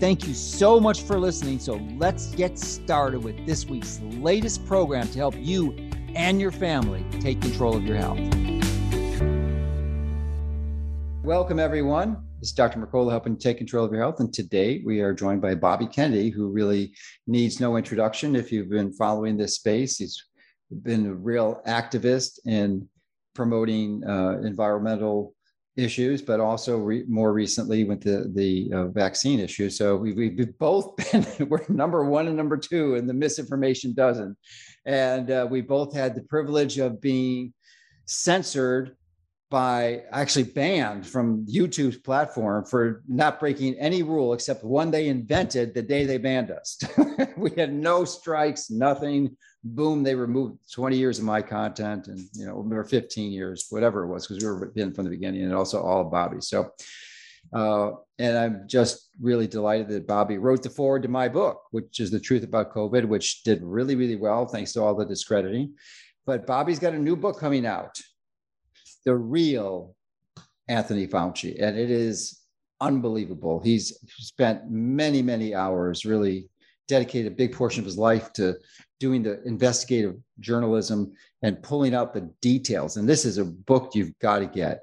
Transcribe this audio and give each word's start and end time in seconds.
Thank 0.00 0.28
you 0.28 0.34
so 0.34 0.78
much 0.78 1.02
for 1.02 1.18
listening. 1.18 1.58
So 1.58 1.74
let's 1.96 2.32
get 2.36 2.56
started 2.56 3.24
with 3.24 3.44
this 3.44 3.66
week's 3.66 3.98
latest 4.00 4.64
program 4.64 5.08
to 5.08 5.18
help 5.18 5.34
you 5.36 5.72
and 6.14 6.40
your 6.40 6.52
family 6.52 7.04
take 7.18 7.42
control 7.42 7.76
of 7.76 7.82
your 7.82 7.96
health. 7.96 8.20
Welcome, 11.24 11.58
everyone. 11.58 12.16
This 12.38 12.50
is 12.50 12.54
Dr. 12.54 12.78
Mercola 12.78 13.10
helping 13.10 13.36
take 13.36 13.58
control 13.58 13.84
of 13.84 13.90
your 13.90 14.00
health. 14.00 14.20
And 14.20 14.32
today 14.32 14.82
we 14.86 15.00
are 15.00 15.12
joined 15.12 15.42
by 15.42 15.56
Bobby 15.56 15.88
Kennedy, 15.88 16.30
who 16.30 16.46
really 16.46 16.94
needs 17.26 17.58
no 17.58 17.76
introduction 17.76 18.36
if 18.36 18.52
you've 18.52 18.70
been 18.70 18.92
following 18.92 19.36
this 19.36 19.56
space. 19.56 19.96
He's 19.96 20.24
been 20.70 21.06
a 21.06 21.14
real 21.14 21.60
activist 21.66 22.38
in 22.46 22.88
promoting 23.34 24.04
uh, 24.08 24.38
environmental 24.44 25.34
issues, 25.78 26.20
but 26.20 26.40
also 26.40 26.76
re- 26.76 27.04
more 27.08 27.32
recently 27.32 27.84
with 27.84 28.02
the 28.02 28.30
the 28.34 28.70
uh, 28.74 28.86
vaccine 28.88 29.38
issue. 29.38 29.70
So 29.70 29.96
we've, 29.96 30.16
we've 30.16 30.58
both 30.58 30.96
been 31.12 31.24
we're 31.48 31.64
number 31.68 32.04
one 32.04 32.26
and 32.26 32.36
number 32.36 32.56
two 32.56 32.96
in 32.96 33.06
the 33.06 33.14
misinformation 33.14 33.94
dozen, 33.94 34.36
and 34.84 35.30
uh, 35.30 35.46
we 35.48 35.60
both 35.62 35.94
had 35.94 36.14
the 36.14 36.22
privilege 36.22 36.78
of 36.78 37.00
being 37.00 37.54
censored 38.06 38.96
by 39.50 40.02
actually 40.12 40.42
banned 40.42 41.06
from 41.06 41.46
YouTube's 41.46 41.96
platform 41.96 42.64
for 42.64 43.02
not 43.08 43.40
breaking 43.40 43.74
any 43.78 44.02
rule 44.02 44.34
except 44.34 44.62
one 44.62 44.90
they 44.90 45.08
invented 45.08 45.72
the 45.72 45.82
day 45.82 46.04
they 46.04 46.18
banned 46.18 46.50
us. 46.50 46.78
we 47.36 47.50
had 47.56 47.72
no 47.72 48.04
strikes, 48.04 48.70
nothing 48.70 49.36
boom, 49.64 50.02
they 50.02 50.14
removed 50.14 50.58
20 50.72 50.96
years 50.96 51.18
of 51.18 51.24
my 51.24 51.42
content 51.42 52.08
and, 52.08 52.20
you 52.34 52.46
know, 52.46 52.66
or 52.70 52.84
15 52.84 53.32
years, 53.32 53.66
whatever 53.70 54.04
it 54.04 54.08
was, 54.08 54.26
because 54.26 54.42
we 54.42 54.48
were 54.48 54.72
in 54.76 54.92
from 54.92 55.04
the 55.04 55.10
beginning 55.10 55.42
and 55.42 55.54
also 55.54 55.82
all 55.82 56.02
of 56.02 56.10
Bobby. 56.10 56.40
So, 56.40 56.70
uh, 57.52 57.92
and 58.18 58.36
I'm 58.36 58.64
just 58.66 59.08
really 59.20 59.46
delighted 59.46 59.88
that 59.88 60.06
Bobby 60.06 60.38
wrote 60.38 60.62
the 60.62 60.70
forward 60.70 61.02
to 61.02 61.08
my 61.08 61.28
book, 61.28 61.62
which 61.70 62.00
is 62.00 62.10
The 62.10 62.20
Truth 62.20 62.44
About 62.44 62.72
COVID, 62.72 63.06
which 63.06 63.42
did 63.42 63.62
really, 63.62 63.96
really 63.96 64.16
well, 64.16 64.46
thanks 64.46 64.72
to 64.74 64.82
all 64.82 64.94
the 64.94 65.06
discrediting. 65.06 65.74
But 66.26 66.46
Bobby's 66.46 66.78
got 66.78 66.92
a 66.92 66.98
new 66.98 67.16
book 67.16 67.38
coming 67.38 67.64
out, 67.64 67.98
The 69.08 69.16
Real 69.16 69.96
Anthony 70.68 71.06
Fauci, 71.06 71.56
and 71.62 71.78
it 71.78 71.90
is 71.90 72.42
unbelievable. 72.78 73.58
He's 73.58 73.96
spent 74.18 74.70
many, 74.70 75.22
many 75.22 75.54
hours 75.54 76.04
really 76.04 76.50
dedicated 76.88 77.32
a 77.32 77.34
big 77.34 77.54
portion 77.54 77.80
of 77.80 77.86
his 77.86 77.96
life 77.96 78.34
to 78.34 78.56
doing 79.00 79.22
the 79.22 79.42
investigative 79.44 80.16
journalism 80.40 81.14
and 81.40 81.62
pulling 81.62 81.94
out 81.94 82.12
the 82.12 82.30
details. 82.42 82.98
And 82.98 83.08
this 83.08 83.24
is 83.24 83.38
a 83.38 83.46
book 83.46 83.94
you've 83.94 84.12
got 84.18 84.40
to 84.40 84.46
get. 84.46 84.82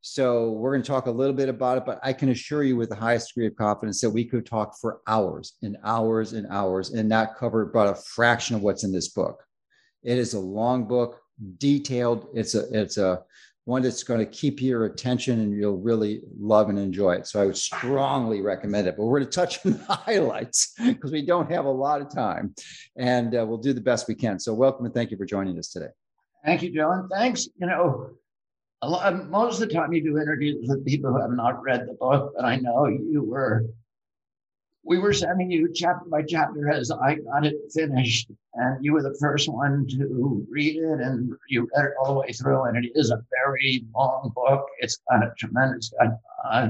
So 0.00 0.52
we're 0.52 0.72
going 0.72 0.82
to 0.82 0.88
talk 0.88 1.04
a 1.04 1.10
little 1.10 1.36
bit 1.36 1.50
about 1.50 1.76
it, 1.76 1.84
but 1.84 2.00
I 2.02 2.14
can 2.14 2.30
assure 2.30 2.62
you 2.62 2.76
with 2.76 2.88
the 2.88 2.94
highest 2.94 3.34
degree 3.34 3.46
of 3.46 3.56
confidence 3.56 4.00
that 4.00 4.08
we 4.08 4.24
could 4.24 4.46
talk 4.46 4.78
for 4.80 5.02
hours 5.06 5.58
and 5.60 5.76
hours 5.84 6.32
and 6.32 6.46
hours 6.46 6.92
and 6.92 7.10
not 7.10 7.36
cover 7.36 7.66
but 7.66 7.88
a 7.88 7.94
fraction 7.94 8.56
of 8.56 8.62
what's 8.62 8.84
in 8.84 8.92
this 8.92 9.10
book. 9.10 9.44
It 10.02 10.16
is 10.16 10.32
a 10.32 10.40
long 10.40 10.88
book, 10.88 11.20
detailed. 11.58 12.28
It's 12.34 12.54
a 12.54 12.68
it's 12.72 12.96
a 12.96 13.22
one 13.66 13.82
that's 13.82 14.04
going 14.04 14.20
to 14.20 14.26
keep 14.26 14.62
your 14.62 14.84
attention 14.84 15.40
and 15.40 15.52
you'll 15.52 15.76
really 15.76 16.22
love 16.38 16.68
and 16.68 16.78
enjoy 16.78 17.14
it. 17.14 17.26
So 17.26 17.42
I 17.42 17.46
would 17.46 17.56
strongly 17.56 18.40
recommend 18.40 18.86
it. 18.86 18.96
But 18.96 19.04
we're 19.04 19.18
going 19.18 19.28
to 19.28 19.36
touch 19.36 19.66
on 19.66 19.72
the 19.72 19.84
highlights 19.92 20.72
because 20.78 21.10
we 21.10 21.26
don't 21.26 21.50
have 21.50 21.64
a 21.64 21.70
lot 21.70 22.00
of 22.00 22.08
time 22.08 22.54
and 22.96 23.34
uh, 23.34 23.44
we'll 23.44 23.58
do 23.58 23.72
the 23.72 23.80
best 23.80 24.06
we 24.06 24.14
can. 24.14 24.38
So 24.38 24.54
welcome 24.54 24.84
and 24.84 24.94
thank 24.94 25.10
you 25.10 25.16
for 25.16 25.26
joining 25.26 25.58
us 25.58 25.68
today. 25.68 25.88
Thank 26.44 26.62
you, 26.62 26.70
Dylan. 26.70 27.08
Thanks. 27.10 27.48
You 27.58 27.66
know, 27.66 28.10
lot, 28.84 29.28
most 29.28 29.60
of 29.60 29.68
the 29.68 29.74
time 29.74 29.92
you 29.92 30.00
do 30.00 30.16
interviews 30.16 30.64
with 30.68 30.86
people 30.86 31.12
who 31.12 31.20
have 31.20 31.32
not 31.32 31.60
read 31.60 31.88
the 31.88 31.94
book, 31.94 32.34
but 32.36 32.44
I 32.44 32.58
know 32.58 32.86
you 32.86 33.24
were 33.24 33.64
we 34.86 34.98
were 34.98 35.12
sending 35.12 35.50
you 35.50 35.68
chapter 35.74 36.08
by 36.08 36.22
chapter 36.22 36.70
as 36.70 36.92
I 36.92 37.16
got 37.16 37.44
it 37.44 37.56
finished, 37.72 38.30
and 38.54 38.84
you 38.84 38.92
were 38.92 39.02
the 39.02 39.16
first 39.20 39.48
one 39.48 39.86
to 39.88 40.46
read 40.48 40.76
it, 40.76 41.00
and 41.00 41.32
you 41.48 41.68
read 41.74 41.86
it 41.86 41.92
all 41.98 42.14
the 42.14 42.20
way 42.20 42.32
through. 42.32 42.64
And 42.64 42.84
it 42.84 42.92
is 42.94 43.10
a 43.10 43.22
very 43.44 43.84
long 43.94 44.32
book. 44.34 44.66
It's 44.78 45.00
got 45.10 45.24
a 45.24 45.32
tremendous, 45.36 45.92
uh, 46.00 46.10
uh, 46.48 46.68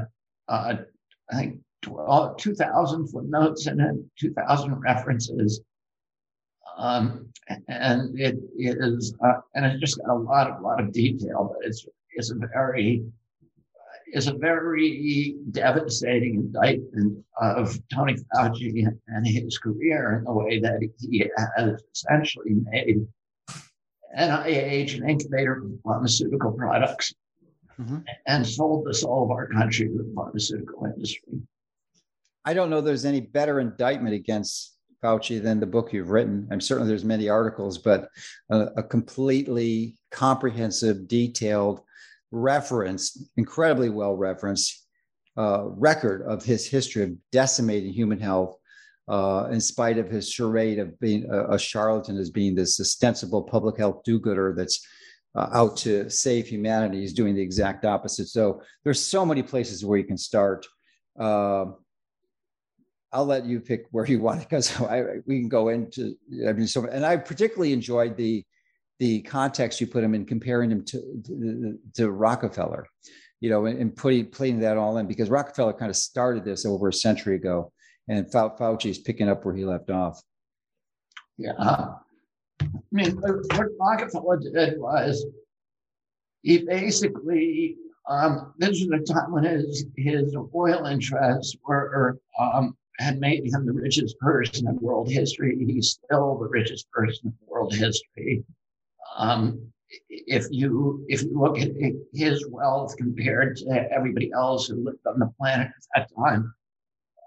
I 0.48 0.78
think, 1.34 1.60
12, 1.82 2.38
2,000 2.38 3.08
footnotes 3.08 3.66
in 3.66 3.80
it, 3.80 3.96
2,000 4.18 4.80
references. 4.80 5.60
Um, 6.78 7.28
and 7.68 8.18
it 8.18 8.38
is, 8.56 9.14
uh, 9.22 9.40
and 9.54 9.66
it's 9.66 9.80
just 9.80 9.98
got 9.98 10.14
a 10.14 10.18
lot, 10.18 10.50
of 10.50 10.62
lot 10.62 10.80
of 10.80 10.90
detail, 10.92 11.54
but 11.54 11.66
it's 11.68 11.86
it's 12.12 12.30
a 12.30 12.34
very 12.34 13.04
is 14.12 14.28
a 14.28 14.34
very 14.34 15.36
devastating 15.50 16.34
indictment 16.36 17.24
of 17.40 17.78
Tony 17.92 18.16
Fauci 18.34 18.86
and 19.08 19.26
his 19.26 19.58
career 19.58 20.18
in 20.18 20.24
the 20.24 20.32
way 20.32 20.60
that 20.60 20.80
he 21.00 21.30
has 21.56 21.82
essentially 21.92 22.54
made 22.70 23.06
NIH 24.18 24.96
an 24.96 25.10
incubator 25.10 25.58
of 25.58 25.70
pharmaceutical 25.84 26.52
products 26.52 27.12
mm-hmm. 27.78 27.98
and 28.26 28.46
sold 28.46 28.86
the 28.86 28.94
soul 28.94 29.24
of 29.24 29.30
our 29.30 29.48
country 29.48 29.88
to 29.88 29.98
the 29.98 30.12
pharmaceutical 30.14 30.86
industry. 30.86 31.40
I 32.44 32.54
don't 32.54 32.70
know 32.70 32.80
there's 32.80 33.04
any 33.04 33.20
better 33.20 33.60
indictment 33.60 34.14
against 34.14 34.76
Fauci 35.02 35.42
than 35.42 35.60
the 35.60 35.66
book 35.66 35.92
you've 35.92 36.10
written. 36.10 36.48
I'm 36.50 36.60
certainly 36.60 36.88
there's 36.88 37.04
many 37.04 37.28
articles, 37.28 37.78
but 37.78 38.08
a, 38.50 38.68
a 38.76 38.82
completely 38.82 39.96
comprehensive, 40.10 41.08
detailed 41.08 41.82
referenced, 42.30 43.28
incredibly 43.36 43.90
well 43.90 44.16
referenced, 44.16 44.86
uh, 45.36 45.64
record 45.66 46.22
of 46.22 46.44
his 46.44 46.66
history 46.66 47.02
of 47.02 47.12
decimating 47.30 47.92
human 47.92 48.20
health, 48.20 48.56
uh, 49.08 49.48
in 49.52 49.60
spite 49.60 49.98
of 49.98 50.10
his 50.10 50.30
charade 50.30 50.78
of 50.78 50.98
being 50.98 51.28
a, 51.30 51.54
a, 51.54 51.58
charlatan 51.58 52.16
as 52.16 52.30
being 52.30 52.54
this 52.54 52.80
ostensible 52.80 53.42
public 53.42 53.78
health 53.78 54.02
do-gooder 54.04 54.54
that's 54.56 54.84
uh, 55.36 55.48
out 55.52 55.76
to 55.76 56.08
save 56.10 56.48
humanity. 56.48 57.00
He's 57.00 57.12
doing 57.12 57.34
the 57.34 57.42
exact 57.42 57.84
opposite. 57.84 58.28
So 58.28 58.62
there's 58.82 59.00
so 59.00 59.24
many 59.24 59.42
places 59.42 59.84
where 59.84 59.98
you 59.98 60.04
can 60.04 60.16
start. 60.16 60.66
Uh, 61.18 61.66
I'll 63.12 63.26
let 63.26 63.44
you 63.44 63.60
pick 63.60 63.86
where 63.90 64.06
you 64.06 64.20
want 64.20 64.40
because 64.40 64.78
I, 64.80 65.20
we 65.26 65.38
can 65.38 65.48
go 65.48 65.68
into. 65.68 66.16
I 66.46 66.52
mean, 66.52 66.66
so 66.66 66.86
and 66.86 67.06
I 67.06 67.16
particularly 67.16 67.72
enjoyed 67.72 68.16
the 68.16 68.44
the 68.98 69.22
context 69.22 69.80
you 69.80 69.86
put 69.86 70.04
him 70.04 70.14
in, 70.14 70.24
comparing 70.24 70.70
him 70.70 70.84
to, 70.84 71.22
to, 71.24 71.78
to 71.94 72.10
Rockefeller, 72.10 72.86
you 73.40 73.50
know, 73.50 73.66
and, 73.66 73.78
and 73.78 73.94
putting 73.94 74.26
putting 74.26 74.60
that 74.60 74.76
all 74.76 74.96
in 74.98 75.06
because 75.06 75.30
Rockefeller 75.30 75.74
kind 75.74 75.90
of 75.90 75.96
started 75.96 76.44
this 76.44 76.64
over 76.64 76.88
a 76.88 76.92
century 76.92 77.36
ago, 77.36 77.72
and 78.08 78.26
Fauci 78.26 78.90
is 78.90 78.98
picking 78.98 79.28
up 79.28 79.44
where 79.44 79.54
he 79.54 79.64
left 79.64 79.90
off. 79.90 80.20
Yeah, 81.36 81.52
I 81.58 81.96
mean, 82.90 83.20
what 83.20 83.66
Rockefeller 83.78 84.38
did 84.38 84.78
was 84.80 85.26
he 86.42 86.58
basically 86.58 87.76
um, 88.08 88.54
this 88.58 88.84
was 88.84 89.00
a 89.00 89.12
time 89.12 89.32
when 89.32 89.44
his 89.44 89.86
his 89.96 90.34
oil 90.54 90.86
interests 90.86 91.56
were 91.66 92.18
um, 92.38 92.76
had 92.98 93.20
made 93.20 93.44
him 93.44 93.66
the 93.66 93.72
richest 93.72 94.18
person 94.20 94.68
in 94.68 94.76
world 94.76 95.10
history. 95.10 95.56
He's 95.66 95.98
still 96.02 96.38
the 96.38 96.48
richest 96.48 96.90
person 96.90 97.26
in 97.26 97.34
world 97.46 97.74
history. 97.74 98.44
Um, 99.16 99.60
if 100.08 100.46
you 100.50 101.04
if 101.08 101.22
you 101.22 101.38
look 101.38 101.58
at 101.58 101.70
his 102.12 102.46
wealth 102.48 102.96
compared 102.96 103.56
to 103.58 103.88
everybody 103.92 104.32
else 104.32 104.66
who 104.66 104.84
lived 104.84 105.06
on 105.06 105.18
the 105.18 105.32
planet 105.38 105.68
at 105.94 106.08
that 106.08 106.10
time, 106.16 106.52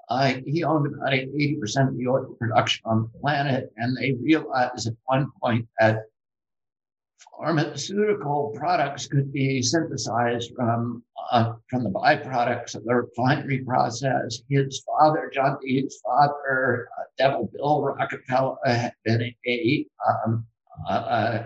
uh, 0.09 0.33
he 0.45 0.63
owned 0.63 0.87
about 0.87 1.11
80% 1.11 1.89
of 1.89 1.97
the 1.97 2.07
oil 2.07 2.35
production 2.39 2.81
on 2.85 3.03
the 3.03 3.19
planet. 3.19 3.71
And 3.77 3.95
they 3.95 4.13
realized 4.13 4.87
at 4.87 4.93
one 5.05 5.31
point 5.41 5.67
that 5.79 6.03
pharmaceutical 7.37 8.51
products 8.55 9.07
could 9.07 9.31
be 9.31 9.61
synthesized 9.61 10.51
from, 10.55 11.03
uh, 11.31 11.53
from 11.69 11.83
the 11.83 11.91
byproducts 11.91 12.75
of 12.75 12.83
the 12.85 12.95
refinery 12.95 13.59
process. 13.59 14.41
His 14.49 14.83
father, 14.83 15.31
John 15.33 15.57
D's 15.61 16.01
father, 16.03 16.89
uh, 16.97 17.03
Devil 17.17 17.49
Bill 17.53 17.83
Rockefeller, 17.83 18.57
had 18.65 18.93
been 19.05 19.33
a, 19.47 19.85
um, 20.07 20.45
uh, 20.87 21.43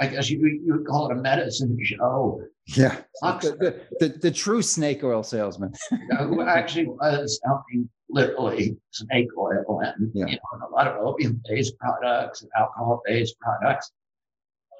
I 0.00 0.06
guess 0.06 0.30
you, 0.30 0.38
you 0.46 0.74
would 0.74 0.86
call 0.86 1.10
it 1.10 1.18
a 1.18 1.20
medicine 1.20 1.76
show. 1.82 2.42
Yeah. 2.66 2.98
The, 3.22 3.56
the, 3.98 4.06
the, 4.08 4.18
the, 4.18 4.30
true 4.30 4.62
snake 4.62 5.02
oil 5.02 5.22
salesman. 5.22 5.72
who 6.18 6.42
actually 6.42 6.86
was 6.86 7.40
selling 7.42 7.88
literally 8.10 8.76
snake 8.90 9.28
oil 9.36 9.80
and 9.84 10.10
yeah. 10.14 10.26
you 10.26 10.32
know 10.32 10.38
and 10.52 10.62
a 10.62 10.68
lot 10.68 10.86
of 10.86 10.96
opium-based 11.04 11.78
products 11.78 12.42
and 12.42 12.50
alcohol-based 12.56 13.38
products 13.38 13.92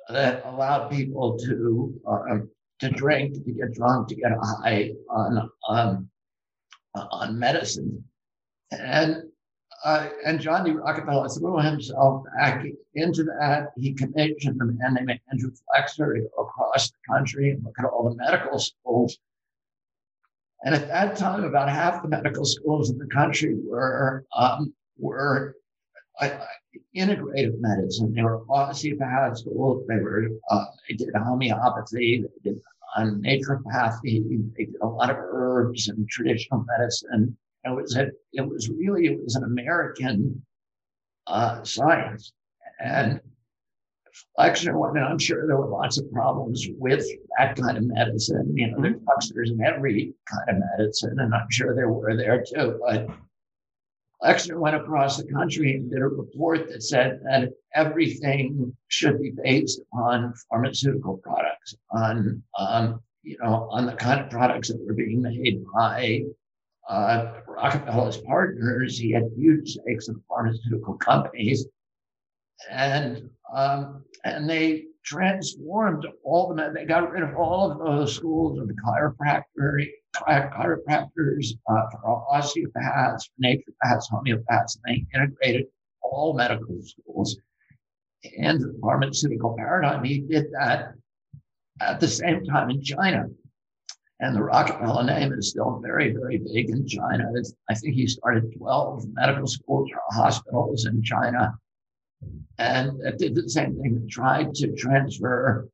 that 0.09 0.43
allowed 0.47 0.89
people 0.89 1.39
to 1.39 2.01
uh, 2.07 2.39
to 2.81 2.91
drink, 2.91 3.35
to 3.35 3.53
get 3.53 3.73
drunk, 3.75 4.09
to 4.09 4.15
get 4.15 4.33
high 4.41 4.93
on 5.11 5.51
um, 5.69 6.09
on 6.95 7.39
medicine, 7.39 8.03
and 8.71 9.25
uh, 9.85 10.09
and 10.25 10.41
John 10.41 10.65
D. 10.65 10.73
Rockefeller 10.73 11.29
threw 11.29 11.59
himself 11.59 12.25
back 12.37 12.65
into 12.95 13.25
that. 13.25 13.69
He 13.77 13.95
commissioned 13.95 14.61
a 14.61 14.65
man 14.65 14.95
named 14.95 15.21
Andrew 15.31 15.51
Flexner 15.51 16.15
to 16.15 16.21
go 16.21 16.43
across 16.43 16.91
the 16.91 16.97
country 17.09 17.51
and 17.51 17.63
look 17.65 17.75
at 17.79 17.85
all 17.85 18.11
the 18.11 18.17
medical 18.17 18.59
schools. 18.59 19.19
And 20.65 20.75
at 20.75 20.89
that 20.89 21.17
time, 21.17 21.45
about 21.45 21.69
half 21.69 22.03
the 22.03 22.09
medical 22.09 22.45
schools 22.45 22.91
in 22.91 22.99
the 22.99 23.07
country 23.07 23.57
were 23.65 24.25
um, 24.37 24.75
were 24.99 25.55
uh, 26.21 26.31
integrative 26.97 27.61
medicine. 27.61 28.13
They 28.13 28.23
were 28.23 28.43
osteopath 28.51 29.39
schools. 29.39 29.85
They 29.89 29.97
were 29.97 30.29
uh, 30.51 30.65
they 30.89 30.97
did 30.97 31.15
homeopathy. 31.15 32.25
They 32.43 32.51
did 32.51 32.61
uh, 32.97 33.03
naturopathy. 33.03 34.25
They 34.57 34.65
did 34.65 34.75
a 34.83 34.87
lot 34.87 35.11
of 35.11 35.17
herbs 35.19 35.87
and 35.87 36.09
traditional 36.09 36.65
medicine 36.67 37.37
it 37.77 37.83
was 37.83 37.97
a, 37.97 38.09
it 38.33 38.47
was 38.47 38.69
really 38.69 39.07
it 39.07 39.23
was 39.23 39.35
an 39.35 39.45
American 39.45 40.43
uh, 41.27 41.63
science, 41.65 42.33
and 42.81 43.21
Flexner. 44.37 44.79
went, 44.79 44.97
And 44.97 45.05
I'm 45.05 45.19
sure 45.19 45.47
there 45.47 45.57
were 45.57 45.69
lots 45.69 45.99
of 45.99 46.11
problems 46.13 46.67
with 46.79 47.05
that 47.39 47.57
kind 47.57 47.77
of 47.77 47.85
medicine. 47.85 48.57
You 48.57 48.71
know, 48.71 48.81
there's 48.81 49.01
hucksters 49.09 49.51
in 49.51 49.63
every 49.63 50.15
kind 50.31 50.57
of 50.57 50.63
medicine, 50.79 51.19
and 51.19 51.35
I'm 51.35 51.51
sure 51.51 51.75
there 51.75 51.91
were 51.91 52.17
there 52.17 52.43
too. 52.43 52.81
But 52.85 53.09
Flexner 54.21 54.59
went 54.59 54.77
across 54.77 55.17
the 55.17 55.31
country 55.33 55.77
and 55.77 55.91
did 55.91 56.01
a 56.01 56.09
report 56.09 56.69
that 56.69 56.83
said 56.83 57.21
that 57.25 57.51
everything 57.75 58.75
should 58.89 59.21
be 59.21 59.33
based 59.43 59.81
on 59.93 60.35
pharmaceutical 60.51 61.19
products, 61.19 61.77
on 61.91 62.43
um, 62.59 63.01
you 63.23 63.37
know, 63.41 63.69
on 63.71 63.87
the 63.87 63.93
kind 63.93 64.21
of 64.21 64.31
products 64.31 64.69
that 64.69 64.85
were 64.85 64.95
being 64.95 65.23
made 65.23 65.65
by 65.75 66.23
uh, 66.89 67.41
Rockefeller's 67.47 68.19
partners, 68.19 68.99
he 68.99 69.13
had 69.13 69.25
huge 69.37 69.71
stakes 69.71 70.09
in 70.09 70.21
pharmaceutical 70.29 70.95
companies, 70.95 71.67
and 72.71 73.29
um, 73.55 74.05
and 74.25 74.49
they 74.49 74.85
transformed 75.05 76.07
all 76.25 76.55
the 76.55 76.73
they 76.75 76.85
got 76.85 77.11
rid 77.11 77.23
of 77.23 77.37
all 77.37 77.71
of 77.71 77.79
those 77.79 78.15
schools 78.15 78.59
of 78.59 78.69
the 78.69 78.75
chiropractor, 78.75 79.87
chiropractors, 80.17 81.53
uh, 81.71 81.83
for 81.91 82.25
osteopaths, 82.31 83.31
naturopaths, 83.43 84.11
homeopaths, 84.11 84.79
and 84.85 84.85
they 84.87 85.07
integrated 85.15 85.67
all 86.03 86.35
medical 86.35 86.81
schools 86.83 87.37
into 88.23 88.67
the 88.67 88.79
pharmaceutical 88.81 89.55
paradigm. 89.57 90.05
He 90.05 90.21
did 90.21 90.47
that 90.53 90.95
at 91.81 92.01
the 92.01 92.09
same 92.09 92.45
time 92.45 92.71
in 92.71 92.83
China. 92.83 93.27
And 94.21 94.35
the 94.35 94.43
Rockefeller 94.43 95.05
name 95.05 95.33
is 95.33 95.51
still 95.51 95.81
very, 95.81 96.13
very 96.13 96.39
big 96.39 96.71
in 96.71 96.87
China. 96.87 97.31
It's, 97.35 97.55
I 97.71 97.75
think 97.75 97.95
he 97.95 98.07
started 98.07 98.53
12 98.57 99.05
medical 99.13 99.47
schools 99.47 99.91
or 99.93 100.01
hospitals 100.11 100.87
in 100.87 101.03
China. 101.03 101.57
And 102.59 103.01
did 103.19 103.37
the 103.37 103.49
same 103.49 103.81
thing, 103.81 104.09
tried 104.11 104.55
to 104.57 104.75
transfer 104.75 105.69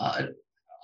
uh, 0.00 0.22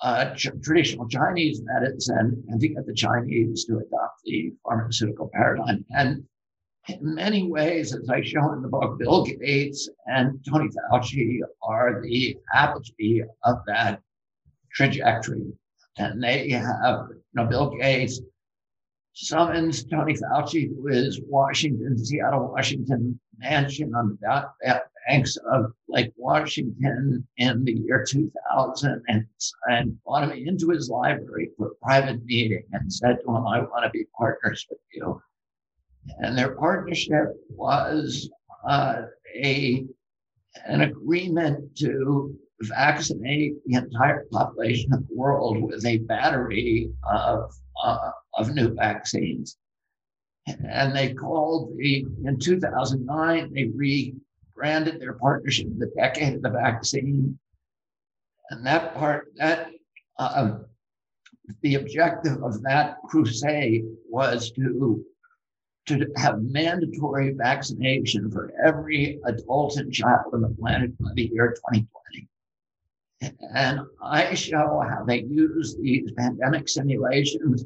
uh, 0.03 0.35
ch- 0.35 0.51
traditional 0.63 1.09
Chinese 1.09 1.63
medicine 1.63 2.45
and 2.49 2.61
to 2.61 2.69
get 2.69 2.87
the 2.87 2.95
Chinese 2.95 3.65
to 3.65 3.79
adopt 3.79 4.23
the 4.25 4.53
pharmaceutical 4.63 5.31
paradigm. 5.33 5.87
And 5.91 6.25
in 6.89 6.99
many 7.15 7.51
ways, 7.51 7.95
as 7.95 8.11
I 8.11 8.21
show 8.23 8.53
in 8.53 8.61
the 8.61 8.69
book, 8.69 8.99
Bill 8.99 9.25
Gates 9.25 9.89
and 10.07 10.39
Tony 10.47 10.69
Fauci 10.69 11.41
are 11.63 12.03
the 12.03 12.37
apogee 12.53 13.23
of 13.45 13.59
that 13.67 14.03
trajectory 14.73 15.53
and 16.01 16.23
they 16.23 16.49
have 16.51 17.09
you 17.11 17.23
know, 17.35 17.47
Bill 17.47 17.77
Gates 17.77 18.21
summons 19.13 19.85
Tony 19.85 20.15
Fauci 20.15 20.69
to 20.69 20.87
his 20.87 21.21
Washington, 21.27 21.99
Seattle, 21.99 22.51
Washington 22.53 23.21
mansion 23.39 23.95
on 23.95 24.19
the 24.21 24.83
banks 25.07 25.37
of 25.51 25.73
Lake 25.89 26.13
Washington 26.17 27.27
in 27.37 27.65
the 27.65 27.73
year 27.73 28.05
2000 28.09 29.03
and, 29.09 29.27
and 29.69 30.03
brought 30.05 30.25
him 30.25 30.47
into 30.47 30.71
his 30.71 30.89
library 30.89 31.51
for 31.57 31.69
a 31.69 31.75
private 31.87 32.25
meeting 32.25 32.63
and 32.73 32.93
said 32.93 33.19
to 33.21 33.29
him, 33.29 33.47
I 33.47 33.61
want 33.61 33.85
to 33.85 33.91
be 33.91 34.07
partners 34.17 34.67
with 34.71 34.79
you. 34.93 35.21
And 36.19 36.37
their 36.37 36.55
partnership 36.55 37.35
was 37.51 38.31
uh, 38.67 39.03
a 39.35 39.87
an 40.67 40.81
agreement 40.81 41.77
to 41.77 42.37
vaccinate 42.63 43.55
the 43.67 43.75
entire 43.75 44.27
population 44.31 44.93
of 44.93 45.07
the 45.09 45.15
world 45.15 45.63
with 45.63 45.85
a 45.87 45.99
battery 45.99 46.91
of, 47.05 47.53
uh, 47.83 48.11
of 48.35 48.55
new 48.55 48.75
vaccines. 48.75 49.57
And 50.47 50.95
they 50.95 51.15
called 51.15 51.77
the, 51.77 52.07
in 52.25 52.39
2009, 52.39 53.53
they 53.53 53.71
rebranded 53.75 55.01
their 55.01 55.15
partnership 55.15 55.69
the 55.79 55.93
Decade 55.97 56.35
of 56.35 56.43
the 56.43 56.51
Vaccine. 56.51 57.39
And 58.51 58.67
that 58.67 58.95
part, 58.95 59.33
that, 59.37 59.71
uh, 60.19 60.59
the 61.63 61.77
objective 61.77 62.43
of 62.43 62.63
that 62.63 62.97
crusade 63.09 63.85
was 64.09 64.51
to 64.53 65.05
to 65.87 66.07
have 66.17 66.43
mandatory 66.43 67.33
vaccination 67.33 68.31
for 68.31 68.53
every 68.65 69.19
adult 69.27 69.77
and 69.77 69.93
child 69.93 70.33
on 70.33 70.43
the 70.43 70.49
planet 70.61 70.97
by 70.99 71.11
the 71.15 71.31
year 71.33 71.49
2020. 71.73 72.30
And 73.55 73.81
I 74.03 74.35
show 74.35 74.83
how 74.89 75.05
they 75.05 75.23
use 75.23 75.77
these 75.77 76.11
pandemic 76.13 76.69
simulations, 76.69 77.65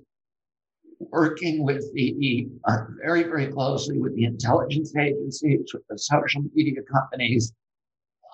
working 0.99 1.63
with 1.63 1.93
the 1.95 2.49
uh, 2.65 2.79
very, 3.03 3.25
very 3.25 3.47
closely 3.47 3.99
with 3.99 4.15
the 4.17 4.25
intelligence 4.25 4.97
agencies, 4.97 5.71
with 5.73 5.87
the 5.89 5.99
social 5.99 6.43
media 6.55 6.83
companies, 6.91 7.53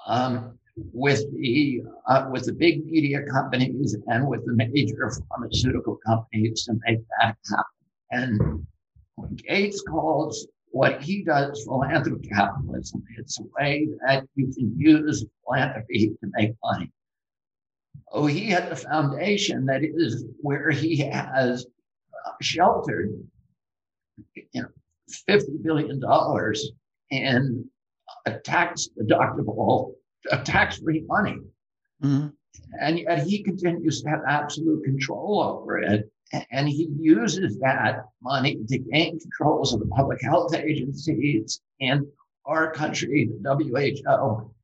um, 0.06 0.58
with 0.92 1.24
the 1.34 1.82
uh, 2.06 2.28
with 2.30 2.46
the 2.46 2.52
big 2.52 2.86
media 2.86 3.22
companies, 3.30 3.96
and 4.06 4.26
with 4.26 4.44
the 4.46 4.54
major 4.54 5.10
pharmaceutical 5.28 5.98
companies 6.06 6.64
to 6.64 6.74
make 6.86 7.00
that 7.20 7.36
happen. 7.50 7.66
And 8.12 9.36
Gates 9.36 9.82
calls 9.82 10.46
what 10.70 11.02
he 11.02 11.22
does 11.22 11.64
philanthropy 11.64 12.28
capitalism. 12.28 13.04
It's 13.18 13.38
a 13.40 13.44
way 13.58 13.88
that 14.06 14.24
you 14.36 14.46
can 14.54 14.72
use 14.78 15.24
philanthropy 15.44 16.08
to 16.08 16.30
make 16.36 16.54
money. 16.64 16.90
Oh, 18.12 18.26
he 18.26 18.46
had 18.48 18.70
a 18.72 18.76
foundation 18.76 19.66
that 19.66 19.82
is 19.84 20.24
where 20.40 20.70
he 20.70 20.96
has 20.96 21.66
sheltered, 22.42 23.10
you 24.34 24.62
know, 24.62 24.68
fifty 25.26 25.56
billion 25.62 26.00
dollars 26.00 26.70
in 27.10 27.68
a 28.26 28.38
tax 28.38 28.88
deductible, 29.00 29.92
a 30.30 30.42
tax-free 30.42 31.04
money, 31.06 31.38
mm-hmm. 32.02 32.28
and 32.80 32.98
yet 32.98 33.22
he 33.22 33.42
continues 33.42 34.02
to 34.02 34.10
have 34.10 34.20
absolute 34.26 34.84
control 34.84 35.42
over 35.42 35.78
it. 35.78 36.10
And 36.52 36.68
he 36.68 36.88
uses 36.96 37.58
that 37.58 38.04
money 38.22 38.56
to 38.68 38.78
gain 38.78 39.18
controls 39.18 39.74
of 39.74 39.80
the 39.80 39.86
public 39.86 40.22
health 40.22 40.54
agencies 40.54 41.60
in 41.80 42.06
our 42.44 42.72
country, 42.72 43.30
the 43.42 43.54
WHO, 43.54 44.54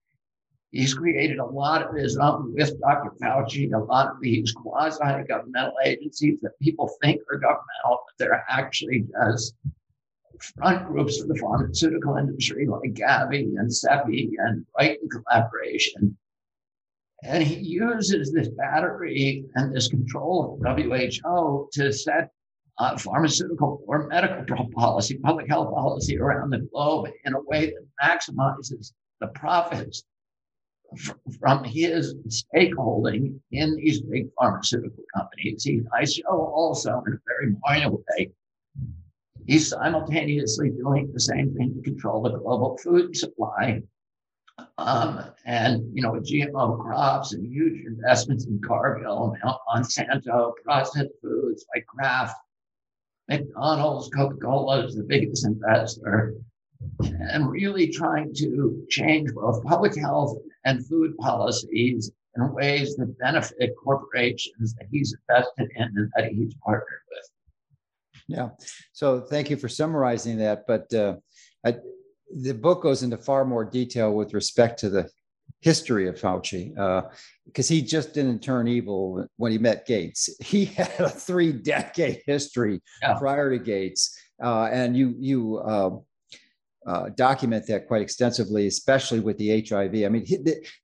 He's 0.77 0.93
created 0.93 1.39
a 1.39 1.47
lot 1.47 1.83
of 1.83 1.97
his 1.97 2.19
own 2.19 2.53
with 2.53 2.79
Dr. 2.81 3.11
Fauci, 3.23 3.73
a 3.73 3.79
lot 3.79 4.11
of 4.11 4.21
these 4.21 4.53
quasi 4.53 5.25
governmental 5.27 5.73
agencies 5.83 6.39
that 6.43 6.59
people 6.61 6.91
think 7.03 7.23
are 7.33 7.39
governmental, 7.39 8.05
but 8.05 8.15
they're 8.19 8.45
actually 8.47 9.07
just 9.23 9.55
front 10.59 10.87
groups 10.87 11.19
of 11.23 11.29
the 11.29 11.37
pharmaceutical 11.37 12.17
industry 12.17 12.67
like 12.67 12.93
Gavi 12.93 13.57
and 13.57 13.71
CEPI 13.71 14.33
and 14.39 14.67
Brighton 14.75 15.09
Collaboration. 15.09 16.15
And 17.23 17.43
he 17.43 17.57
uses 17.57 18.31
this 18.31 18.49
battery 18.51 19.47
and 19.55 19.75
this 19.75 19.89
control 19.89 20.61
of 20.63 20.79
WHO 20.79 21.71
to 21.73 21.91
set 21.91 22.31
uh, 22.79 22.99
pharmaceutical 22.99 23.83
or 23.87 24.09
medical 24.09 24.69
policy, 24.73 25.17
public 25.23 25.49
health 25.49 25.73
policy 25.73 26.19
around 26.19 26.51
the 26.51 26.69
globe 26.71 27.09
in 27.25 27.33
a 27.33 27.41
way 27.41 27.73
that 27.73 28.21
maximizes 28.29 28.93
the 29.21 29.29
profits 29.29 30.05
from 31.41 31.65
his 31.65 32.15
stakeholding 32.29 33.39
in 33.53 33.77
these 33.77 34.01
big 34.01 34.29
pharmaceutical 34.39 35.05
companies. 35.15 35.65
He, 35.65 35.83
I 35.93 36.05
show 36.05 36.25
also 36.29 37.03
in 37.07 37.15
a 37.15 37.19
very 37.27 37.55
minor 37.67 37.91
way, 37.91 38.31
he's 39.47 39.69
simultaneously 39.69 40.71
doing 40.71 41.11
the 41.13 41.21
same 41.21 41.55
thing 41.55 41.75
to 41.75 41.83
control 41.83 42.23
the 42.23 42.39
global 42.39 42.77
food 42.79 43.17
supply. 43.17 43.83
Um, 44.79 45.23
and, 45.45 45.83
you 45.95 46.03
know, 46.03 46.13
GMO 46.13 46.81
crops 46.81 47.35
and 47.35 47.47
huge 47.47 47.85
investments 47.87 48.47
in 48.47 48.61
Cargill, 48.67 49.37
Monsanto, 49.69 50.53
processed 50.65 51.11
foods 51.23 51.67
like 51.75 51.87
Kraft, 51.87 52.37
McDonald's, 53.29 54.09
Coca 54.09 54.37
Cola 54.37 54.87
is 54.87 54.95
the 54.95 55.03
biggest 55.03 55.45
investor, 55.47 56.35
and 57.01 57.51
really 57.51 57.89
trying 57.89 58.33
to 58.35 58.85
change 58.89 59.33
both 59.35 59.63
public 59.65 59.97
health 59.97 60.39
and 60.67 60.87
food 60.87 61.17
policies 61.17 62.11
in 62.37 62.53
ways 62.53 62.97
that 62.97 63.19
benefit 63.19 63.73
corporations 63.83 64.75
that 64.75 64.87
he's 64.91 65.17
invested 65.29 65.71
in 65.77 65.85
and 65.97 66.11
that 66.17 66.29
he's 66.29 66.55
partnered 66.63 67.01
with. 67.11 67.31
Yeah. 68.29 68.51
So 68.93 69.21
thank 69.21 69.49
you 69.49 69.57
for 69.57 69.69
summarizing 69.69 70.37
that. 70.39 70.65
But 70.67 70.93
uh, 70.93 71.17
I, 71.65 71.77
the 72.35 72.53
book 72.53 72.83
goes 72.83 73.03
into 73.03 73.17
far 73.17 73.45
more 73.45 73.65
detail 73.65 74.13
with 74.13 74.35
respect 74.35 74.81
to 74.81 74.91
the 74.91 75.09
history 75.61 76.09
of 76.09 76.17
Fauci, 76.17 76.75
because 77.47 77.71
uh, 77.71 77.75
he 77.75 77.81
just 77.81 78.13
didn't 78.13 78.41
turn 78.41 78.69
evil 78.69 79.27
when 79.37 79.53
he 79.53 79.59
met 79.59 79.87
Gates. 79.87 80.29
He 80.41 80.67
had 80.67 80.93
a 80.99 81.09
three-decade 81.09 82.23
history 82.27 82.81
yeah. 83.01 83.15
prior 83.15 83.51
to 83.51 83.59
Gates, 83.59 84.19
uh, 84.43 84.69
and 84.73 84.97
you 84.97 85.15
you 85.19 85.61
um, 85.61 86.03
uh, 86.87 87.09
document 87.17 87.67
that 87.67 87.89
quite 87.89 88.01
extensively, 88.01 88.69
especially 88.69 89.19
with 89.19 89.37
the 89.39 89.61
HIV. 89.69 89.95
I 90.05 90.09
mean, 90.09 90.25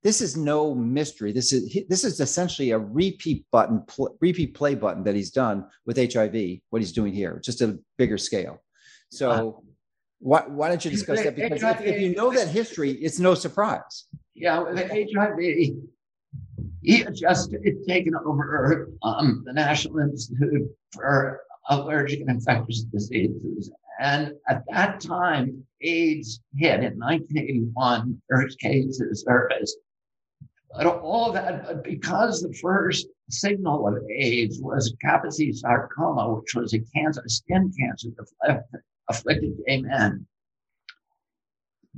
this 0.03 0.21
is 0.21 0.35
no 0.35 0.75
mystery. 0.75 1.31
This 1.31 1.53
is 1.53 1.77
this 1.87 2.03
is 2.03 2.19
essentially 2.19 2.71
a 2.71 2.77
repeat 2.77 3.45
button, 3.51 3.83
pl- 3.87 4.17
repeat 4.19 4.53
play 4.53 4.75
button 4.75 5.03
that 5.05 5.15
he's 5.15 5.31
done 5.31 5.65
with 5.85 5.97
HIV. 5.97 6.59
What 6.69 6.81
he's 6.81 6.91
doing 6.91 7.13
here, 7.13 7.39
just 7.43 7.61
a 7.61 7.79
bigger 7.97 8.17
scale. 8.17 8.61
So, 9.09 9.31
uh, 9.31 9.51
why 10.19 10.41
why 10.47 10.67
don't 10.67 10.83
you 10.83 10.91
discuss 10.91 11.23
that? 11.23 11.35
Because 11.35 11.63
if, 11.63 11.81
if, 11.81 12.01
you 12.01 12.13
know 12.15 12.33
that 12.33 12.49
history, 12.49 12.91
it's 12.91 13.19
no 13.19 13.33
surprise. 13.33 14.07
Yeah, 14.35 14.59
with 14.59 14.89
HIV, 14.89 15.37
he 16.81 16.97
had 16.97 17.15
just 17.15 17.55
taken 17.87 18.13
over 18.25 18.89
um, 19.03 19.43
the 19.45 19.53
National 19.53 19.99
Institute 19.99 20.69
for 20.91 21.41
Allergic 21.69 22.19
and 22.19 22.29
Infectious 22.29 22.81
Diseases 22.83 23.71
and 23.99 24.33
at 24.47 24.63
that 24.69 24.99
time, 25.01 25.65
AIDS 25.81 26.39
hit 26.55 26.83
in 26.83 26.97
1981, 26.99 28.21
first 28.29 28.59
cases 28.59 29.23
surfaced. 29.25 29.77
But 30.75 30.87
all 30.87 31.27
of 31.27 31.33
that, 31.35 31.83
because 31.83 32.41
the 32.41 32.53
first 32.61 33.07
signal 33.29 33.87
of 33.87 34.03
AIDS 34.09 34.59
was 34.59 34.95
Kaposi 35.05 35.53
sarcoma, 35.53 36.33
which 36.33 36.55
was 36.55 36.73
a 36.73 36.79
cancer, 36.95 37.23
skin 37.27 37.71
cancer 37.79 38.09
that 38.41 38.63
afflicted 39.09 39.53
gay 39.67 39.81
men. 39.81 40.25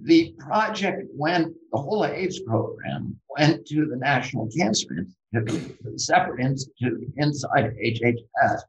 The 0.01 0.35
project 0.39 1.07
went, 1.13 1.53
the 1.71 1.77
whole 1.77 2.05
AIDS 2.05 2.41
program 2.41 3.17
went 3.29 3.65
to 3.67 3.85
the 3.85 3.95
National 3.95 4.49
Cancer 4.57 5.05
Institute, 5.33 5.77
a 5.85 5.97
separate 5.97 6.41
institute 6.41 7.13
inside 7.15 7.73
HHS. 7.81 8.61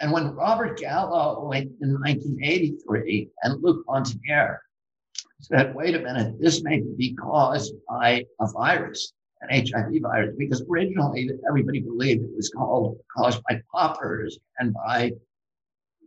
And 0.00 0.12
when 0.12 0.34
Robert 0.34 0.78
Gallo 0.78 1.50
in 1.52 1.68
1983 1.80 3.28
and 3.42 3.62
Luc 3.62 3.86
Montagnier 3.86 4.58
said, 5.40 5.74
wait 5.74 5.94
a 5.94 6.00
minute, 6.00 6.40
this 6.40 6.62
may 6.62 6.80
be 6.96 7.14
caused 7.14 7.74
by 7.88 8.24
a 8.40 8.50
virus, 8.52 9.12
an 9.42 9.66
HIV 9.66 10.02
virus, 10.02 10.34
because 10.36 10.64
originally 10.68 11.30
everybody 11.48 11.80
believed 11.80 12.24
it 12.24 12.34
was 12.34 12.50
called, 12.50 12.98
caused 13.16 13.42
by 13.48 13.60
poppers 13.72 14.38
and 14.58 14.74
by 14.74 15.12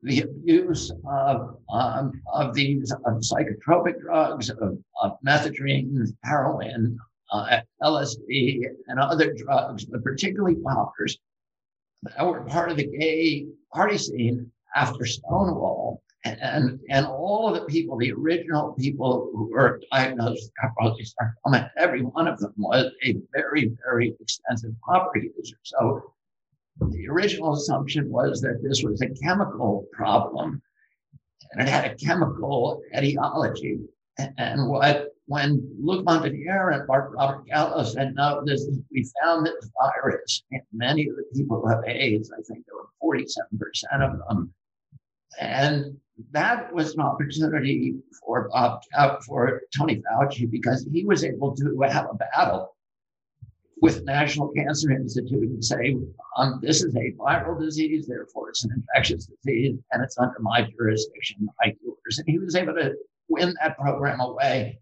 the 0.04 0.22
abuse 0.22 0.92
of, 1.06 1.58
um, 1.70 2.22
of 2.34 2.54
these 2.54 2.92
of 2.92 3.22
psychotropic 3.22 4.00
drugs, 4.02 4.50
of, 4.50 4.78
of 5.02 5.18
methadone, 5.26 6.08
heroin, 6.24 6.98
uh, 7.32 7.60
LSD, 7.84 8.62
and 8.88 9.00
other 9.00 9.34
drugs, 9.34 9.86
but 9.86 10.04
particularly 10.04 10.56
poppers 10.56 11.18
that 12.04 12.26
were 12.26 12.42
part 12.46 12.72
of 12.72 12.78
the 12.78 12.88
gay 12.88 13.48
party 13.74 13.98
scene 13.98 14.52
after 14.76 15.06
Stonewall. 15.06 16.02
And, 16.26 16.80
and 16.90 17.06
all 17.06 17.48
of 17.48 17.56
the 17.56 17.66
people, 17.68 17.98
the 17.98 18.12
original 18.12 18.74
people 18.74 19.30
who 19.34 19.50
were 19.50 19.80
diagnosed 19.94 20.52
with 20.82 21.08
sarcoma, 21.08 21.72
every 21.78 22.02
one 22.02 22.28
of 22.28 22.38
them 22.40 22.54
was 22.58 22.92
a 23.06 23.16
very, 23.34 23.72
very 23.86 24.14
extensive 24.20 24.72
popper 24.86 25.20
user. 25.20 25.56
So 25.64 26.14
the 26.82 27.08
original 27.08 27.54
assumption 27.54 28.12
was 28.12 28.42
that 28.42 28.62
this 28.62 28.84
was 28.84 29.02
a 29.02 29.10
chemical 29.24 29.86
problem 29.94 30.62
and 31.52 31.62
it 31.62 31.72
had 31.72 31.86
a 31.86 31.96
chemical 31.96 32.82
etiology. 32.94 33.80
And 34.38 34.68
what 34.68 35.10
when 35.28 35.62
Luc 35.78 36.06
Montagnier 36.06 36.74
and 36.74 36.88
Robert 36.88 37.46
Gallo 37.48 37.84
said, 37.84 38.16
no, 38.16 38.42
this 38.46 38.62
is, 38.62 38.80
we 38.92 39.10
found 39.22 39.46
this 39.46 39.70
virus 39.80 40.44
in 40.52 40.62
many 40.72 41.08
of 41.08 41.16
the 41.18 41.26
people 41.36 41.62
who 41.62 41.68
have 41.68 41.84
AIDS, 41.86 42.32
I 42.32 42.42
think 42.44 42.66
there 42.66 42.76
were 42.76 42.88
47% 43.04 43.34
of 44.02 44.20
them. 44.28 44.54
And 45.40 45.98
that 46.32 46.74
was 46.74 46.94
an 46.94 47.02
opportunity 47.02 47.96
for 48.24 48.50
Bob, 48.50 48.82
uh, 48.98 49.18
for 49.28 49.62
Tony 49.78 50.02
Fauci 50.02 50.50
because 50.50 50.88
he 50.92 51.04
was 51.04 51.26
able 51.26 51.54
to 51.58 51.78
have 51.90 52.08
a 52.10 52.16
battle 52.16 52.74
with 53.82 54.06
National 54.06 54.48
Cancer 54.54 54.92
Institute 54.92 55.44
and 55.44 55.64
say, 55.64 55.98
um, 56.38 56.60
this 56.64 56.82
is 56.82 56.96
a 56.96 57.12
viral 57.22 57.60
disease, 57.60 58.08
therefore 58.08 58.50
it's 58.50 58.64
an 58.64 58.72
infectious 58.72 59.26
disease, 59.26 59.78
and 59.92 60.02
it's 60.02 60.18
under 60.18 60.40
my 60.40 60.68
jurisdiction, 60.78 61.48
like 61.64 61.78
yours. 61.84 62.18
And 62.18 62.28
he 62.30 62.40
was 62.40 62.56
able 62.56 62.76
to 62.76 62.96
win 63.28 63.54
that 63.62 63.78
program 63.78 64.22
away 64.22 64.80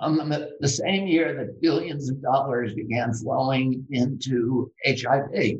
um, 0.00 0.16
the 0.60 0.68
same 0.68 1.06
year 1.06 1.34
that 1.34 1.60
billions 1.60 2.10
of 2.10 2.22
dollars 2.22 2.74
began 2.74 3.12
flowing 3.12 3.86
into 3.90 4.72
HIV. 4.86 5.58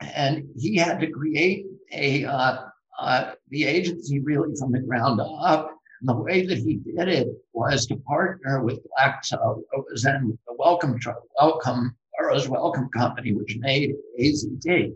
And 0.00 0.48
he 0.56 0.76
had 0.76 1.00
to 1.00 1.10
create 1.10 1.66
a 1.92 2.24
uh, 2.24 2.66
uh, 3.00 3.32
the 3.48 3.64
agency 3.64 4.20
really 4.20 4.54
from 4.56 4.72
the 4.72 4.80
ground 4.80 5.20
up. 5.20 5.76
And 6.00 6.08
the 6.08 6.14
way 6.16 6.46
that 6.46 6.58
he 6.58 6.76
did 6.76 7.08
it 7.08 7.28
was 7.52 7.86
to 7.86 7.96
partner 7.96 8.62
with 8.62 8.80
Glaxo, 8.98 9.60
it 9.72 9.84
was 9.90 10.02
then 10.02 10.38
the 10.46 10.54
Wellcome 10.58 10.98
Wellcome 11.40 11.96
Burroughs 12.18 12.48
Wellcome 12.48 12.90
Company, 12.90 13.32
which 13.32 13.56
made 13.58 13.94
AZT. 14.20 14.94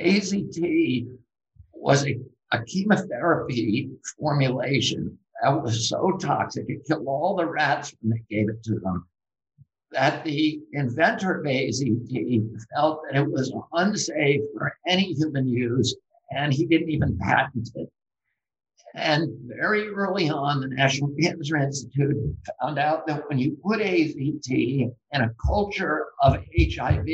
AZT 0.00 1.06
was 1.72 2.04
a, 2.06 2.18
a 2.52 2.64
chemotherapy 2.64 3.90
formulation 4.18 5.16
that 5.42 5.62
was 5.62 5.88
so 5.88 6.16
toxic, 6.18 6.64
it 6.68 6.86
killed 6.86 7.06
all 7.06 7.36
the 7.36 7.46
rats 7.46 7.94
when 8.00 8.10
they 8.10 8.36
gave 8.36 8.48
it 8.48 8.62
to 8.64 8.78
them, 8.80 9.06
that 9.92 10.24
the 10.24 10.60
inventor 10.72 11.40
of 11.40 11.46
AZT 11.46 12.50
felt 12.74 13.02
that 13.04 13.20
it 13.20 13.30
was 13.30 13.54
unsafe 13.72 14.42
for 14.56 14.72
any 14.86 15.12
human 15.12 15.48
use, 15.48 15.94
and 16.30 16.52
he 16.52 16.66
didn't 16.66 16.90
even 16.90 17.18
patent 17.18 17.70
it. 17.74 17.88
And 18.94 19.28
very 19.44 19.88
early 19.88 20.30
on, 20.30 20.60
the 20.60 20.68
National 20.68 21.10
Cancer 21.20 21.58
Institute 21.58 22.16
found 22.62 22.78
out 22.78 23.06
that 23.06 23.28
when 23.28 23.38
you 23.38 23.58
put 23.62 23.80
AZT 23.80 24.48
in 24.48 25.20
a 25.20 25.34
culture 25.46 26.06
of 26.22 26.38
HIV, 26.58 27.06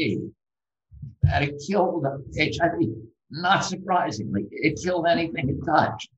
that 1.22 1.42
it 1.42 1.60
killed 1.66 2.06
HIV. 2.38 2.88
Not 3.30 3.64
surprisingly, 3.64 4.46
it 4.50 4.78
killed 4.80 5.06
anything 5.08 5.48
it 5.48 5.64
touched. 5.64 6.08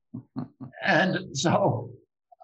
And 0.82 1.36
so 1.36 1.90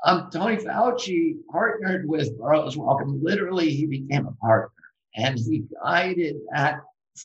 um, 0.05 0.31
Tony 0.33 0.57
Fauci 0.57 1.37
partnered 1.51 2.09
with 2.09 2.39
Burroughs 2.39 2.77
Wellcome. 2.77 3.21
Literally, 3.23 3.71
he 3.71 3.87
became 3.87 4.27
a 4.27 4.33
partner 4.33 4.73
and 5.17 5.39
he 5.39 5.65
guided 5.83 6.37
that 6.53 6.81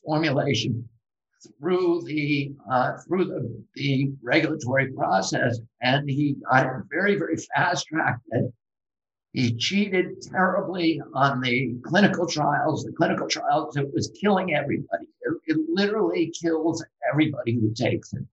formulation 0.06 0.88
through 1.60 2.02
the 2.06 2.54
uh, 2.70 2.98
through 3.08 3.26
the, 3.26 3.64
the 3.76 4.12
regulatory 4.24 4.92
process, 4.94 5.60
and 5.82 6.10
he 6.10 6.36
got 6.50 6.66
it 6.66 6.84
very, 6.90 7.18
very 7.18 7.38
fast 7.56 7.88
tracked. 7.88 8.22
He 9.34 9.54
cheated 9.56 10.22
terribly 10.22 11.02
on 11.14 11.42
the 11.42 11.76
clinical 11.84 12.26
trials. 12.26 12.84
The 12.84 12.94
clinical 12.94 13.28
trials, 13.28 13.76
it 13.76 13.94
was 13.94 14.12
killing 14.20 14.56
everybody. 14.56 15.08
It, 15.22 15.38
it 15.46 15.58
literally 15.70 16.34
kills 16.42 16.84
everybody 17.12 17.56
who 17.56 17.74
takes 17.74 18.14
it. 18.14 18.24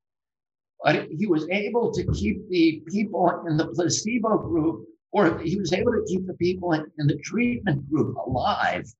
But 0.84 1.08
he 1.10 1.26
was 1.26 1.48
able 1.50 1.92
to 1.92 2.04
keep 2.12 2.48
the 2.48 2.82
people 2.88 3.44
in 3.48 3.56
the 3.56 3.68
placebo 3.68 4.38
group, 4.38 4.86
or 5.12 5.38
he 5.38 5.56
was 5.56 5.72
able 5.72 5.92
to 5.92 6.04
keep 6.08 6.26
the 6.26 6.34
people 6.34 6.72
in, 6.72 6.84
in 6.98 7.06
the 7.06 7.18
treatment 7.18 7.88
group 7.90 8.16
alive 8.16 8.92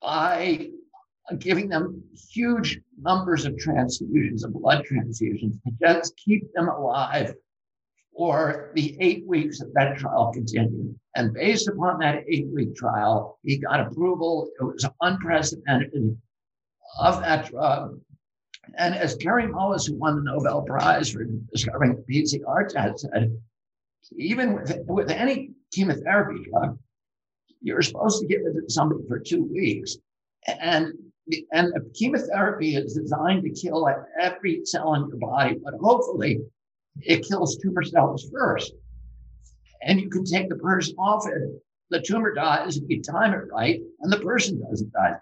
by 0.00 0.70
giving 1.38 1.68
them 1.68 2.02
huge 2.30 2.80
numbers 3.00 3.44
of 3.46 3.54
transfusions, 3.54 4.44
of 4.44 4.52
blood 4.52 4.84
transfusions, 4.90 5.54
to 5.62 5.72
just 5.80 6.16
keep 6.16 6.52
them 6.52 6.68
alive 6.68 7.34
for 8.16 8.70
the 8.74 8.96
eight 9.00 9.26
weeks 9.26 9.58
that 9.58 9.72
that 9.74 9.96
trial 9.96 10.32
continued. 10.32 10.94
And 11.16 11.32
based 11.32 11.68
upon 11.68 11.98
that 12.00 12.24
eight 12.28 12.46
week 12.52 12.76
trial, 12.76 13.38
he 13.42 13.58
got 13.58 13.80
approval. 13.80 14.50
It 14.60 14.64
was 14.64 14.86
unprecedented 15.00 16.16
of 16.98 17.20
that 17.20 17.50
drug. 17.50 18.00
And 18.76 18.94
as 18.94 19.16
Kary 19.16 19.46
Mullis, 19.46 19.86
who 19.86 19.94
won 19.94 20.16
the 20.16 20.22
Nobel 20.22 20.62
Prize 20.62 21.10
for 21.10 21.24
discovering 21.52 22.02
PCR 22.10 22.68
test, 22.68 23.00
said, 23.00 23.36
even 24.16 24.54
with, 24.54 24.76
with 24.86 25.10
any 25.10 25.50
chemotherapy 25.72 26.44
drug, 26.50 26.78
you're 27.62 27.82
supposed 27.82 28.20
to 28.20 28.26
give 28.26 28.40
it 28.40 28.52
to 28.52 28.62
somebody 28.68 29.02
for 29.08 29.18
two 29.18 29.44
weeks. 29.44 29.96
And 30.60 30.92
and 31.52 31.72
chemotherapy 31.94 32.76
is 32.76 32.94
designed 32.94 33.44
to 33.44 33.50
kill 33.50 33.88
every 34.20 34.60
cell 34.64 34.94
in 34.94 35.08
your 35.08 35.16
body, 35.16 35.56
but 35.62 35.72
hopefully 35.80 36.40
it 37.00 37.26
kills 37.26 37.56
tumor 37.56 37.82
cells 37.82 38.28
first. 38.30 38.74
And 39.82 40.00
you 40.00 40.10
can 40.10 40.24
take 40.24 40.48
the 40.48 40.56
person 40.56 40.94
off 40.98 41.26
it. 41.26 41.62
The 41.90 42.00
tumor 42.00 42.34
dies 42.34 42.76
if 42.76 42.84
you 42.88 43.02
time 43.02 43.32
it 43.32 43.48
right, 43.50 43.80
and 44.00 44.12
the 44.12 44.20
person 44.20 44.62
doesn't 44.68 44.92
die. 44.92 45.16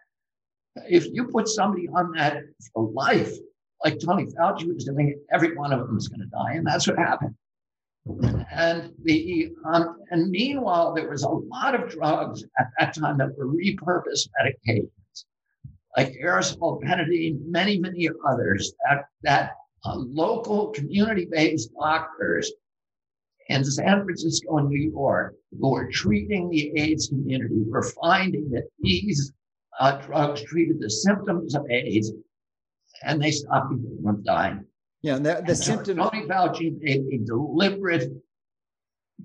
If 0.88 1.06
you 1.12 1.26
put 1.26 1.48
somebody 1.48 1.88
on 1.88 2.12
that 2.12 2.42
for 2.72 2.90
life, 2.90 3.32
like 3.84 3.98
Tony 3.98 4.26
Fauci 4.26 4.72
was 4.72 4.84
doing, 4.84 5.18
every 5.32 5.56
one 5.56 5.72
of 5.72 5.86
them 5.86 5.96
is 5.96 6.08
going 6.08 6.20
to 6.20 6.26
die, 6.26 6.54
and 6.54 6.66
that's 6.66 6.86
what 6.86 6.98
happened. 6.98 7.34
And 8.50 8.92
the 9.04 9.52
um, 9.64 9.98
and 10.10 10.30
meanwhile, 10.30 10.92
there 10.94 11.08
was 11.08 11.22
a 11.22 11.28
lot 11.28 11.74
of 11.74 11.88
drugs 11.90 12.44
at 12.58 12.66
that 12.78 12.94
time 12.94 13.18
that 13.18 13.36
were 13.36 13.46
repurposed 13.46 14.28
medications, 14.40 15.24
like 15.96 16.12
aerosol 16.22 16.82
pentamidine, 16.82 17.38
many 17.46 17.78
many 17.78 18.08
others 18.26 18.72
that 18.84 19.04
that 19.22 19.52
uh, 19.84 19.96
local 19.96 20.68
community-based 20.68 21.70
doctors 21.78 22.50
in 23.48 23.64
San 23.64 24.04
Francisco 24.04 24.58
and 24.58 24.68
New 24.68 24.90
York 24.90 25.34
who 25.60 25.70
were 25.70 25.90
treating 25.90 26.48
the 26.48 26.72
AIDS 26.80 27.08
community 27.08 27.62
were 27.66 27.82
finding 27.82 28.50
that 28.50 28.64
these 28.80 29.32
uh, 29.80 30.00
drugs 30.02 30.42
treated 30.42 30.80
the 30.80 30.90
symptoms 30.90 31.54
of 31.54 31.68
AIDS 31.70 32.12
and 33.02 33.20
they 33.20 33.30
stopped 33.30 33.70
people 33.70 33.96
from 34.02 34.22
dying. 34.22 34.64
Yeah, 35.02 35.16
and 35.16 35.26
the, 35.26 35.42
the 35.44 35.54
symptoms. 35.54 35.98
Tony 35.98 36.26
Fauci 36.26 36.80
made 36.80 37.02
a 37.12 37.18
deliberate, 37.24 38.12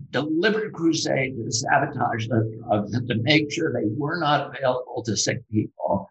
deliberate 0.10 0.74
crusade 0.74 1.36
to 1.38 1.52
sabotage 1.52 2.28
the 2.28 2.60
drugs 2.64 2.94
and 2.96 3.08
to 3.08 3.16
make 3.22 3.52
sure 3.52 3.72
they 3.72 3.88
were 3.96 4.20
not 4.20 4.48
available 4.56 5.04
to 5.06 5.16
sick 5.16 5.44
people 5.52 6.10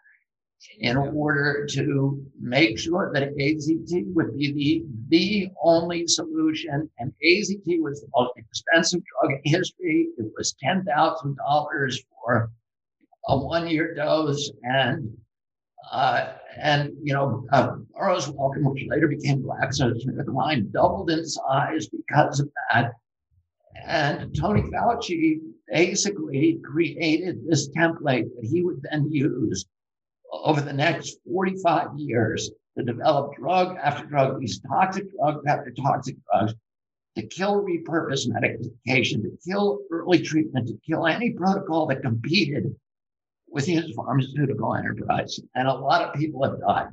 in 0.79 0.97
order 0.97 1.67
to 1.71 2.25
make 2.41 2.79
sure 2.79 3.11
that 3.13 3.35
AZT 3.37 4.15
would 4.15 4.37
be 4.37 4.53
the, 4.53 4.85
the 5.09 5.51
only 5.63 6.07
solution. 6.07 6.89
And 6.99 7.13
AZT 7.25 7.81
was 7.81 8.01
the 8.01 8.09
most 8.15 8.33
expensive 8.37 9.03
drug 9.05 9.41
in 9.45 9.53
history. 9.53 10.09
It 10.19 10.33
was 10.37 10.55
$10,000 10.65 12.05
for 12.09 12.51
a 13.29 13.39
one 13.39 13.69
year 13.69 13.95
dose. 13.95 14.51
And 14.63 15.17
uh, 15.91 16.33
and, 16.59 16.93
you 17.03 17.13
know, 17.13 17.47
uh, 17.53 17.77
Burroughs 17.95 18.29
Wellcome, 18.29 18.65
which 18.65 18.85
later 18.89 19.09
became 19.09 19.43
GlaxoSmithKline, 19.43 20.73
doubled 20.73 21.11
in 21.11 21.25
size 21.25 21.89
because 21.89 22.41
of 22.41 22.49
that. 22.71 22.93
And 23.87 24.35
Tony 24.35 24.63
Fauci 24.63 25.39
basically 25.69 26.59
created 26.65 27.47
this 27.47 27.69
template 27.71 28.25
that 28.35 28.49
he 28.51 28.63
would 28.63 28.83
then 28.91 29.11
use 29.13 29.67
over 30.33 30.61
the 30.61 30.73
next 30.73 31.19
45 31.31 31.91
years 31.97 32.51
to 32.77 32.85
develop 32.85 33.35
drug 33.37 33.77
after 33.77 34.07
drug, 34.07 34.41
these 34.41 34.61
toxic 34.61 35.05
drugs 35.13 35.45
after 35.47 35.71
toxic 35.73 36.17
drugs, 36.31 36.55
to 37.17 37.27
kill 37.27 37.63
repurposed 37.63 38.29
medication, 38.29 39.23
to 39.23 39.39
kill 39.47 39.81
early 39.91 40.21
treatment, 40.21 40.69
to 40.69 40.79
kill 40.87 41.07
any 41.07 41.31
protocol 41.31 41.87
that 41.87 42.03
competed 42.03 42.75
with 43.49 43.67
his 43.67 43.93
pharmaceutical 43.95 44.75
enterprise. 44.75 45.39
And 45.55 45.69
a 45.69 45.73
lot 45.73 46.03
of 46.03 46.15
people 46.15 46.43
have 46.45 46.61
died. 46.61 46.89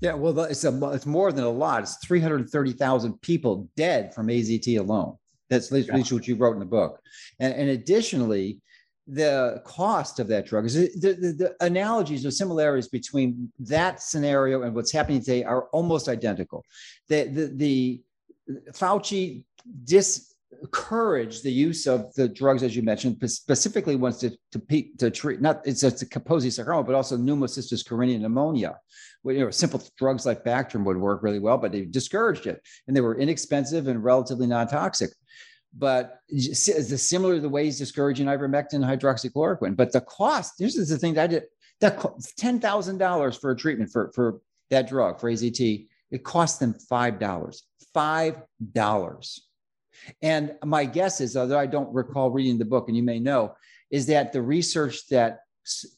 Yeah, 0.00 0.14
well, 0.14 0.38
it's 0.42 0.64
a, 0.64 0.90
it's 0.92 1.06
more 1.06 1.32
than 1.32 1.44
a 1.44 1.50
lot. 1.50 1.82
It's 1.82 1.96
330,000 2.06 3.20
people 3.20 3.68
dead 3.76 4.14
from 4.14 4.28
AZT 4.28 4.78
alone. 4.78 5.16
That's 5.50 5.72
at 5.72 5.88
least 5.92 6.12
what 6.12 6.28
you 6.28 6.36
wrote 6.36 6.52
in 6.52 6.60
the 6.60 6.66
book. 6.66 7.00
And, 7.40 7.54
and 7.54 7.70
additionally, 7.70 8.60
the 9.08 9.62
cost 9.64 10.20
of 10.20 10.28
that 10.28 10.46
drug 10.46 10.66
is 10.66 10.74
the, 10.74 11.14
the, 11.14 11.32
the, 11.32 11.56
analogies 11.64 12.26
or 12.26 12.30
similarities 12.30 12.88
between 12.88 13.50
that 13.58 14.02
scenario 14.02 14.62
and 14.62 14.74
what's 14.74 14.92
happening 14.92 15.20
today 15.20 15.44
are 15.44 15.64
almost 15.72 16.08
identical. 16.08 16.62
The, 17.08 17.24
the, 17.24 17.46
the 17.46 18.02
Fauci 18.72 19.44
encourage 20.62 21.42
the 21.42 21.52
use 21.52 21.86
of 21.86 22.12
the 22.14 22.28
drugs, 22.28 22.62
as 22.62 22.74
you 22.74 22.82
mentioned, 22.82 23.18
specifically 23.30 23.96
ones 23.96 24.18
to, 24.18 24.30
to, 24.52 24.84
to 24.98 25.10
treat, 25.10 25.40
not 25.40 25.60
it's 25.66 25.82
a 25.82 25.90
Kaposi 25.90 26.52
sarcoma, 26.52 26.82
but 26.82 26.94
also 26.94 27.16
pneumocystis 27.16 27.86
carinii 27.86 28.20
pneumonia. 28.20 28.78
Well, 29.22 29.34
you 29.34 29.44
know, 29.44 29.50
simple 29.50 29.82
drugs 29.98 30.24
like 30.24 30.44
Bactrim 30.44 30.84
would 30.84 30.96
work 30.96 31.22
really 31.22 31.38
well, 31.38 31.58
but 31.58 31.72
they 31.72 31.84
discouraged 31.84 32.46
it 32.46 32.62
and 32.86 32.96
they 32.96 33.00
were 33.00 33.18
inexpensive 33.18 33.88
and 33.88 34.02
relatively 34.02 34.46
non-toxic. 34.46 35.10
But 35.76 36.20
the 36.30 36.54
similar 36.54 37.34
to 37.34 37.40
the 37.40 37.48
ways 37.48 37.78
discouraging 37.78 38.26
ivermectin, 38.26 38.82
hydroxychloroquine, 38.82 39.76
but 39.76 39.92
the 39.92 40.00
cost, 40.00 40.54
this 40.58 40.76
is 40.76 40.88
the 40.88 40.98
thing 40.98 41.14
that 41.14 41.24
I 41.24 41.26
did, 41.26 41.42
that 41.80 41.98
$10,000 41.98 43.40
for 43.40 43.50
a 43.50 43.56
treatment 43.56 43.90
for, 43.92 44.10
for 44.14 44.40
that 44.70 44.88
drug, 44.88 45.20
for 45.20 45.30
AZT, 45.30 45.86
it 46.10 46.24
cost 46.24 46.58
them 46.58 46.74
$5, 46.90 47.60
$5 47.94 49.40
and 50.22 50.54
my 50.64 50.84
guess 50.84 51.20
is, 51.20 51.36
although 51.36 51.58
I 51.58 51.66
don't 51.66 51.92
recall 51.92 52.30
reading 52.30 52.58
the 52.58 52.64
book, 52.64 52.88
and 52.88 52.96
you 52.96 53.02
may 53.02 53.18
know, 53.18 53.54
is 53.90 54.06
that 54.06 54.32
the 54.32 54.42
research 54.42 55.06
that 55.08 55.40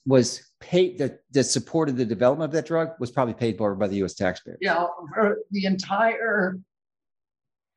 was 0.07 0.43
paid 0.61 0.99
that, 0.99 1.21
that 1.33 1.45
supported 1.45 1.97
the 1.97 2.05
development 2.05 2.49
of 2.49 2.53
that 2.53 2.67
drug 2.67 2.91
was 2.99 3.11
probably 3.11 3.35
paid 3.35 3.57
for 3.57 3.75
by 3.75 3.89
the 3.89 3.97
U.S. 3.97 4.15
taxpayer. 4.15 4.59
Yeah, 4.61 4.87
the 5.51 5.65
entire 5.65 6.59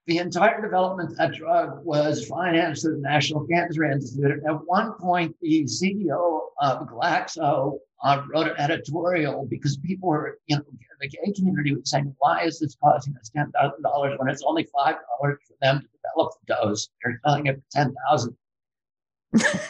the 0.06 0.18
entire 0.18 0.62
development 0.62 1.12
of 1.12 1.18
that 1.18 1.34
drug 1.34 1.86
was 1.86 2.28
financed 2.28 2.84
through 2.84 2.96
the 2.96 3.02
National 3.02 3.48
Cancer 3.48 3.86
Institute. 3.86 4.44
At 4.46 4.66
one 4.66 4.94
point, 5.00 5.34
the 5.42 5.64
CEO 5.64 6.42
of 6.60 6.88
Glaxo 6.90 7.80
uh, 8.04 8.22
wrote 8.28 8.48
an 8.48 8.56
editorial 8.58 9.46
because 9.50 9.78
people 9.78 10.10
were, 10.10 10.40
you 10.48 10.58
know, 10.58 10.64
the 11.00 11.08
gay 11.08 11.32
community 11.34 11.74
was 11.74 11.90
saying, 11.90 12.14
why 12.20 12.44
is 12.44 12.60
this 12.60 12.76
costing 12.84 13.16
us 13.16 13.32
$10,000 13.36 14.20
when 14.20 14.28
it's 14.28 14.44
only 14.44 14.64
$5 14.64 14.96
for 15.16 15.38
them 15.62 15.80
to 15.80 15.88
develop 16.04 16.34
the 16.48 16.56
dose? 16.56 16.89
They're 17.04 17.20
selling 17.26 17.48
it 17.48 17.56
for 17.56 17.63
10000 17.74 18.36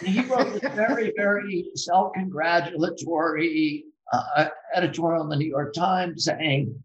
He 0.03 0.21
wrote 0.21 0.61
a 0.63 0.69
very, 0.69 1.13
very 1.15 1.69
self 1.75 2.13
congratulatory 2.13 3.85
uh, 4.11 4.47
editorial 4.75 5.23
in 5.23 5.29
the 5.29 5.35
New 5.35 5.47
York 5.47 5.73
Times 5.73 6.25
saying, 6.25 6.83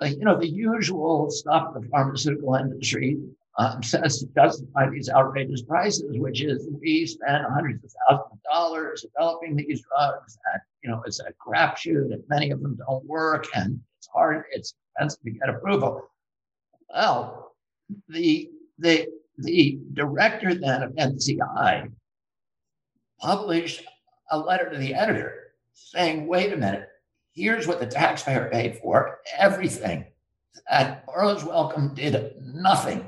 uh, 0.00 0.06
you 0.06 0.24
know, 0.24 0.38
the 0.38 0.48
usual 0.48 1.30
stuff 1.30 1.74
the 1.74 1.86
pharmaceutical 1.88 2.54
industry 2.54 3.18
um, 3.58 3.82
says 3.82 4.18
to 4.20 4.26
justify 4.34 4.88
these 4.90 5.08
outrageous 5.08 5.62
prices, 5.62 6.18
which 6.18 6.42
is 6.42 6.68
we 6.80 7.06
spend 7.06 7.44
hundreds 7.48 7.84
of 7.84 7.90
thousands 8.08 8.32
of 8.32 8.42
dollars 8.50 9.02
developing 9.02 9.56
these 9.56 9.82
drugs 9.82 10.38
that, 10.44 10.60
you 10.82 10.90
know, 10.90 11.02
it's 11.06 11.20
a 11.20 11.32
crapshoot 11.34 12.12
and 12.12 12.22
many 12.28 12.50
of 12.50 12.60
them 12.62 12.78
don't 12.86 13.04
work 13.06 13.46
and 13.54 13.80
it's 13.98 14.08
hard, 14.08 14.44
it's 14.50 14.74
expensive 14.94 15.22
to 15.22 15.30
get 15.30 15.48
approval. 15.48 16.08
Well, 16.92 17.54
the, 18.08 18.50
the, 18.78 19.06
the 19.38 19.78
director 19.92 20.54
then 20.54 20.82
of 20.82 20.92
NCI 20.92 21.90
published 23.20 23.84
a 24.30 24.38
letter 24.38 24.70
to 24.70 24.78
the 24.78 24.94
editor 24.94 25.52
saying, 25.72 26.26
wait 26.26 26.52
a 26.52 26.56
minute, 26.56 26.88
here's 27.32 27.66
what 27.66 27.80
the 27.80 27.86
taxpayer 27.86 28.48
paid 28.50 28.78
for 28.78 29.18
everything. 29.36 30.06
And 30.70 30.96
Burroughs 31.06 31.44
Wellcome 31.44 31.94
did 31.94 32.34
nothing. 32.40 33.06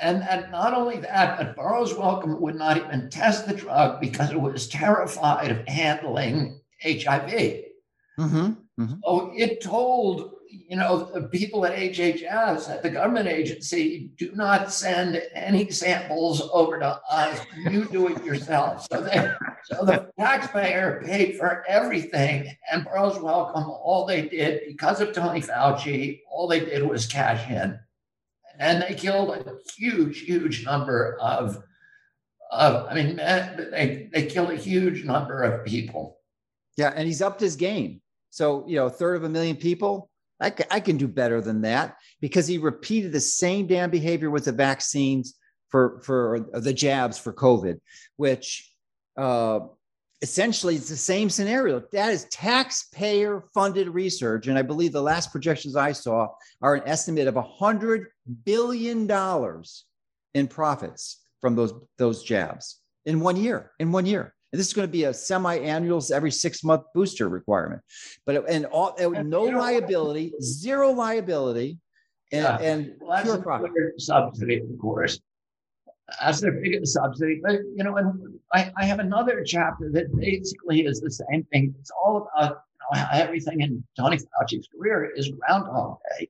And, 0.00 0.22
and 0.22 0.50
not 0.50 0.72
only 0.72 0.98
that, 1.00 1.36
but 1.36 1.56
Burroughs 1.56 1.94
Wellcome 1.94 2.40
would 2.40 2.54
not 2.54 2.78
even 2.78 3.10
test 3.10 3.46
the 3.46 3.54
drug 3.54 4.00
because 4.00 4.30
it 4.30 4.40
was 4.40 4.66
terrified 4.66 5.50
of 5.50 5.68
handling 5.68 6.60
HIV. 6.82 7.30
Mm-hmm, 8.18 8.52
mm-hmm. 8.80 8.94
So 9.04 9.32
it 9.36 9.62
told 9.62 10.33
you 10.68 10.76
know, 10.76 11.04
the 11.04 11.22
people 11.22 11.64
at 11.66 11.76
HHS, 11.76 12.70
at 12.70 12.82
the 12.82 12.90
government 12.90 13.28
agency, 13.28 14.10
do 14.16 14.32
not 14.34 14.72
send 14.72 15.22
any 15.34 15.70
samples 15.70 16.48
over 16.52 16.78
to 16.78 17.00
us. 17.10 17.40
You 17.56 17.84
do 17.86 18.08
it 18.08 18.24
yourself. 18.24 18.86
So, 18.90 19.00
they, 19.00 19.32
so 19.64 19.84
the 19.84 20.10
taxpayer 20.18 21.02
paid 21.04 21.36
for 21.36 21.64
everything. 21.68 22.56
And 22.70 22.84
Burroughs 22.84 23.18
Wellcome, 23.18 23.68
all 23.68 24.06
they 24.06 24.28
did, 24.28 24.62
because 24.66 25.00
of 25.00 25.12
Tony 25.12 25.40
Fauci, 25.40 26.20
all 26.30 26.48
they 26.48 26.60
did 26.60 26.82
was 26.88 27.06
cash 27.06 27.48
in. 27.50 27.78
And 28.58 28.82
they 28.82 28.94
killed 28.94 29.30
a 29.30 29.56
huge, 29.76 30.20
huge 30.20 30.64
number 30.64 31.16
of, 31.20 31.62
of 32.50 32.86
I 32.88 32.94
mean, 32.94 33.16
they, 33.16 34.08
they 34.12 34.26
killed 34.26 34.50
a 34.50 34.56
huge 34.56 35.04
number 35.04 35.42
of 35.42 35.64
people. 35.64 36.18
Yeah, 36.76 36.92
and 36.94 37.06
he's 37.06 37.22
upped 37.22 37.40
his 37.40 37.56
game. 37.56 38.00
So, 38.30 38.64
you 38.66 38.76
know, 38.76 38.86
a 38.86 38.90
third 38.90 39.16
of 39.16 39.24
a 39.24 39.28
million 39.28 39.56
people, 39.56 40.10
I, 40.44 40.50
c- 40.50 40.64
I 40.70 40.80
can 40.80 40.96
do 40.96 41.08
better 41.08 41.40
than 41.40 41.62
that 41.62 41.96
because 42.20 42.46
he 42.46 42.58
repeated 42.58 43.12
the 43.12 43.20
same 43.20 43.66
damn 43.66 43.90
behavior 43.90 44.30
with 44.30 44.44
the 44.44 44.52
vaccines 44.52 45.34
for 45.70 46.00
for 46.04 46.46
the 46.52 46.72
jabs 46.72 47.18
for 47.18 47.32
COVID, 47.32 47.80
which 48.16 48.70
uh, 49.16 49.60
essentially 50.22 50.76
it's 50.76 50.88
the 50.88 50.96
same 50.96 51.30
scenario. 51.30 51.82
That 51.92 52.12
is 52.12 52.26
taxpayer 52.26 53.44
funded 53.54 53.88
research, 53.88 54.46
and 54.46 54.58
I 54.58 54.62
believe 54.62 54.92
the 54.92 55.02
last 55.02 55.32
projections 55.32 55.76
I 55.76 55.92
saw 55.92 56.28
are 56.62 56.74
an 56.76 56.82
estimate 56.86 57.26
of 57.26 57.36
a 57.36 57.42
hundred 57.42 58.08
billion 58.44 59.06
dollars 59.06 59.84
in 60.34 60.46
profits 60.46 61.20
from 61.40 61.56
those 61.56 61.72
those 61.98 62.22
jabs 62.22 62.80
in 63.06 63.20
one 63.20 63.36
year. 63.36 63.72
In 63.78 63.92
one 63.92 64.06
year, 64.06 64.34
And 64.54 64.60
this 64.60 64.68
is 64.68 64.72
going 64.72 64.86
to 64.86 64.92
be 64.92 65.02
a 65.02 65.12
semi-annuals 65.12 66.12
every 66.12 66.30
six-month 66.30 66.84
booster 66.94 67.28
requirement. 67.28 67.82
But 68.24 68.48
and 68.48 68.66
all 68.66 68.94
and 68.96 69.28
no 69.28 69.42
liability, 69.42 70.32
zero 70.40 70.92
liability, 70.92 71.80
and, 72.30 72.42
yeah. 72.44 72.58
and 72.60 72.92
well, 73.00 73.20
pure 73.20 73.42
profit. 73.42 73.72
Subsidy, 73.98 74.58
of 74.58 74.78
course. 74.80 75.18
That's 76.20 76.40
their 76.40 76.52
biggest 76.52 76.92
subsidy. 76.92 77.40
But 77.42 77.62
you 77.74 77.82
know, 77.82 77.96
and 77.96 78.38
I, 78.52 78.70
I 78.78 78.84
have 78.84 79.00
another 79.00 79.42
chapter 79.44 79.90
that 79.90 80.14
basically 80.16 80.86
is 80.86 81.00
the 81.00 81.10
same 81.10 81.42
thing. 81.52 81.74
It's 81.80 81.90
all 81.90 82.28
about 82.36 82.62
you 82.94 83.00
know, 83.00 83.06
everything 83.12 83.60
in 83.60 83.82
Tony 83.98 84.18
Fauci's 84.18 84.68
career 84.68 85.10
is 85.16 85.30
Groundhog 85.30 85.98
Day 86.16 86.28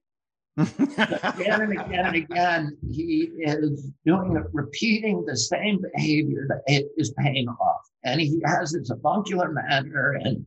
again 0.57 1.63
and 1.63 1.73
again 1.73 2.07
and 2.07 2.17
again, 2.17 2.77
he 2.89 3.31
is 3.39 3.91
doing 4.07 4.43
repeating 4.53 5.25
the 5.27 5.37
same 5.37 5.83
behavior 5.95 6.47
that 6.49 6.89
is 6.97 7.13
paying 7.19 7.49
off. 7.49 7.74
And 8.05 8.21
he 8.21 8.41
has 8.45 8.73
this 8.73 8.91
avuncular 8.91 9.51
manner 9.51 10.13
and 10.23 10.45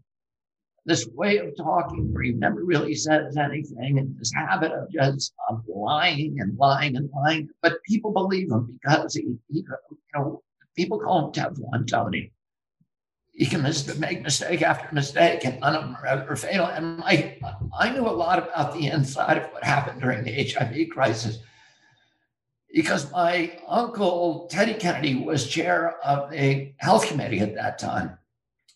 this 0.85 1.05
way 1.13 1.37
of 1.37 1.55
talking 1.57 2.13
where 2.13 2.23
he 2.23 2.31
never 2.31 2.63
really 2.63 2.95
says 2.95 3.35
anything 3.35 3.99
and 3.99 4.17
this 4.17 4.31
habit 4.33 4.71
of 4.71 4.89
just 4.89 5.33
of 5.49 5.61
lying 5.67 6.39
and 6.39 6.57
lying 6.57 6.95
and 6.95 7.09
lying. 7.13 7.49
But 7.61 7.83
people 7.83 8.13
believe 8.13 8.49
him 8.49 8.79
because 8.81 9.15
he, 9.15 9.35
he 9.49 9.59
you 9.59 9.65
know, 10.15 10.41
people 10.77 10.99
call 10.99 11.25
him 11.25 11.33
Teflon 11.33 11.87
Tony 11.87 12.31
He 13.33 13.45
can 13.45 13.63
mis- 13.63 13.97
make 13.97 14.21
mistake 14.21 14.61
after 14.61 14.93
mistake, 14.95 15.43
and 15.43 15.59
none 15.59 15.75
of 15.75 15.81
them 15.81 15.97
are 15.97 16.05
ever 16.05 16.35
fatal. 16.37 16.67
And 16.67 17.03
I, 17.03 17.37
I 17.77 17.89
knew 17.89 18.07
a 18.07 18.09
lot 18.23 18.39
about 18.39 18.73
the 18.73 18.87
inside 18.87 19.37
of 19.39 19.51
what 19.51 19.65
happened 19.65 19.99
during 19.99 20.23
the 20.23 20.49
HIV 20.49 20.89
crisis 20.89 21.39
because 22.73 23.11
my 23.11 23.57
uncle 23.67 24.47
Teddy 24.49 24.73
Kennedy 24.73 25.15
was 25.15 25.47
chair 25.47 25.97
of 26.05 26.31
the 26.31 26.73
health 26.77 27.07
committee 27.07 27.39
at 27.39 27.55
that 27.55 27.79
time, 27.79 28.17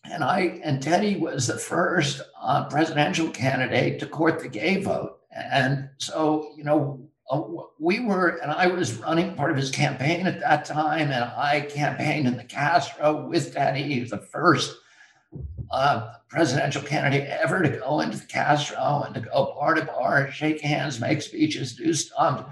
and 0.04 0.24
I 0.24 0.60
and 0.64 0.82
Teddy 0.82 1.16
was 1.16 1.46
the 1.46 1.58
first 1.58 2.22
uh, 2.40 2.68
presidential 2.68 3.28
candidate 3.30 3.98
to 4.00 4.06
court 4.06 4.40
the 4.40 4.48
gay 4.48 4.80
vote. 4.82 5.18
And 5.34 5.88
so, 5.98 6.52
you 6.56 6.64
know, 6.64 7.08
uh, 7.30 7.42
we 7.78 8.00
were, 8.00 8.38
and 8.42 8.50
I 8.50 8.66
was 8.66 8.98
running 8.98 9.34
part 9.34 9.50
of 9.50 9.56
his 9.56 9.70
campaign 9.70 10.26
at 10.26 10.40
that 10.40 10.64
time, 10.66 11.10
and 11.10 11.24
I 11.24 11.62
campaigned 11.62 12.26
in 12.26 12.36
the 12.36 12.44
Castro 12.44 13.26
with 13.26 13.54
Teddy. 13.54 13.82
He 13.82 14.00
was 14.00 14.10
the 14.10 14.18
first 14.18 14.76
uh, 15.70 16.14
presidential 16.28 16.82
candidate 16.82 17.28
ever 17.28 17.62
to 17.62 17.78
go 17.78 18.00
into 18.00 18.18
the 18.18 18.26
Castro 18.26 19.04
and 19.06 19.14
to 19.14 19.22
go 19.22 19.54
bar 19.58 19.74
to 19.74 19.84
bar, 19.86 20.30
shake 20.30 20.60
hands, 20.60 21.00
make 21.00 21.22
speeches, 21.22 21.74
do 21.74 21.94
stuff, 21.94 22.44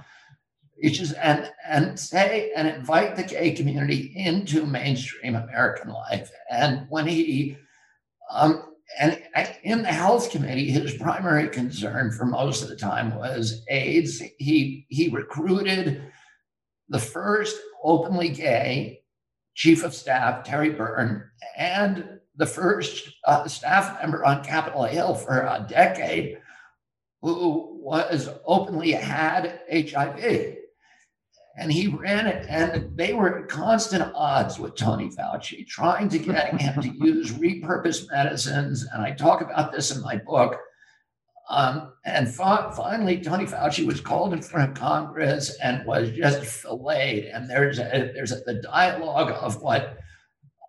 and 0.83 1.51
and 1.69 1.99
say 1.99 2.53
and 2.57 2.69
invite 2.69 3.17
the 3.17 3.23
gay 3.23 3.53
community 3.53 4.13
into 4.17 4.67
mainstream 4.67 5.35
American 5.35 5.91
life. 5.91 6.31
And 6.51 6.87
when 6.89 7.07
he 7.07 7.57
um, 8.31 8.65
and 8.99 9.23
in 9.63 9.83
the 9.83 9.89
health 9.89 10.31
committee, 10.31 10.71
his 10.71 10.95
primary 10.95 11.49
concern 11.49 12.11
for 12.11 12.25
most 12.25 12.63
of 12.63 12.69
the 12.69 12.77
time 12.77 13.15
was 13.17 13.65
AIDS. 13.69 14.23
He 14.39 14.87
he 14.89 15.09
recruited 15.09 16.03
the 16.89 16.99
first 16.99 17.57
openly 17.85 18.31
gay 18.31 19.03
chief 19.55 19.85
of 19.85 19.95
staff, 19.95 20.45
Terry 20.45 20.71
Beirn, 20.71 21.31
and 21.57 22.21
the 22.37 22.47
first 22.47 23.11
uh, 23.27 23.47
staff 23.47 24.01
member 24.01 24.25
on 24.25 24.43
Capitol 24.43 24.85
Hill 24.85 25.15
for 25.15 25.41
a 25.41 25.67
decade 25.69 26.39
who 27.21 27.79
was 27.83 28.31
openly 28.47 28.93
had 28.93 29.61
HIV 29.71 30.57
and 31.61 31.71
he 31.71 31.89
ran 31.89 32.27
it, 32.27 32.47
and 32.49 32.97
they 32.97 33.13
were 33.13 33.43
at 33.43 33.49
constant 33.49 34.11
odds 34.15 34.59
with 34.59 34.77
Tony 34.77 35.11
Fauci, 35.11 35.67
trying 35.67 36.09
to 36.09 36.19
get 36.19 36.59
him 36.59 36.81
to 36.81 36.89
use 37.05 37.33
repurposed 37.33 38.11
medicines. 38.11 38.87
And 38.91 39.03
I 39.03 39.11
talk 39.11 39.43
about 39.43 39.71
this 39.71 39.95
in 39.95 40.01
my 40.01 40.17
book. 40.17 40.59
Um, 41.51 41.93
and 42.07 42.35
fa- 42.35 42.73
finally, 42.75 43.21
Tony 43.21 43.45
Fauci 43.45 43.85
was 43.85 44.01
called 44.01 44.33
in 44.33 44.41
front 44.41 44.71
of 44.71 44.77
Congress 44.79 45.55
and 45.63 45.85
was 45.85 46.11
just 46.13 46.47
filleted. 46.47 47.27
And 47.27 47.51
there's 47.51 47.79
a, 47.79 48.11
there's 48.15 48.33
a, 48.33 48.37
the 48.47 48.63
dialogue 48.63 49.31
of 49.31 49.61
what 49.61 49.99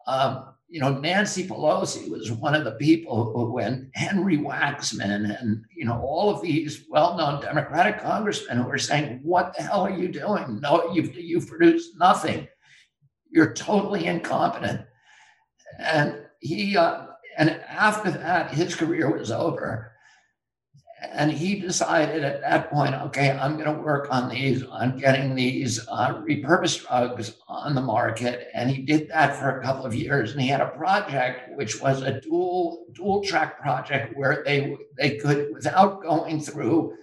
um, 0.07 0.50
you 0.71 0.79
know, 0.79 0.97
Nancy 0.97 1.45
Pelosi 1.45 2.09
was 2.09 2.31
one 2.31 2.55
of 2.55 2.63
the 2.63 2.71
people 2.71 3.33
who, 3.33 3.51
when 3.51 3.91
Henry 3.93 4.37
Waxman 4.37 5.37
and, 5.37 5.65
you 5.75 5.83
know, 5.83 5.99
all 5.99 6.29
of 6.29 6.41
these 6.41 6.85
well 6.89 7.17
known 7.17 7.41
Democratic 7.41 8.01
congressmen 8.01 8.57
who 8.57 8.63
were 8.63 8.77
saying, 8.77 9.19
What 9.21 9.53
the 9.53 9.63
hell 9.63 9.81
are 9.81 9.91
you 9.91 10.07
doing? 10.07 10.61
No, 10.61 10.93
you've, 10.93 11.13
you've 11.13 11.49
produced 11.49 11.99
nothing. 11.99 12.47
You're 13.29 13.53
totally 13.53 14.05
incompetent. 14.05 14.81
And 15.77 16.23
he, 16.39 16.77
uh, 16.77 17.07
and 17.37 17.49
after 17.49 18.09
that, 18.09 18.51
his 18.51 18.73
career 18.73 19.11
was 19.11 19.29
over. 19.29 19.90
And 21.01 21.31
he 21.31 21.59
decided 21.59 22.23
at 22.23 22.41
that 22.41 22.69
point, 22.69 22.93
okay, 22.93 23.31
I'm 23.31 23.57
going 23.57 23.75
to 23.75 23.81
work 23.81 24.07
on 24.11 24.29
these, 24.29 24.63
on 24.63 24.97
getting 24.97 25.33
these 25.33 25.79
uh, 25.87 26.21
repurposed 26.21 26.85
drugs 26.85 27.37
on 27.47 27.73
the 27.73 27.81
market. 27.81 28.49
And 28.53 28.69
he 28.69 28.83
did 28.83 29.09
that 29.09 29.35
for 29.35 29.59
a 29.59 29.63
couple 29.63 29.83
of 29.83 29.95
years. 29.95 30.31
And 30.31 30.41
he 30.41 30.47
had 30.47 30.61
a 30.61 30.69
project 30.69 31.57
which 31.57 31.81
was 31.81 32.03
a 32.03 32.21
dual 32.21 32.85
dual 32.93 33.23
track 33.23 33.59
project 33.59 34.15
where 34.15 34.43
they 34.45 34.77
they 34.97 35.17
could, 35.17 35.51
without 35.53 36.03
going 36.03 36.39
through 36.39 36.93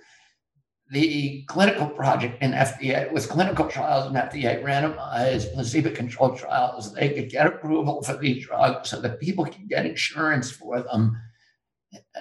the 0.91 1.45
clinical 1.49 1.89
project 1.89 2.41
in 2.43 2.53
FDA 2.53 3.13
with 3.13 3.29
clinical 3.29 3.67
trials 3.67 4.07
in 4.07 4.15
FDA 4.15 4.63
randomized 4.63 5.53
placebo-controlled 5.53 6.39
trials, 6.39 6.95
they 6.95 7.11
could 7.11 7.31
get 7.31 7.47
approval 7.47 8.03
for 8.03 8.17
these 8.17 8.47
drugs 8.47 8.91
so 8.91 9.01
that 9.01 9.21
people 9.21 9.45
could 9.45 9.69
get 9.69 9.85
insurance 9.85 10.51
for 10.51 10.83
them 10.83 11.21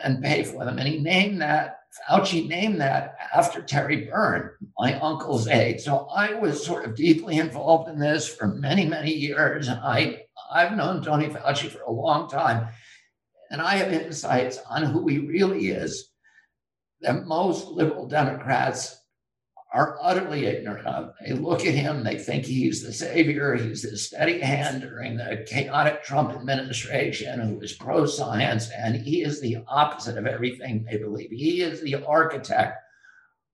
and 0.03 0.23
pay 0.23 0.43
for 0.43 0.65
them. 0.65 0.77
And 0.79 0.87
he 0.87 0.99
named 0.99 1.41
that, 1.41 1.79
Fauci 2.09 2.47
named 2.47 2.79
that 2.81 3.15
after 3.33 3.61
Terry 3.61 4.05
Beirn, 4.05 4.51
my 4.77 4.99
uncle's 4.99 5.47
aide. 5.47 5.81
So 5.81 6.07
I 6.13 6.33
was 6.33 6.63
sort 6.63 6.85
of 6.85 6.95
deeply 6.95 7.37
involved 7.37 7.89
in 7.89 7.99
this 7.99 8.27
for 8.27 8.47
many, 8.47 8.85
many 8.85 9.11
years. 9.11 9.67
And 9.67 9.79
I, 9.79 10.23
I've 10.51 10.77
known 10.77 11.03
Tony 11.03 11.27
Fauci 11.27 11.69
for 11.69 11.81
a 11.81 11.91
long 11.91 12.29
time. 12.29 12.67
And 13.49 13.61
I 13.61 13.77
have 13.77 13.91
insights 13.91 14.59
on 14.69 14.83
who 14.83 15.07
he 15.07 15.19
really 15.19 15.69
is 15.69 16.11
that 17.01 17.25
most 17.25 17.67
liberal 17.67 18.07
Democrats 18.07 18.96
are 19.77 19.95
utterly 20.01 20.47
ignorant 20.47 20.87
of. 20.87 21.13
They 21.21 21.33
look 21.33 21.63
at 21.63 21.75
him, 21.75 22.03
they 22.03 22.17
think 22.17 22.45
he's 22.45 22.81
the 22.81 22.91
savior, 22.91 23.53
he's 23.53 23.83
the 23.83 23.95
steady 23.95 24.39
hand 24.39 24.81
during 24.81 25.17
the 25.17 25.45
chaotic 25.47 26.03
Trump 26.03 26.31
administration 26.31 27.39
who 27.39 27.61
is 27.61 27.73
pro 27.73 28.07
science, 28.07 28.71
and 28.71 28.95
he 28.95 29.21
is 29.21 29.39
the 29.39 29.57
opposite 29.67 30.17
of 30.17 30.25
everything 30.25 30.83
they 30.83 30.97
believe. 30.97 31.29
He 31.29 31.61
is 31.61 31.79
the 31.79 32.03
architect 32.03 32.79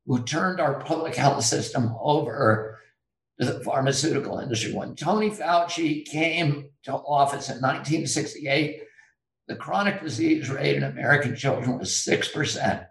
who 0.06 0.24
turned 0.24 0.62
our 0.62 0.80
public 0.80 1.14
health 1.14 1.44
system 1.44 1.94
over 2.00 2.80
to 3.42 3.46
the 3.46 3.60
pharmaceutical 3.60 4.40
industry. 4.40 4.74
When 4.74 4.96
Tony 4.96 5.30
Fauci 5.30 6.06
came 6.06 6.70
to 6.84 6.94
office 6.94 7.50
in 7.50 7.56
1968, 7.56 8.82
the 9.50 9.56
chronic 9.58 10.02
disease 10.02 10.50
rate 10.50 10.78
in 10.78 10.84
American 10.84 11.36
children 11.36 11.80
was 11.80 11.90
6%. 11.90 12.88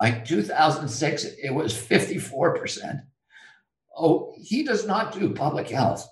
Like 0.00 0.24
2006, 0.24 1.24
it 1.42 1.50
was 1.50 1.74
54%. 1.74 3.02
Oh, 3.96 4.32
he 4.36 4.62
does 4.62 4.86
not 4.86 5.12
do 5.12 5.34
public 5.34 5.68
health. 5.68 6.08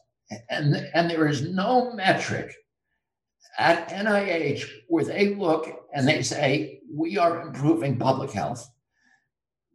And, 0.50 0.74
and 0.92 1.08
there 1.08 1.28
is 1.28 1.42
no 1.42 1.92
metric 1.92 2.52
at 3.58 3.88
NIH 3.90 4.68
where 4.88 5.04
they 5.04 5.34
look 5.34 5.84
and 5.94 6.06
they 6.06 6.22
say, 6.22 6.80
we 6.92 7.16
are 7.16 7.42
improving 7.42 7.96
public 7.98 8.32
health. 8.32 8.68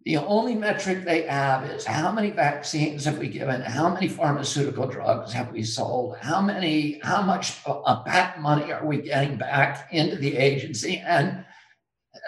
The 0.04 0.18
only 0.18 0.56
metric 0.56 1.06
they 1.06 1.24
have 1.24 1.70
is 1.70 1.86
how 1.86 2.12
many 2.12 2.32
vaccines 2.32 3.06
have 3.06 3.20
we 3.20 3.28
given? 3.30 3.62
How 3.62 3.94
many 3.94 4.08
pharmaceutical 4.08 4.88
drugs 4.88 5.32
have 5.32 5.52
we 5.52 5.64
sold? 5.64 6.18
How 6.18 6.42
many, 6.42 7.00
how 7.04 7.22
much 7.22 7.60
uh, 7.68 8.02
patent 8.04 8.42
money 8.42 8.74
are 8.74 8.86
we 8.86 8.98
getting 8.98 9.38
back 9.38 9.90
into 9.92 10.16
the 10.16 10.36
agency? 10.36 10.98
And 11.06 11.46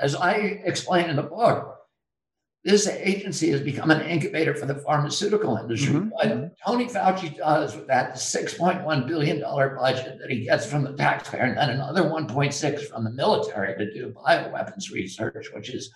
as 0.01 0.15
I 0.15 0.33
explain 0.65 1.09
in 1.09 1.15
the 1.15 1.23
book, 1.23 1.79
this 2.63 2.87
agency 2.87 3.49
has 3.49 3.59
become 3.59 3.91
an 3.91 4.01
incubator 4.01 4.55
for 4.55 4.65
the 4.65 4.75
pharmaceutical 4.75 5.57
industry. 5.57 5.95
Mm-hmm. 5.95 6.09
What. 6.09 6.55
Tony 6.65 6.85
Fauci 6.85 7.35
does 7.35 7.75
with 7.75 7.87
that 7.87 8.13
$6.1 8.15 9.07
billion 9.07 9.41
budget 9.41 10.17
that 10.19 10.29
he 10.29 10.45
gets 10.45 10.65
from 10.65 10.83
the 10.83 10.93
taxpayer, 10.93 11.41
and 11.41 11.57
then 11.57 11.71
another 11.71 12.03
1.6 12.03 12.87
from 12.87 13.03
the 13.03 13.11
military 13.11 13.77
to 13.77 13.93
do 13.93 14.13
bioweapons 14.13 14.91
research, 14.91 15.47
which 15.53 15.69
is 15.69 15.91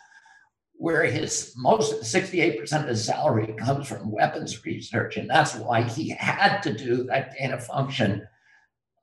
where 0.74 1.06
his 1.06 1.54
most 1.56 2.02
68% 2.02 2.82
of 2.82 2.90
his 2.90 3.04
salary 3.04 3.54
comes 3.58 3.88
from 3.88 4.12
weapons 4.12 4.64
research. 4.66 5.16
And 5.16 5.30
that's 5.30 5.56
why 5.56 5.84
he 5.84 6.10
had 6.10 6.60
to 6.62 6.74
do 6.74 7.04
that 7.06 7.36
gain 7.38 7.52
of 7.54 7.66
function 7.66 8.28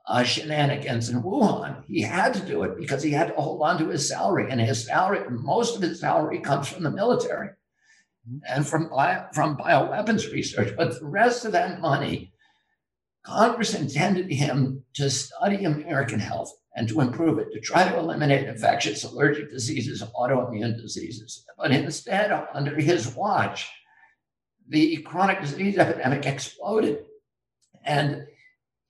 uh, 0.06 0.22
shenanigans 0.22 1.08
in 1.08 1.22
Wuhan. 1.22 1.84
He 1.86 2.02
had 2.02 2.34
to 2.34 2.40
do 2.40 2.62
it 2.62 2.78
because 2.78 3.02
he 3.02 3.10
had 3.10 3.28
to 3.28 3.34
hold 3.34 3.62
on 3.62 3.78
to 3.78 3.88
his 3.88 4.08
salary, 4.08 4.50
and 4.50 4.60
his 4.60 4.84
salary, 4.84 5.20
most 5.30 5.76
of 5.76 5.82
his 5.82 6.00
salary, 6.00 6.40
comes 6.40 6.68
from 6.68 6.82
the 6.82 6.90
military 6.90 7.50
and 8.48 8.66
from 8.66 8.88
bio, 8.88 9.26
from 9.32 9.56
bioweapons 9.56 10.32
research. 10.32 10.74
But 10.76 10.98
the 10.98 11.06
rest 11.06 11.44
of 11.44 11.52
that 11.52 11.80
money 11.80 12.32
Congress 13.24 13.74
intended 13.74 14.30
him 14.30 14.84
to 14.94 15.08
study 15.08 15.64
American 15.64 16.20
health 16.20 16.52
and 16.76 16.88
to 16.88 17.00
improve 17.00 17.38
it, 17.38 17.50
to 17.52 17.60
try 17.60 17.88
to 17.88 17.98
eliminate 17.98 18.46
infectious 18.46 19.04
allergic 19.04 19.50
diseases, 19.50 20.02
autoimmune 20.02 20.76
diseases. 20.76 21.44
But 21.56 21.70
instead, 21.70 22.30
under 22.52 22.76
his 22.78 23.14
watch, 23.14 23.70
the 24.68 24.98
chronic 24.98 25.40
disease 25.40 25.78
epidemic 25.78 26.26
exploded. 26.26 27.04
And 27.84 28.26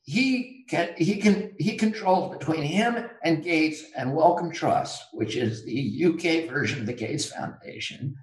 he 0.05 0.65
can 0.69 0.91
he 0.99 1.17
can 1.17 1.55
he 1.59 1.77
controls 1.77 2.37
between 2.37 2.63
him 2.63 3.09
and 3.23 3.43
Gates 3.43 3.85
and 3.97 4.15
Wellcome 4.15 4.53
Trust, 4.53 5.03
which 5.13 5.35
is 5.35 5.65
the 5.65 6.05
UK 6.05 6.51
version 6.51 6.81
of 6.81 6.87
the 6.87 6.93
Gates 6.93 7.27
Foundation. 7.27 8.15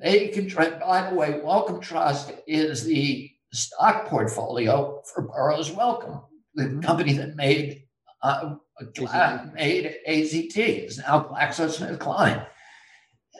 They 0.00 0.28
control. 0.28 0.70
By 0.80 1.08
the 1.08 1.14
way, 1.14 1.40
Wellcome 1.42 1.80
Trust 1.80 2.32
is 2.48 2.84
the 2.84 3.30
stock 3.52 4.06
portfolio 4.08 5.02
for 5.14 5.28
Burroughs 5.28 5.70
Wellcome, 5.70 6.22
the 6.54 6.64
mm-hmm. 6.64 6.80
company 6.80 7.12
that 7.12 7.36
made 7.36 7.84
uh, 8.22 8.56
made 9.54 9.96
AZT. 10.08 10.56
is 10.56 10.98
now 10.98 11.28
GlaxoSmithKline. 11.30 12.44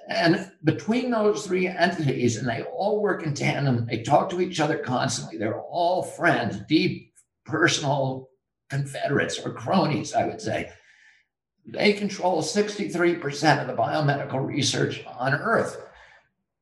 And 0.08 0.50
between 0.64 1.10
those 1.10 1.46
three 1.46 1.66
entities, 1.66 2.36
and 2.36 2.48
they 2.48 2.62
all 2.62 3.00
work 3.00 3.24
in 3.24 3.34
tandem, 3.34 3.86
they 3.86 4.02
talk 4.02 4.30
to 4.30 4.40
each 4.40 4.60
other 4.60 4.78
constantly. 4.78 5.38
They're 5.38 5.60
all 5.60 6.02
friends, 6.02 6.58
deep 6.68 7.11
personal 7.44 8.28
confederates 8.70 9.38
or 9.38 9.52
cronies, 9.52 10.14
I 10.14 10.26
would 10.26 10.40
say. 10.40 10.70
They 11.66 11.92
control 11.92 12.42
63% 12.42 13.60
of 13.60 13.66
the 13.68 13.74
biomedical 13.74 14.44
research 14.44 15.04
on 15.06 15.34
Earth. 15.34 15.80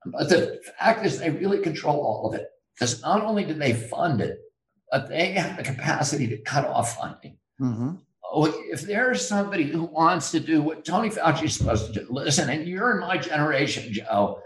But 0.06 0.28
the 0.28 0.60
fact 0.78 1.06
is, 1.06 1.18
they 1.18 1.30
really 1.30 1.60
control 1.60 2.00
all 2.00 2.28
of 2.28 2.38
it 2.38 2.48
because 2.74 3.02
not 3.02 3.22
only 3.22 3.44
do 3.44 3.54
they 3.54 3.72
fund 3.72 4.20
it, 4.20 4.38
but 4.90 5.08
they 5.08 5.32
have 5.32 5.56
the 5.56 5.62
capacity 5.62 6.26
to 6.26 6.38
cut 6.38 6.66
off 6.66 6.98
funding. 6.98 7.38
Mm-hmm. 7.60 7.92
Oh, 8.32 8.46
if 8.70 8.82
there's 8.82 9.26
somebody 9.26 9.64
who 9.64 9.84
wants 9.84 10.30
to 10.30 10.40
do 10.40 10.62
what 10.62 10.84
Tony 10.84 11.10
Fauci 11.10 11.44
is 11.44 11.54
supposed 11.54 11.92
to 11.92 12.00
do, 12.00 12.06
listen, 12.10 12.48
and 12.48 12.66
you're 12.66 12.92
in 12.92 13.00
my 13.00 13.18
generation, 13.18 13.92
Joe, 13.92 14.40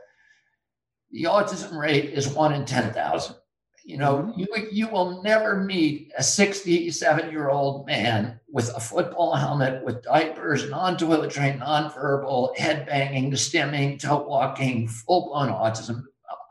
the 1.10 1.24
autism 1.24 1.78
rate 1.78 2.06
is 2.06 2.28
one 2.28 2.52
in 2.54 2.64
10,000. 2.64 3.36
You 3.84 3.98
know, 3.98 4.16
mm-hmm. 4.16 4.40
you, 4.40 4.46
you 4.72 4.88
will 4.88 5.22
never 5.22 5.62
meet 5.62 6.10
a 6.16 6.22
67 6.22 7.30
year 7.30 7.50
old 7.50 7.86
man 7.86 8.40
with 8.50 8.74
a 8.74 8.80
football 8.80 9.34
helmet, 9.34 9.84
with 9.84 10.02
diapers, 10.02 10.70
non 10.70 10.96
toilet 10.96 11.30
trained, 11.30 11.60
non 11.60 11.92
verbal, 11.92 12.54
head 12.56 12.86
banging, 12.86 13.30
stimming, 13.32 14.00
toe 14.00 14.26
walking, 14.26 14.88
full 14.88 15.26
blown 15.26 15.48
autism. 15.48 16.02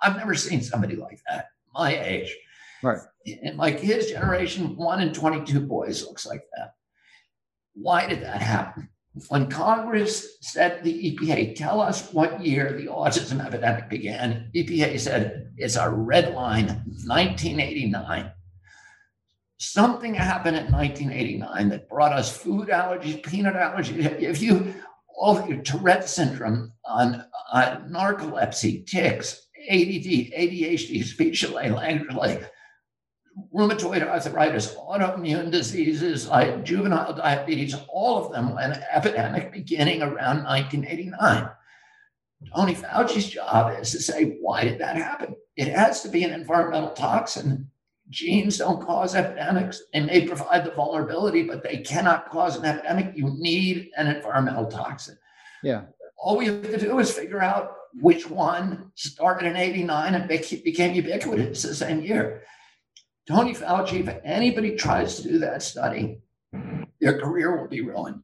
I've 0.01 0.15
never 0.15 0.35
seen 0.35 0.61
somebody 0.61 0.95
like 0.95 1.19
that, 1.27 1.47
my 1.73 1.97
age. 1.97 2.35
Right. 2.83 2.99
And 3.41 3.57
like 3.57 3.79
his 3.79 4.11
generation, 4.11 4.75
one 4.75 5.01
in 5.01 5.11
22 5.11 5.59
boys 5.61 6.05
looks 6.05 6.27
like 6.27 6.43
that. 6.55 6.75
Why 7.73 8.05
did 8.05 8.21
that 8.21 8.41
happen? 8.41 8.89
When 9.28 9.47
Congress 9.47 10.38
said 10.41 10.84
the 10.84 11.12
EPA, 11.12 11.56
tell 11.56 11.80
us 11.80 12.12
what 12.12 12.43
year 12.43 12.73
the 12.73 12.88
autism 12.88 13.45
epidemic 13.45 13.88
began, 13.88 14.49
EPA 14.56 14.99
said 14.99 15.52
it's 15.56 15.76
a 15.76 15.89
red 15.89 16.34
line, 16.34 16.65
1989. 17.06 18.32
Something 19.58 20.15
happened 20.15 20.58
in 20.58 20.71
1989 20.71 21.69
that 21.69 21.88
brought 21.88 22.12
us 22.12 22.36
food 22.36 22.69
allergies, 22.69 23.23
peanut 23.23 23.54
allergies. 23.54 24.19
If 24.19 24.41
you, 24.41 24.73
all 25.15 25.47
your 25.47 25.62
Tourette 25.62 26.10
syndrome, 26.10 26.73
on, 26.84 27.23
on 27.52 27.89
narcolepsy, 27.89 28.86
tics, 28.88 29.47
ADD, 29.69 30.34
ADHD, 30.34 31.04
speech 31.04 31.41
delay, 31.41 31.69
language 31.69 32.10
delay, 32.10 32.43
rheumatoid 33.53 34.07
arthritis, 34.07 34.75
autoimmune 34.75 35.51
diseases 35.51 36.27
like 36.27 36.63
juvenile 36.63 37.13
diabetes, 37.13 37.75
all 37.87 38.23
of 38.23 38.31
them 38.31 38.53
went 38.53 38.77
epidemic 38.91 39.51
beginning 39.51 40.01
around 40.01 40.43
1989. 40.43 41.49
Tony 42.53 42.75
Fauci's 42.75 43.29
job 43.29 43.79
is 43.79 43.91
to 43.91 44.01
say, 44.01 44.37
why 44.41 44.63
did 44.63 44.79
that 44.79 44.95
happen? 44.95 45.35
It 45.55 45.69
has 45.69 46.01
to 46.01 46.09
be 46.09 46.23
an 46.23 46.33
environmental 46.33 46.91
toxin. 46.91 47.69
Genes 48.09 48.57
don't 48.57 48.85
cause 48.85 49.15
epidemics. 49.15 49.81
They 49.93 50.01
may 50.01 50.27
provide 50.27 50.65
the 50.65 50.71
vulnerability, 50.71 51.43
but 51.43 51.63
they 51.63 51.77
cannot 51.77 52.29
cause 52.29 52.57
an 52.57 52.65
epidemic. 52.65 53.15
You 53.15 53.33
need 53.37 53.91
an 53.97 54.07
environmental 54.07 54.65
toxin. 54.65 55.17
Yeah. 55.63 55.83
All 56.17 56.37
we 56.37 56.47
have 56.47 56.63
to 56.63 56.77
do 56.77 56.99
is 56.99 57.11
figure 57.11 57.41
out 57.41 57.75
which 58.01 58.29
one 58.29 58.91
started 58.95 59.47
in 59.47 59.55
89 59.55 60.15
and 60.15 60.27
became 60.27 60.95
ubiquitous 60.95 61.63
the 61.63 61.75
same 61.75 62.01
year. 62.01 62.43
Tony 63.27 63.53
Fauci, 63.53 64.05
if 64.05 64.19
anybody 64.23 64.75
tries 64.75 65.15
to 65.17 65.23
do 65.23 65.39
that 65.39 65.63
study, 65.63 66.19
their 66.99 67.19
career 67.19 67.59
will 67.59 67.69
be 67.69 67.81
ruined. 67.81 68.21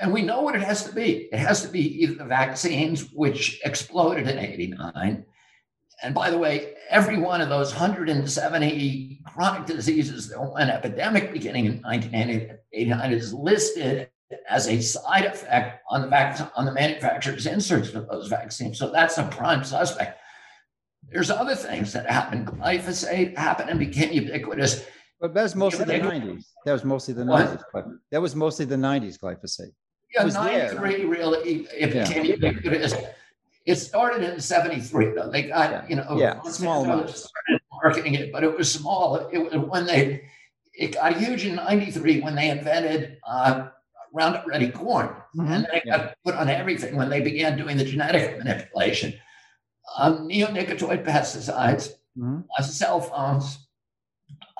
And 0.00 0.12
we 0.12 0.22
know 0.22 0.40
what 0.42 0.56
it 0.56 0.62
has 0.62 0.84
to 0.84 0.94
be. 0.94 1.28
It 1.32 1.38
has 1.38 1.62
to 1.62 1.68
be 1.68 2.02
either 2.02 2.14
the 2.14 2.24
vaccines, 2.24 3.12
which 3.12 3.60
exploded 3.64 4.26
in 4.26 4.38
89. 4.38 5.24
And 6.02 6.14
by 6.14 6.30
the 6.30 6.38
way, 6.38 6.74
every 6.90 7.18
one 7.18 7.40
of 7.40 7.48
those 7.48 7.70
170 7.70 9.20
chronic 9.24 9.66
diseases 9.66 10.28
that 10.28 10.40
went 10.40 10.70
epidemic 10.70 11.32
beginning 11.32 11.66
in 11.66 11.80
1989 11.82 13.12
is 13.12 13.32
listed 13.32 14.10
as 14.48 14.66
a 14.66 14.80
side 14.80 15.26
effect 15.26 15.82
on 15.88 16.02
the 16.02 16.08
vac- 16.08 16.52
on 16.56 16.64
the 16.64 16.72
manufacturer's 16.72 17.46
inserts 17.46 17.94
of 17.94 18.08
those 18.08 18.28
vaccines. 18.28 18.78
So 18.78 18.90
that's 18.90 19.18
a 19.18 19.24
prime 19.24 19.62
suspect. 19.62 20.18
There's 21.12 21.30
other 21.30 21.54
things 21.54 21.92
that 21.92 22.08
happened. 22.08 22.46
Glyphosate 22.46 23.36
happened 23.36 23.70
and 23.70 23.78
became 23.78 24.12
ubiquitous. 24.12 24.84
But 25.20 25.34
that 25.34 25.42
was 25.42 25.54
mostly 25.54 25.84
the 25.84 25.92
90s. 25.92 26.44
That 26.64 26.72
was 26.72 26.84
mostly 26.84 27.14
the 27.14 27.22
90s. 27.22 27.62
That 28.10 28.20
was 28.20 28.34
mostly 28.34 28.64
the 28.64 28.76
90s 28.76 29.18
glyphosate. 29.18 29.72
Yeah, 30.14 30.24
93 30.24 30.96
there. 30.96 31.06
really 31.06 31.66
it 31.72 31.94
yeah. 31.94 32.06
became 32.06 32.24
ubiquitous. 32.24 32.94
It 33.64 33.76
started 33.76 34.24
in 34.24 34.40
73, 34.40 35.14
though. 35.14 35.30
They 35.30 35.44
got, 35.44 35.70
yeah. 35.70 35.86
you 35.88 35.96
know, 35.96 36.16
yeah, 36.18 36.42
small 36.42 36.84
amounts. 36.84 37.30
marketing 37.72 38.14
it, 38.14 38.32
but 38.32 38.42
it 38.42 38.56
was 38.56 38.70
small. 38.72 39.28
It 39.28 39.38
was 39.38 39.54
when 39.54 39.86
they 39.86 40.24
it 40.74 40.94
got 40.94 41.16
huge 41.16 41.44
in 41.44 41.56
93 41.56 42.20
when 42.20 42.34
they 42.34 42.50
invented 42.50 43.18
uh, 43.26 43.68
Roundup 44.12 44.46
Ready 44.46 44.70
corn. 44.70 45.08
Mm-hmm. 45.08 45.40
And 45.40 45.50
then 45.50 45.66
it 45.72 45.82
yeah. 45.86 45.98
got 45.98 46.16
put 46.24 46.34
on 46.34 46.48
everything 46.48 46.96
when 46.96 47.08
they 47.08 47.20
began 47.20 47.56
doing 47.56 47.76
the 47.76 47.84
genetic 47.84 48.38
manipulation 48.38 49.14
um, 49.98 50.28
neonicotinoid 50.28 51.04
pesticides, 51.04 51.90
mm-hmm. 52.16 52.40
uh, 52.58 52.62
cell 52.62 53.00
phones. 53.00 53.66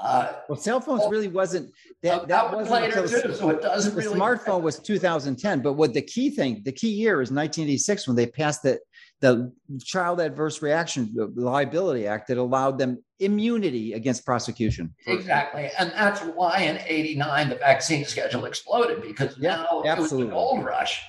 Uh, 0.01 0.33
well, 0.49 0.59
cell 0.59 0.81
phones 0.81 1.03
really 1.11 1.29
wasn't 1.29 1.73
that. 2.03 2.27
That, 2.27 2.53
wasn't 2.53 2.71
later 2.71 3.07
too, 3.07 3.35
so 3.35 3.51
it 3.51 3.62
doesn't. 3.62 3.95
The 3.95 4.03
really 4.03 4.18
smartphone 4.18 4.62
was 4.62 4.79
2010, 4.79 5.61
but 5.61 5.75
what 5.75 5.95
the 5.95 6.03
key 6.03 6.31
thing, 6.31 6.62
the 6.64 6.73
key 6.73 6.90
year 6.90 7.23
is 7.23 7.31
1986 7.31 8.09
when 8.09 8.16
they 8.16 8.27
passed 8.27 8.62
the 8.62 8.81
the 9.21 9.53
Child 9.85 10.21
Adverse 10.21 10.61
Reaction 10.61 11.14
Liability 11.37 12.09
Act 12.09 12.27
that 12.29 12.38
allowed 12.38 12.77
them 12.77 13.03
immunity 13.21 13.92
against 13.92 14.27
prosecution. 14.27 14.92
Exactly, 15.07 15.71
and 15.79 15.92
that's 15.92 16.21
why 16.21 16.62
in 16.62 16.79
'89 16.85 17.49
the 17.51 17.55
vaccine 17.55 18.05
schedule 18.05 18.45
exploded 18.45 19.03
because 19.03 19.38
yeah, 19.38 19.59
now 19.59 19.83
absolutely. 19.87 19.92
it 19.92 19.99
was 19.99 20.12
an 20.12 20.31
gold 20.31 20.64
rush. 20.64 21.01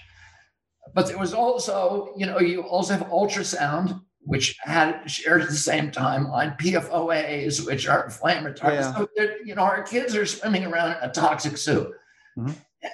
But 0.93 1.07
there 1.07 1.17
was 1.17 1.33
also, 1.33 2.13
you 2.15 2.25
know, 2.25 2.39
you 2.39 2.61
also 2.61 2.93
have 2.93 3.07
ultrasound, 3.07 3.99
which 4.25 4.57
had 4.61 5.09
shared 5.09 5.41
at 5.41 5.49
the 5.49 5.55
same 5.55 5.91
timeline, 5.91 6.57
PFOAs, 6.59 7.65
which 7.65 7.87
are 7.87 8.09
flame 8.09 8.43
retardants. 8.43 9.09
Yeah. 9.17 9.25
So 9.25 9.27
you 9.43 9.55
know, 9.55 9.63
our 9.63 9.83
kids 9.83 10.15
are 10.15 10.25
swimming 10.25 10.65
around 10.65 10.91
in 10.91 11.09
a 11.09 11.11
toxic 11.11 11.57
soup. 11.57 11.91
Mm-hmm. 12.37 12.53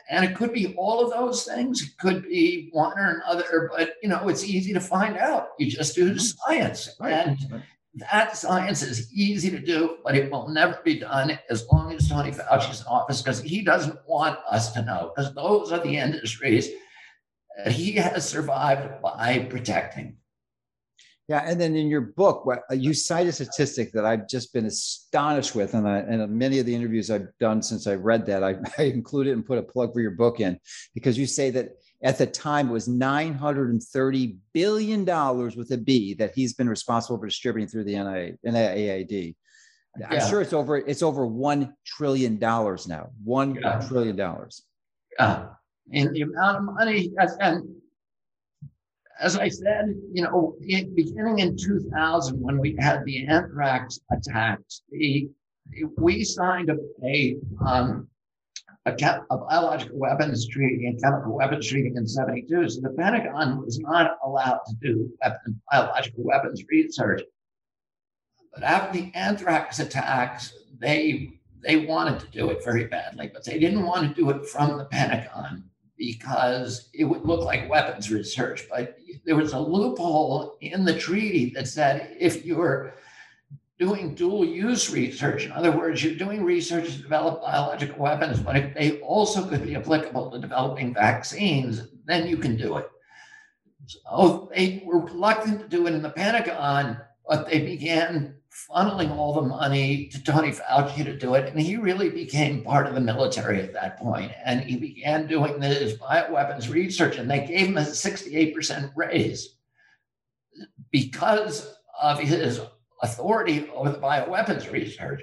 And 0.10 0.26
it 0.26 0.36
could 0.36 0.54
be 0.54 0.76
all 0.76 1.04
of 1.04 1.12
those 1.12 1.46
things. 1.46 1.82
It 1.82 1.98
could 2.00 2.24
be 2.24 2.70
one 2.72 2.98
or 2.98 3.22
another, 3.26 3.72
but 3.76 3.96
you 4.04 4.10
know, 4.10 4.28
it's 4.28 4.44
easy 4.44 4.74
to 4.74 4.80
find 4.80 5.18
out. 5.18 5.50
You 5.58 5.70
just 5.70 5.96
do 5.96 6.10
mm-hmm. 6.10 6.18
science. 6.18 6.96
Right. 7.00 7.12
And 7.12 7.38
right. 7.52 7.62
that 8.12 8.38
science 8.38 8.84
is 8.84 9.12
easy 9.14 9.50
to 9.50 9.60
do, 9.60 9.98
but 10.04 10.16
it 10.16 10.32
will 10.32 10.50
never 10.50 10.80
be 10.84 11.00
done 11.00 11.40
as 11.50 11.66
long 11.72 11.92
as 11.94 12.08
Tony 12.08 12.32
Fauci's 12.32 12.82
in 12.82 12.88
office 12.88 13.22
because 13.22 13.42
he 13.42 13.64
doesn't 13.64 13.98
want 14.08 14.38
us 14.50 14.72
to 14.74 14.84
know, 14.84 15.12
because 15.16 15.34
those 15.34 15.72
are 15.72 15.80
the 15.80 15.98
industries 15.98 16.70
that 17.64 17.74
he 17.74 17.94
has 17.94 18.28
survived 18.30 19.02
by 19.02 19.40
protecting. 19.50 20.19
Yeah, 21.30 21.44
and 21.46 21.62
then 21.62 21.76
in 21.76 21.90
your 21.90 22.02
book, 22.02 22.44
uh, 22.48 22.74
you 22.74 22.96
cite 22.96 23.28
a 23.28 23.32
statistic 23.32 23.92
that 23.92 24.04
I've 24.04 24.28
just 24.28 24.52
been 24.52 24.66
astonished 24.66 25.54
with, 25.54 25.76
and, 25.76 25.88
I, 25.88 26.00
and 26.00 26.28
many 26.32 26.58
of 26.58 26.66
the 26.66 26.74
interviews 26.74 27.12
I've 27.12 27.28
done 27.40 27.62
since 27.62 27.86
I 27.86 27.94
read 27.94 28.26
that, 28.26 28.44
I, 28.44 28.56
I 28.80 28.86
included 28.86 29.34
and 29.34 29.46
put 29.46 29.60
a 29.60 29.62
plug 29.62 29.94
for 29.94 30.02
your 30.02 30.12
book 30.12 30.40
in 30.40 30.60
because 30.96 31.20
you 31.20 31.28
say 31.28 31.52
that 31.52 31.70
at 32.02 32.18
the 32.18 32.26
time 32.26 32.70
it 32.70 32.74
was 32.74 32.88
930 32.88 34.38
billion 34.54 35.06
dollars 35.06 35.56
with 35.56 35.70
a 35.72 35.78
B 35.78 36.16
that 36.16 36.34
he's 36.34 36.54
been 36.54 36.68
responsible 36.68 37.20
for 37.20 37.28
distributing 37.28 37.70
through 37.70 37.84
the 37.84 37.94
NIA, 37.94 38.34
NIAID. 38.44 39.36
I'm 40.04 40.14
yeah. 40.14 40.28
sure 40.28 40.42
it's 40.42 40.54
over 40.54 40.78
it's 40.78 41.04
over 41.04 41.28
one 41.28 41.74
trillion 41.86 42.40
dollars 42.40 42.88
now. 42.88 43.10
One 43.24 43.56
yeah. 43.56 43.86
trillion 43.88 44.16
dollars. 44.16 44.64
Yeah 45.20 45.48
and 45.94 46.14
the 46.14 46.22
amount 46.22 46.58
of 46.58 46.64
money. 46.64 47.12
And 47.40 47.76
as 49.20 49.38
I 49.38 49.50
said, 49.50 49.96
you 50.14 50.24
know, 50.24 50.56
beginning 50.60 51.40
in 51.40 51.58
2000, 51.58 52.40
when 52.40 52.58
we 52.58 52.76
had 52.80 53.04
the 53.06 53.28
anthrax 53.28 54.00
attacks, 54.12 54.82
the 54.92 55.30
we 55.98 56.24
signed 56.24 56.70
a, 56.70 56.78
a, 57.06 57.38
um, 57.66 58.08
a, 58.86 58.92
a, 59.30 59.38
biological 59.38 60.00
weapons 60.00 60.48
treaty 60.48 60.88
and 60.88 61.02
chemical 61.02 61.36
weapons 61.36 61.68
treaty 61.68 61.92
in 61.96 62.08
72. 62.08 62.70
So 62.70 62.82
the 62.82 62.90
Pentagon 62.90 63.64
was 63.64 63.80
not 63.80 64.18
allowed 64.24 64.62
to 64.68 64.76
do 64.82 65.12
weapon, 65.22 65.62
biological 65.72 66.24
weapons 66.24 66.64
research. 66.70 67.22
But 68.54 68.64
after 68.64 69.00
the 69.00 69.12
anthrax 69.14 69.80
attacks, 69.80 70.54
they 70.80 71.34
they 71.62 71.86
wanted 71.86 72.22
to 72.22 72.28
do 72.28 72.50
it 72.50 72.64
very 72.64 72.86
badly, 72.86 73.30
but 73.32 73.44
they 73.44 73.60
didn't 73.60 73.84
want 73.84 74.08
to 74.08 74.22
do 74.22 74.30
it 74.30 74.48
from 74.48 74.78
the 74.78 74.86
Pentagon 74.86 75.69
because 76.00 76.90
it 76.94 77.04
would 77.04 77.26
look 77.26 77.42
like 77.42 77.70
weapons 77.70 78.10
research. 78.10 78.68
But 78.70 78.98
there 79.26 79.36
was 79.36 79.52
a 79.54 79.60
loophole 79.60 80.58
in 80.62 80.86
the 80.86 80.98
treaty 80.98 81.52
that 81.52 81.68
said 81.68 82.16
if 82.18 82.46
you're 82.46 82.96
doing 83.78 84.16
dual 84.16 84.46
use 84.46 84.92
research, 84.92 85.46
in 85.46 85.52
other 85.52 85.72
words, 85.72 86.04
you're 86.04 86.16
doing 86.16 86.44
research 86.44 86.86
to 86.86 87.02
develop 87.02 87.42
biological 87.42 88.00
weapons, 88.00 88.40
but 88.40 88.56
if 88.56 88.74
they 88.74 89.00
also 89.02 89.46
could 89.46 89.64
be 89.64 89.76
applicable 89.76 90.32
to 90.32 90.40
developing 90.40 90.94
vaccines, 90.94 91.88
then 92.06 92.28
you 92.28 92.38
can 92.38 92.56
do 92.56 92.78
it. 92.78 92.90
So 93.86 94.50
they 94.56 94.82
were 94.86 95.00
reluctant 95.00 95.60
to 95.62 95.68
do 95.68 95.86
it 95.88 95.94
in 95.94 96.02
the 96.02 96.10
Pentagon, 96.10 96.98
but 97.28 97.50
they 97.50 97.60
began 97.60 98.36
funneling 98.52 99.12
all 99.12 99.34
the 99.34 99.48
money 99.48 100.08
to 100.08 100.24
Tony 100.24 100.52
Fauci 100.52 101.04
to 101.04 101.18
do 101.18 101.36
it. 101.36 101.52
And 101.52 101.60
he 101.60 101.78
really 101.78 102.10
became 102.10 102.64
part 102.64 102.88
of 102.88 102.96
the 102.96 103.02
military 103.02 103.62
at 103.62 103.74
that 103.74 103.98
point. 103.98 104.32
And 104.44 104.62
he 104.62 104.78
began 104.78 105.28
doing 105.28 105.60
this 105.60 105.98
bioweapons 105.98 106.70
research, 106.70 107.18
and 107.18 107.30
they 107.30 107.46
gave 107.46 107.68
him 107.68 107.78
a 107.78 107.82
68% 107.82 108.92
raise 108.96 109.56
because 110.92 111.76
of 112.02 112.20
his 112.20 112.62
authority 113.02 113.70
over 113.74 113.92
the 113.92 114.00
bioweapons 114.00 114.72
research. 114.72 115.22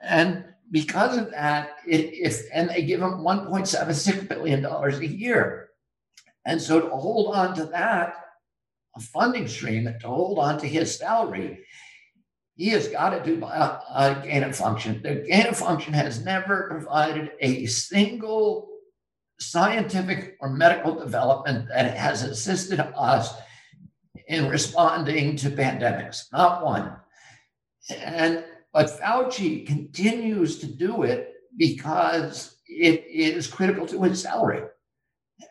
And 0.00 0.44
because 0.70 1.16
of 1.16 1.30
that, 1.30 1.76
it, 1.86 2.12
if 2.14 2.42
and 2.52 2.70
they 2.70 2.82
give 2.82 3.00
him 3.00 3.18
1.76 3.18 4.28
billion 4.28 4.62
dollars 4.62 4.98
a 4.98 5.06
year. 5.06 5.68
And 6.44 6.60
so 6.60 6.80
to 6.80 6.88
hold 6.88 7.34
on 7.36 7.54
to 7.56 7.66
that, 7.66 8.16
funding 9.00 9.48
stream, 9.48 9.84
to 9.84 10.06
hold 10.06 10.38
on 10.38 10.58
to 10.58 10.66
his 10.66 10.98
salary, 10.98 11.64
he 12.62 12.68
has 12.68 12.86
got 12.86 13.10
to 13.10 13.20
do 13.24 13.44
a, 13.44 14.22
gain 14.22 14.44
of 14.44 14.54
function. 14.54 15.02
The 15.02 15.26
gain 15.28 15.48
of 15.48 15.56
function 15.56 15.92
has 15.94 16.24
never 16.24 16.68
provided 16.70 17.32
a 17.40 17.66
single 17.66 18.68
scientific 19.40 20.36
or 20.38 20.48
medical 20.48 20.94
development 20.94 21.66
that 21.70 21.96
has 21.96 22.22
assisted 22.22 22.78
us 22.78 23.34
in 24.28 24.48
responding 24.48 25.34
to 25.38 25.50
pandemics, 25.50 26.26
not 26.32 26.64
one. 26.64 26.94
And 27.90 28.44
but 28.72 28.96
Fauci 29.00 29.66
continues 29.66 30.60
to 30.60 30.66
do 30.66 31.02
it 31.02 31.32
because 31.56 32.58
it 32.68 33.04
is 33.08 33.48
critical 33.48 33.86
to 33.88 34.04
his 34.04 34.22
salary. 34.22 34.62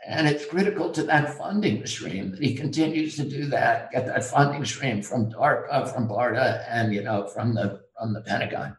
And 0.08 0.28
it's 0.28 0.46
critical 0.46 0.92
to 0.92 1.04
that 1.04 1.38
funding 1.38 1.86
stream 1.86 2.32
that 2.32 2.42
he 2.42 2.56
continues 2.56 3.16
to 3.18 3.30
do 3.30 3.46
that, 3.48 3.92
get 3.92 4.06
that 4.08 4.24
funding 4.24 4.66
stream 4.66 5.02
from 5.02 5.32
DARPA, 5.32 5.68
uh, 5.72 5.86
from 5.86 6.08
BARDA, 6.08 6.66
and 6.70 6.94
you 6.94 7.04
know 7.04 7.28
from 7.28 7.54
the 7.54 7.82
from 8.00 8.14
the 8.14 8.22
Pentagon. 8.22 8.76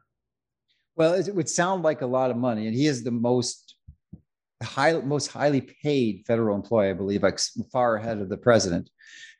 Well, 0.96 1.14
it 1.14 1.34
would 1.34 1.48
sound 1.48 1.82
like 1.82 2.02
a 2.02 2.06
lot 2.06 2.30
of 2.30 2.36
money, 2.36 2.66
and 2.66 2.76
he 2.76 2.86
is 2.86 3.02
the 3.02 3.10
most 3.10 3.76
high, 4.62 4.92
most 4.92 5.28
highly 5.28 5.60
paid 5.60 6.24
federal 6.26 6.54
employee, 6.54 6.90
I 6.90 6.92
believe, 6.92 7.22
like 7.22 7.38
far 7.72 7.96
ahead 7.96 8.18
of 8.18 8.28
the 8.28 8.36
president. 8.36 8.90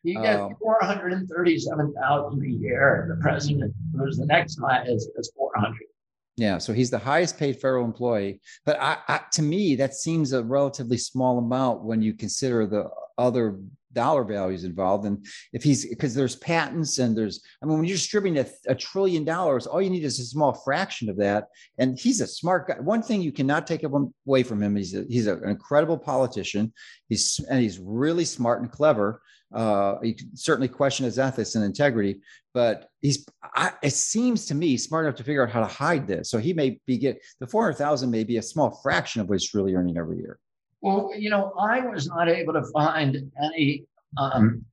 He 0.03 0.15
gets 0.15 0.41
um, 0.41 0.57
four 0.61 0.79
hundred 0.81 1.13
and 1.13 1.29
thirty-seven 1.29 1.95
thousand 1.95 2.43
a 2.43 2.49
year. 2.49 3.07
The 3.09 3.23
president, 3.23 3.73
who's 3.97 4.17
the 4.17 4.27
next 4.27 4.59
highest, 4.61 5.11
is 5.17 5.33
four 5.37 5.53
hundred. 5.57 5.87
Yeah, 6.37 6.59
so 6.59 6.73
he's 6.73 6.91
the 6.91 6.99
highest 6.99 7.39
paid 7.39 7.61
federal 7.61 7.85
employee. 7.85 8.41
But 8.65 8.81
I, 8.81 8.99
I, 9.07 9.21
to 9.33 9.43
me, 9.43 9.77
that 9.77 9.95
seems 9.95 10.33
a 10.33 10.43
relatively 10.43 10.97
small 10.97 11.39
amount 11.39 11.85
when 11.85 12.01
you 12.01 12.15
consider 12.15 12.67
the 12.67 12.89
other 13.19 13.59
dollar 13.93 14.25
values 14.25 14.65
involved. 14.65 15.05
And 15.05 15.27
if 15.53 15.63
he's 15.63 15.87
because 15.87 16.15
there's 16.15 16.37
patents 16.37 16.99
and 16.99 17.17
there's, 17.17 17.43
I 17.63 17.67
mean, 17.67 17.77
when 17.77 17.87
you're 17.87 17.97
distributing 17.97 18.45
a, 18.45 18.71
a, 18.71 18.75
trillion 18.75 19.25
dollars, 19.25 19.67
all 19.67 19.83
you 19.83 19.91
need 19.91 20.05
is 20.05 20.19
a 20.19 20.25
small 20.25 20.55
fraction 20.55 21.09
of 21.09 21.17
that. 21.19 21.49
And 21.79 21.99
he's 21.99 22.21
a 22.21 22.27
smart 22.27 22.69
guy. 22.69 22.81
One 22.81 23.03
thing 23.03 23.21
you 23.21 23.33
cannot 23.33 23.67
take 23.67 23.83
away 23.85 24.43
from 24.43 24.63
him, 24.63 24.77
he's 24.77 24.95
a, 24.95 25.05
he's 25.09 25.27
an 25.27 25.47
incredible 25.47 25.99
politician. 25.99 26.73
He's 27.09 27.41
and 27.51 27.61
he's 27.61 27.79
really 27.79 28.25
smart 28.25 28.63
and 28.63 28.71
clever. 28.71 29.21
Uh, 29.55 29.97
you 30.03 30.15
can 30.15 30.35
certainly 30.37 30.69
question 30.69 31.05
his 31.05 31.19
ethics 31.19 31.55
and 31.55 31.65
integrity, 31.65 32.21
but 32.55 32.89
he's, 33.01 33.27
I, 33.55 33.73
it 33.83 33.93
seems 33.93 34.47
to 34.47 34.55
me, 34.55 34.77
smart 34.77 35.05
enough 35.05 35.17
to 35.17 35.25
figure 35.25 35.43
out 35.43 35.51
how 35.51 35.61
to 35.61 35.67
hide 35.67 36.07
this. 36.07 36.31
So 36.31 36.39
he 36.39 36.53
may 36.53 36.81
be 36.87 36.99
get 36.99 37.23
the 37.41 37.47
400,000 37.47 38.11
may 38.11 38.25
be 38.25 38.39
a 38.39 38.43
small 38.43 38.81
fraction 38.83 39.21
of 39.21 39.29
what 39.29 39.41
he's 39.41 39.53
really 39.55 39.75
earning 39.75 39.99
every 39.99 40.19
year. 40.19 40.39
Well, 40.81 41.13
you 41.17 41.31
know, 41.31 41.53
I 41.59 41.81
was 41.81 42.09
not 42.09 42.29
able 42.29 42.55
to 42.55 42.65
find 42.73 43.31
any, 43.43 43.85
um, 44.17 44.65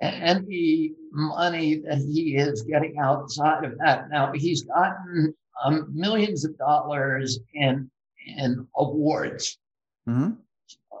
any 0.00 0.92
money 1.12 1.82
that 1.86 1.98
he 1.98 2.36
is 2.36 2.62
getting 2.62 2.98
outside 2.98 3.64
of 3.64 3.76
that. 3.78 4.08
Now 4.10 4.32
he's 4.32 4.62
gotten 4.62 5.34
um, 5.64 5.88
millions 5.92 6.44
of 6.44 6.56
dollars 6.58 7.40
in 7.54 7.90
in 8.36 8.66
awards. 8.76 9.58
Mm-hmm 10.08 10.34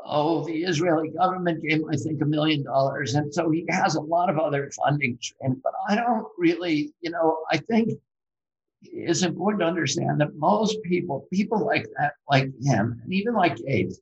oh, 0.04 0.44
the 0.44 0.64
Israeli 0.64 1.10
government 1.10 1.62
gave 1.62 1.80
him, 1.80 1.88
I 1.90 1.96
think, 1.96 2.20
a 2.22 2.26
million 2.26 2.64
dollars. 2.64 3.14
And 3.14 3.32
so 3.32 3.50
he 3.50 3.64
has 3.68 3.94
a 3.94 4.00
lot 4.00 4.30
of 4.30 4.38
other 4.38 4.70
funding 4.70 5.18
streams. 5.20 5.58
But 5.62 5.72
I 5.88 5.94
don't 5.94 6.26
really, 6.36 6.92
you 7.00 7.10
know, 7.10 7.38
I 7.50 7.58
think 7.58 7.92
it's 8.82 9.22
important 9.22 9.60
to 9.60 9.66
understand 9.66 10.20
that 10.20 10.36
most 10.36 10.82
people, 10.82 11.26
people 11.32 11.64
like 11.64 11.86
that, 11.98 12.14
like 12.30 12.50
him, 12.62 13.00
and 13.02 13.12
even 13.12 13.34
like 13.34 13.56
Gates, 13.56 13.98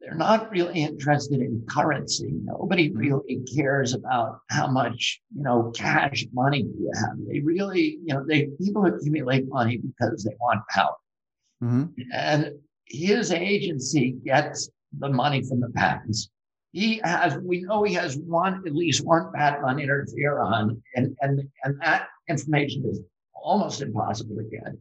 they're 0.00 0.14
not 0.14 0.50
really 0.50 0.82
interested 0.82 1.40
in 1.40 1.64
currency. 1.68 2.30
Nobody 2.44 2.88
mm-hmm. 2.88 2.98
really 2.98 3.40
cares 3.54 3.94
about 3.94 4.40
how 4.48 4.68
much, 4.68 5.20
you 5.34 5.42
know, 5.42 5.72
cash 5.74 6.24
money 6.32 6.60
you 6.60 6.90
have. 6.94 7.16
They 7.26 7.40
really, 7.40 7.98
you 8.04 8.14
know, 8.14 8.24
they 8.26 8.46
people 8.60 8.86
accumulate 8.86 9.48
money 9.48 9.78
because 9.78 10.24
they 10.24 10.36
want 10.40 10.62
power. 10.70 10.94
Mm-hmm. 11.62 12.02
And 12.12 12.52
his 12.86 13.32
agency 13.32 14.12
gets 14.24 14.70
the 14.98 15.08
money 15.08 15.42
from 15.42 15.60
the 15.60 15.70
patents. 15.70 16.30
He 16.72 17.00
has, 17.02 17.38
we 17.38 17.62
know 17.62 17.82
he 17.82 17.94
has 17.94 18.16
one, 18.16 18.62
at 18.66 18.74
least 18.74 19.04
one 19.04 19.32
patent 19.34 19.64
on 19.64 19.76
interferon, 19.76 20.80
and, 20.94 21.16
and, 21.20 21.48
and 21.64 21.80
that 21.80 22.08
information 22.28 22.84
is 22.86 23.00
almost 23.34 23.80
impossible 23.80 24.36
to 24.36 24.44
get. 24.44 24.74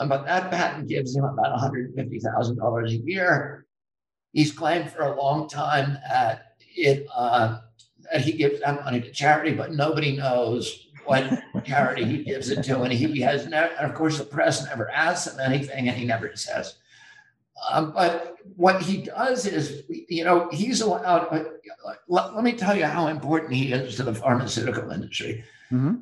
Um, 0.00 0.08
but 0.08 0.24
that 0.26 0.50
patent 0.50 0.88
gives 0.88 1.14
him 1.14 1.24
about 1.24 1.58
$150,000 1.60 2.88
a 2.88 2.96
year. 3.04 3.66
He's 4.32 4.52
claimed 4.52 4.90
for 4.90 5.02
a 5.02 5.20
long 5.20 5.48
time 5.48 5.98
that 6.08 6.54
it 6.76 7.06
uh, 7.14 7.58
that 8.12 8.22
he 8.22 8.32
gives 8.32 8.60
that 8.60 8.84
money 8.84 9.00
to 9.00 9.10
charity, 9.10 9.52
but 9.52 9.72
nobody 9.72 10.16
knows 10.16 10.88
what 11.04 11.42
charity 11.64 12.04
he 12.04 12.22
gives 12.22 12.50
it 12.50 12.62
to, 12.64 12.82
and 12.82 12.92
he 12.92 13.20
has 13.20 13.46
never. 13.46 13.72
And 13.74 13.90
of 13.90 13.94
course, 13.96 14.18
the 14.18 14.24
press 14.24 14.64
never 14.66 14.90
asks 14.90 15.32
him 15.32 15.40
anything, 15.40 15.88
and 15.88 15.96
he 15.96 16.04
never 16.04 16.30
says. 16.36 16.76
Um, 17.70 17.92
but 17.92 18.36
what 18.56 18.82
he 18.82 18.98
does 18.98 19.46
is, 19.46 19.82
you 19.88 20.24
know, 20.24 20.48
he's 20.50 20.80
allowed. 20.80 21.28
Uh, 21.30 21.44
let, 22.08 22.34
let, 22.34 22.44
me 22.44 22.52
tell 22.52 22.76
you 22.76 22.84
how 22.84 23.08
important 23.08 23.54
he 23.54 23.72
is 23.72 23.96
to 23.96 24.02
the 24.02 24.14
pharmaceutical 24.14 24.90
industry. 24.90 25.44
Mm-hmm. 25.72 25.96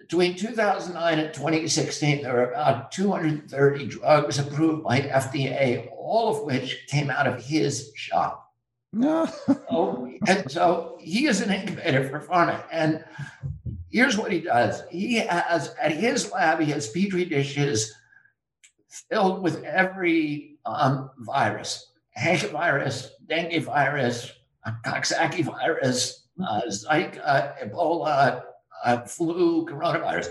Between 0.00 0.36
2009 0.36 1.18
and 1.18 1.32
2016, 1.32 2.22
there 2.22 2.34
were 2.34 2.50
about 2.50 2.92
230 2.92 3.86
drugs 3.86 4.38
approved 4.38 4.84
by 4.84 5.00
FDA, 5.00 5.88
all 5.96 6.28
of 6.28 6.44
which 6.44 6.86
came 6.88 7.08
out 7.08 7.26
of 7.26 7.42
his 7.42 7.92
shop. 7.94 8.52
No. 8.92 9.26
so, 9.46 10.12
and 10.26 10.50
so 10.50 10.98
he 11.00 11.26
is 11.26 11.40
an 11.40 11.50
incubator 11.50 12.08
for 12.08 12.20
pharma. 12.20 12.62
And 12.70 13.04
here's 13.90 14.18
what 14.18 14.32
he 14.32 14.40
does 14.40 14.82
he 14.90 15.14
has 15.16 15.74
at 15.80 15.92
his 15.92 16.30
lab, 16.30 16.60
he 16.60 16.72
has 16.72 16.88
petri 16.88 17.24
dishes 17.24 17.94
filled 19.08 19.42
with 19.42 19.62
every 19.64 20.51
um, 20.64 21.10
virus 21.18 21.92
hantavirus, 22.16 23.10
dengue 23.26 23.62
virus, 23.62 24.32
Coxsackie 24.84 25.44
virus, 25.44 26.26
uh, 26.42 26.62
Zika, 26.68 27.54
Ebola, 27.62 28.42
uh, 28.84 29.00
flu, 29.02 29.66
coronavirus. 29.66 30.28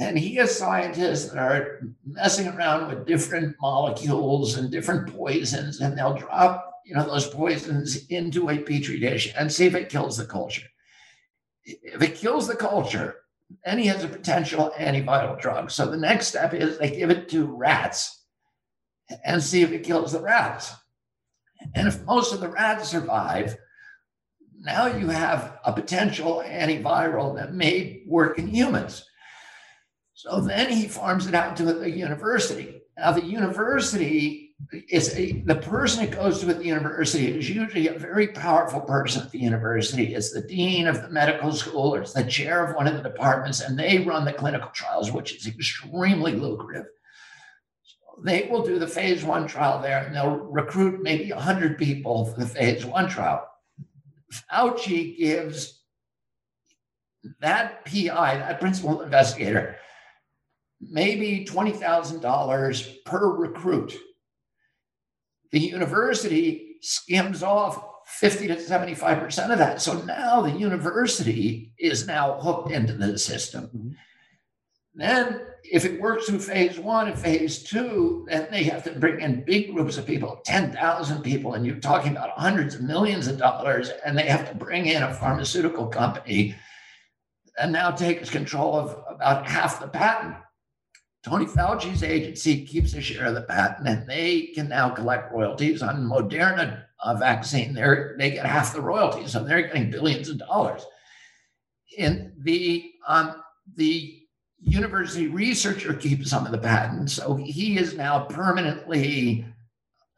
And 0.00 0.18
he 0.18 0.34
has 0.36 0.56
scientists 0.56 1.30
that 1.30 1.38
are 1.38 1.80
messing 2.04 2.48
around 2.48 2.88
with 2.88 3.06
different 3.06 3.54
molecules 3.60 4.56
and 4.56 4.70
different 4.70 5.14
poisons, 5.14 5.80
and 5.80 5.96
they'll 5.96 6.16
drop 6.16 6.70
you 6.84 6.94
know 6.94 7.06
those 7.06 7.28
poisons 7.28 8.06
into 8.08 8.50
a 8.50 8.58
petri 8.58 8.98
dish 8.98 9.32
and 9.38 9.50
see 9.50 9.66
if 9.66 9.74
it 9.74 9.88
kills 9.88 10.16
the 10.16 10.26
culture. 10.26 10.66
If 11.64 12.02
it 12.02 12.16
kills 12.16 12.48
the 12.48 12.56
culture, 12.56 13.16
then 13.64 13.78
he 13.78 13.86
has 13.86 14.02
a 14.02 14.08
potential 14.08 14.72
antiviral 14.76 15.40
drug. 15.40 15.70
So 15.70 15.88
the 15.88 15.96
next 15.96 16.26
step 16.26 16.52
is 16.52 16.76
they 16.76 16.90
give 16.90 17.10
it 17.10 17.28
to 17.30 17.46
rats 17.46 18.23
and 19.24 19.42
see 19.42 19.62
if 19.62 19.72
it 19.72 19.84
kills 19.84 20.12
the 20.12 20.20
rats. 20.20 20.72
And 21.74 21.88
if 21.88 22.04
most 22.04 22.32
of 22.32 22.40
the 22.40 22.48
rats 22.48 22.88
survive, 22.88 23.56
now 24.60 24.86
you 24.86 25.08
have 25.08 25.58
a 25.64 25.72
potential 25.72 26.42
antiviral 26.46 27.36
that 27.36 27.54
may 27.54 28.02
work 28.06 28.38
in 28.38 28.48
humans. 28.48 29.04
So 30.14 30.40
then 30.40 30.70
he 30.70 30.88
farms 30.88 31.26
it 31.26 31.34
out 31.34 31.56
to 31.56 31.64
the 31.64 31.90
university. 31.90 32.80
Now, 32.96 33.12
the 33.12 33.24
university 33.24 34.54
is 34.88 35.14
a, 35.16 35.40
the 35.42 35.56
person 35.56 36.04
that 36.04 36.16
goes 36.16 36.40
to 36.40 36.46
the 36.46 36.64
university 36.64 37.36
is 37.36 37.50
usually 37.50 37.88
a 37.88 37.98
very 37.98 38.28
powerful 38.28 38.80
person 38.80 39.22
at 39.22 39.32
the 39.32 39.38
university. 39.38 40.14
It's 40.14 40.32
the 40.32 40.42
dean 40.42 40.86
of 40.86 41.02
the 41.02 41.10
medical 41.10 41.52
school 41.52 41.94
or 41.94 42.02
it's 42.02 42.12
the 42.12 42.24
chair 42.24 42.64
of 42.64 42.76
one 42.76 42.86
of 42.86 42.94
the 42.94 43.02
departments, 43.02 43.60
and 43.60 43.78
they 43.78 43.98
run 43.98 44.24
the 44.24 44.32
clinical 44.32 44.70
trials, 44.70 45.10
which 45.10 45.34
is 45.34 45.46
extremely 45.46 46.32
lucrative. 46.32 46.86
They 48.22 48.48
will 48.50 48.64
do 48.64 48.78
the 48.78 48.86
phase 48.86 49.24
one 49.24 49.46
trial 49.46 49.80
there, 49.80 50.04
and 50.04 50.14
they'll 50.14 50.36
recruit 50.36 51.02
maybe 51.02 51.32
100 51.32 51.78
people 51.78 52.26
for 52.26 52.40
the 52.40 52.46
phase 52.46 52.84
one 52.84 53.08
trial. 53.08 53.48
Fauci 54.32 55.16
gives 55.16 55.82
that 57.40 57.84
PI, 57.84 58.36
that 58.38 58.60
principal 58.60 59.02
investigator, 59.02 59.76
maybe 60.80 61.46
$20,000 61.48 63.04
per 63.04 63.30
recruit. 63.30 63.96
The 65.52 65.60
university 65.60 66.76
skims 66.80 67.42
off 67.42 67.82
50 68.06 68.48
to 68.48 68.56
75% 68.56 69.50
of 69.50 69.58
that. 69.58 69.80
So 69.80 70.02
now 70.02 70.42
the 70.42 70.50
university 70.50 71.72
is 71.78 72.06
now 72.06 72.38
hooked 72.40 72.70
into 72.70 72.92
the 72.92 73.18
system. 73.18 73.64
Mm-hmm. 73.66 73.90
Then, 74.94 75.40
if 75.64 75.84
it 75.84 76.00
works 76.00 76.26
through 76.26 76.40
phase 76.40 76.78
one 76.78 77.08
and 77.08 77.18
phase 77.18 77.62
two, 77.62 78.26
then 78.28 78.46
they 78.50 78.64
have 78.64 78.84
to 78.84 78.92
bring 78.92 79.20
in 79.20 79.44
big 79.44 79.74
groups 79.74 79.96
of 79.96 80.06
people, 80.06 80.40
10,000 80.44 81.22
people, 81.22 81.54
and 81.54 81.64
you're 81.64 81.76
talking 81.76 82.12
about 82.12 82.30
hundreds 82.30 82.74
of 82.74 82.82
millions 82.82 83.28
of 83.28 83.38
dollars, 83.38 83.90
and 84.04 84.16
they 84.16 84.26
have 84.26 84.48
to 84.48 84.54
bring 84.54 84.86
in 84.86 85.02
a 85.02 85.14
pharmaceutical 85.14 85.86
company 85.86 86.54
and 87.58 87.72
now 87.72 87.90
takes 87.90 88.28
control 88.30 88.74
of 88.74 89.02
about 89.08 89.48
half 89.48 89.80
the 89.80 89.88
patent. 89.88 90.34
Tony 91.24 91.46
Fauci's 91.46 92.02
agency 92.02 92.66
keeps 92.66 92.92
a 92.92 93.00
share 93.00 93.26
of 93.26 93.34
the 93.34 93.42
patent, 93.42 93.88
and 93.88 94.06
they 94.06 94.48
can 94.54 94.68
now 94.68 94.90
collect 94.90 95.32
royalties 95.32 95.82
on 95.82 96.04
Moderna 96.04 96.84
vaccine. 97.18 97.72
They're, 97.72 98.16
they 98.18 98.32
get 98.32 98.44
half 98.44 98.74
the 98.74 98.82
royalties, 98.82 99.32
so 99.32 99.42
they're 99.42 99.62
getting 99.62 99.90
billions 99.90 100.28
of 100.28 100.38
dollars. 100.38 100.84
In 101.96 102.34
the 102.38 102.90
um, 103.06 103.42
the 103.76 104.23
university 104.64 105.28
researcher 105.28 105.94
keeps 105.94 106.30
some 106.30 106.46
of 106.46 106.52
the 106.52 106.58
patents, 106.58 107.12
so 107.12 107.34
he 107.34 107.78
is 107.78 107.94
now 107.94 108.24
permanently 108.24 109.46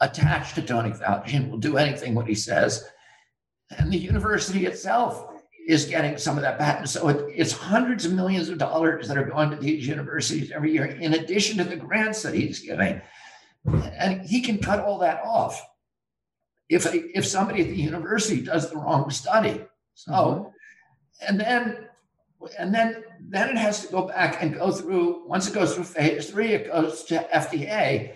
attached 0.00 0.54
to 0.54 0.62
Tony 0.62 0.90
Fauci 0.90 1.34
and 1.34 1.50
will 1.50 1.58
do 1.58 1.76
anything 1.76 2.14
what 2.14 2.28
he 2.28 2.34
says. 2.34 2.88
And 3.78 3.92
the 3.92 3.98
university 3.98 4.66
itself 4.66 5.26
is 5.66 5.86
getting 5.86 6.16
some 6.16 6.36
of 6.36 6.42
that 6.42 6.58
patent. 6.58 6.88
So 6.88 7.08
it, 7.08 7.32
it's 7.34 7.52
hundreds 7.52 8.04
of 8.04 8.12
millions 8.12 8.48
of 8.48 8.58
dollars 8.58 9.08
that 9.08 9.18
are 9.18 9.24
going 9.24 9.50
to 9.50 9.56
these 9.56 9.86
universities 9.86 10.52
every 10.52 10.72
year, 10.72 10.86
in 10.86 11.14
addition 11.14 11.58
to 11.58 11.64
the 11.64 11.76
grants 11.76 12.22
that 12.22 12.34
he's 12.34 12.60
giving. 12.60 13.00
And 13.98 14.22
he 14.22 14.40
can 14.40 14.58
cut 14.58 14.80
all 14.80 14.98
that 14.98 15.22
off 15.24 15.60
if 16.68 16.86
if 16.92 17.26
somebody 17.26 17.62
at 17.62 17.68
the 17.68 17.76
university 17.76 18.40
does 18.40 18.70
the 18.70 18.76
wrong 18.76 19.10
study. 19.10 19.64
So, 19.94 20.12
mm-hmm. 20.12 20.48
and 21.28 21.40
then 21.40 21.88
and 22.58 22.72
then 22.72 23.02
then 23.20 23.50
it 23.50 23.58
has 23.58 23.84
to 23.86 23.92
go 23.92 24.06
back 24.06 24.42
and 24.42 24.54
go 24.54 24.70
through. 24.70 25.26
Once 25.26 25.48
it 25.48 25.54
goes 25.54 25.74
through 25.74 25.84
phase 25.84 26.30
three, 26.30 26.52
it 26.52 26.70
goes 26.70 27.04
to 27.04 27.26
FDA 27.32 28.14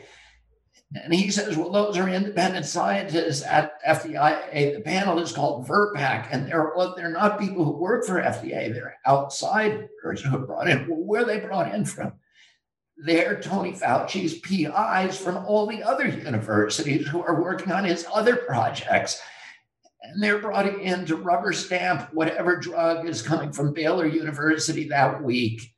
and 0.93 1.15
he 1.15 1.31
says, 1.31 1.57
well, 1.57 1.71
those 1.71 1.97
are 1.97 2.09
independent 2.09 2.67
scientists 2.67 3.45
at 3.45 3.81
FDA. 3.85 4.75
The 4.75 4.81
panel 4.81 5.21
is 5.21 5.31
called 5.31 5.69
VRBPAC, 5.69 6.29
and 6.33 6.49
they're 6.49 6.73
well, 6.75 6.95
they're 6.97 7.13
not 7.13 7.39
people 7.39 7.65
who 7.65 7.77
work 7.77 8.05
for 8.05 8.21
FDA. 8.21 8.73
They're 8.73 8.97
outsiders 9.07 10.21
who 10.23 10.37
are 10.37 10.47
brought 10.47 10.69
in. 10.69 10.89
Well, 10.89 10.99
where 10.99 11.25
they 11.25 11.39
brought 11.39 11.73
in 11.73 11.85
from? 11.85 12.15
They're 12.97 13.41
Tony 13.41 13.73
Fauci's 13.73 14.41
PIs 14.41 15.17
from 15.17 15.37
all 15.47 15.67
the 15.67 15.83
other 15.83 16.09
universities 16.09 17.07
who 17.07 17.23
are 17.23 17.41
working 17.41 17.71
on 17.73 17.85
his 17.85 18.05
other 18.13 18.37
projects. 18.37 19.23
And 20.13 20.23
they're 20.23 20.39
brought 20.39 20.67
in 20.67 21.07
to 21.07 21.17
rubber 21.17 21.53
stamp 21.53 22.13
whatever 22.13 22.57
drug 22.57 23.09
is 23.09 23.23
coming 23.23 23.53
from 23.53 23.73
Baylor 23.73 24.07
University 24.07 24.89
that 24.89 25.23
week. 25.23 25.73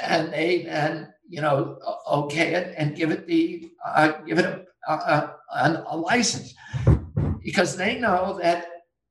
And 0.00 0.32
they 0.32 0.62
then 0.64 1.12
you 1.28 1.40
know, 1.40 1.78
okay 2.10 2.54
it 2.54 2.74
and 2.76 2.96
give 2.96 3.10
it 3.10 3.26
the 3.26 3.70
uh, 3.84 4.12
give 4.26 4.38
it 4.38 4.68
a, 4.88 4.92
a, 4.92 5.84
a, 5.88 5.96
license 5.96 6.54
because 7.42 7.76
they 7.76 7.98
know 7.98 8.38
that 8.40 8.66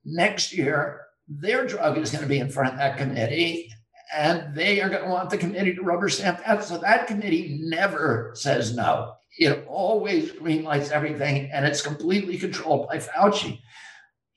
next 0.05 0.53
year 0.53 1.01
their 1.27 1.65
drug 1.65 1.97
is 1.97 2.11
going 2.11 2.23
to 2.23 2.29
be 2.29 2.39
in 2.39 2.49
front 2.49 2.71
of 2.71 2.77
that 2.77 2.97
committee 2.97 3.69
and 4.15 4.55
they 4.55 4.81
are 4.81 4.89
going 4.89 5.03
to 5.03 5.09
want 5.09 5.29
the 5.29 5.37
committee 5.37 5.73
to 5.73 5.81
rubber 5.81 6.07
stamp 6.07 6.39
that. 6.45 6.63
So 6.63 6.77
that 6.77 7.07
committee 7.07 7.59
never 7.61 8.31
says 8.35 8.75
no. 8.75 9.13
It 9.37 9.65
always 9.67 10.31
greenlights 10.31 10.91
everything 10.91 11.51
and 11.51 11.65
it's 11.65 11.81
completely 11.81 12.37
controlled 12.37 12.87
by 12.87 12.97
Fauci. 12.99 13.59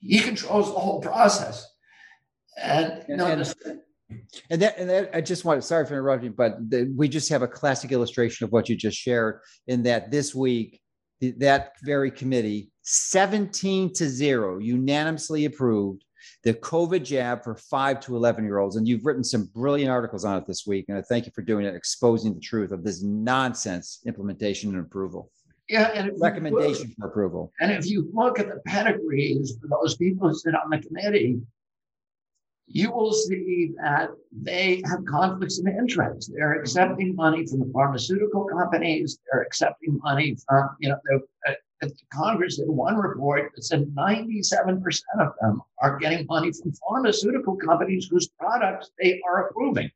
He 0.01 0.19
controls 0.19 0.73
the 0.73 0.79
whole 0.79 1.01
process. 1.01 1.67
And, 2.61 3.05
you 3.07 3.17
know, 3.17 3.27
and, 3.27 3.41
and 4.49 4.61
that, 4.61 4.77
and 4.77 4.89
that, 4.89 5.11
I 5.13 5.21
just 5.21 5.45
want 5.45 5.61
to, 5.61 5.67
sorry 5.67 5.85
for 5.85 5.93
interrupting, 5.93 6.33
but 6.33 6.69
the, 6.69 6.91
we 6.95 7.07
just 7.07 7.29
have 7.29 7.41
a 7.41 7.47
classic 7.47 7.91
illustration 7.91 8.45
of 8.45 8.51
what 8.51 8.69
you 8.69 8.75
just 8.75 8.97
shared 8.97 9.41
in 9.67 9.83
that 9.83 10.11
this 10.11 10.33
week, 10.33 10.81
the, 11.19 11.31
that 11.39 11.73
very 11.83 12.11
committee, 12.11 12.71
17 12.83 13.93
to 13.93 14.09
zero, 14.09 14.57
unanimously 14.57 15.45
approved 15.45 16.03
the 16.43 16.53
COVID 16.53 17.03
jab 17.03 17.43
for 17.43 17.55
five 17.55 17.99
to 18.01 18.15
11 18.15 18.43
year 18.43 18.59
olds. 18.59 18.75
And 18.75 18.87
you've 18.87 19.05
written 19.05 19.23
some 19.23 19.49
brilliant 19.53 19.91
articles 19.91 20.25
on 20.25 20.37
it 20.37 20.47
this 20.47 20.65
week. 20.65 20.85
And 20.87 20.97
I 20.97 21.01
thank 21.01 21.25
you 21.25 21.31
for 21.33 21.41
doing 21.41 21.65
it, 21.65 21.75
exposing 21.75 22.33
the 22.33 22.39
truth 22.39 22.71
of 22.71 22.83
this 22.83 23.03
nonsense 23.03 23.99
implementation 24.05 24.71
and 24.71 24.85
approval. 24.85 25.31
Yeah, 25.69 25.91
and 25.93 26.11
recommendation 26.19 26.87
look, 26.87 26.97
for 26.97 27.07
approval. 27.07 27.51
And 27.59 27.71
if 27.71 27.85
you 27.85 28.09
look 28.11 28.39
at 28.39 28.47
the 28.47 28.59
pedigrees 28.65 29.55
for 29.61 29.67
those 29.67 29.95
people 29.95 30.27
who 30.27 30.33
sit 30.33 30.55
on 30.55 30.71
the 30.71 30.79
committee, 30.79 31.39
you 32.65 32.91
will 32.91 33.13
see 33.13 33.73
that 33.81 34.09
they 34.31 34.81
have 34.85 35.05
conflicts 35.05 35.59
of 35.59 35.67
interest. 35.67 36.31
They're 36.33 36.59
accepting 36.59 37.15
money 37.15 37.45
from 37.45 37.59
the 37.59 37.71
pharmaceutical 37.73 38.45
companies. 38.45 39.19
They're 39.31 39.41
accepting 39.41 39.99
money 40.03 40.37
from, 40.47 40.69
you 40.79 40.89
know, 40.89 40.99
the, 41.05 41.21
uh, 41.47 41.89
Congress 42.11 42.57
did 42.57 42.67
one 42.67 42.97
report 42.97 43.51
that 43.55 43.63
said 43.63 43.85
97% 43.95 45.01
of 45.19 45.33
them 45.41 45.61
are 45.81 45.97
getting 45.97 46.25
money 46.27 46.51
from 46.51 46.73
pharmaceutical 46.73 47.55
companies 47.55 48.07
whose 48.09 48.27
products 48.39 48.91
they 49.01 49.21
are 49.27 49.47
approving. 49.47 49.89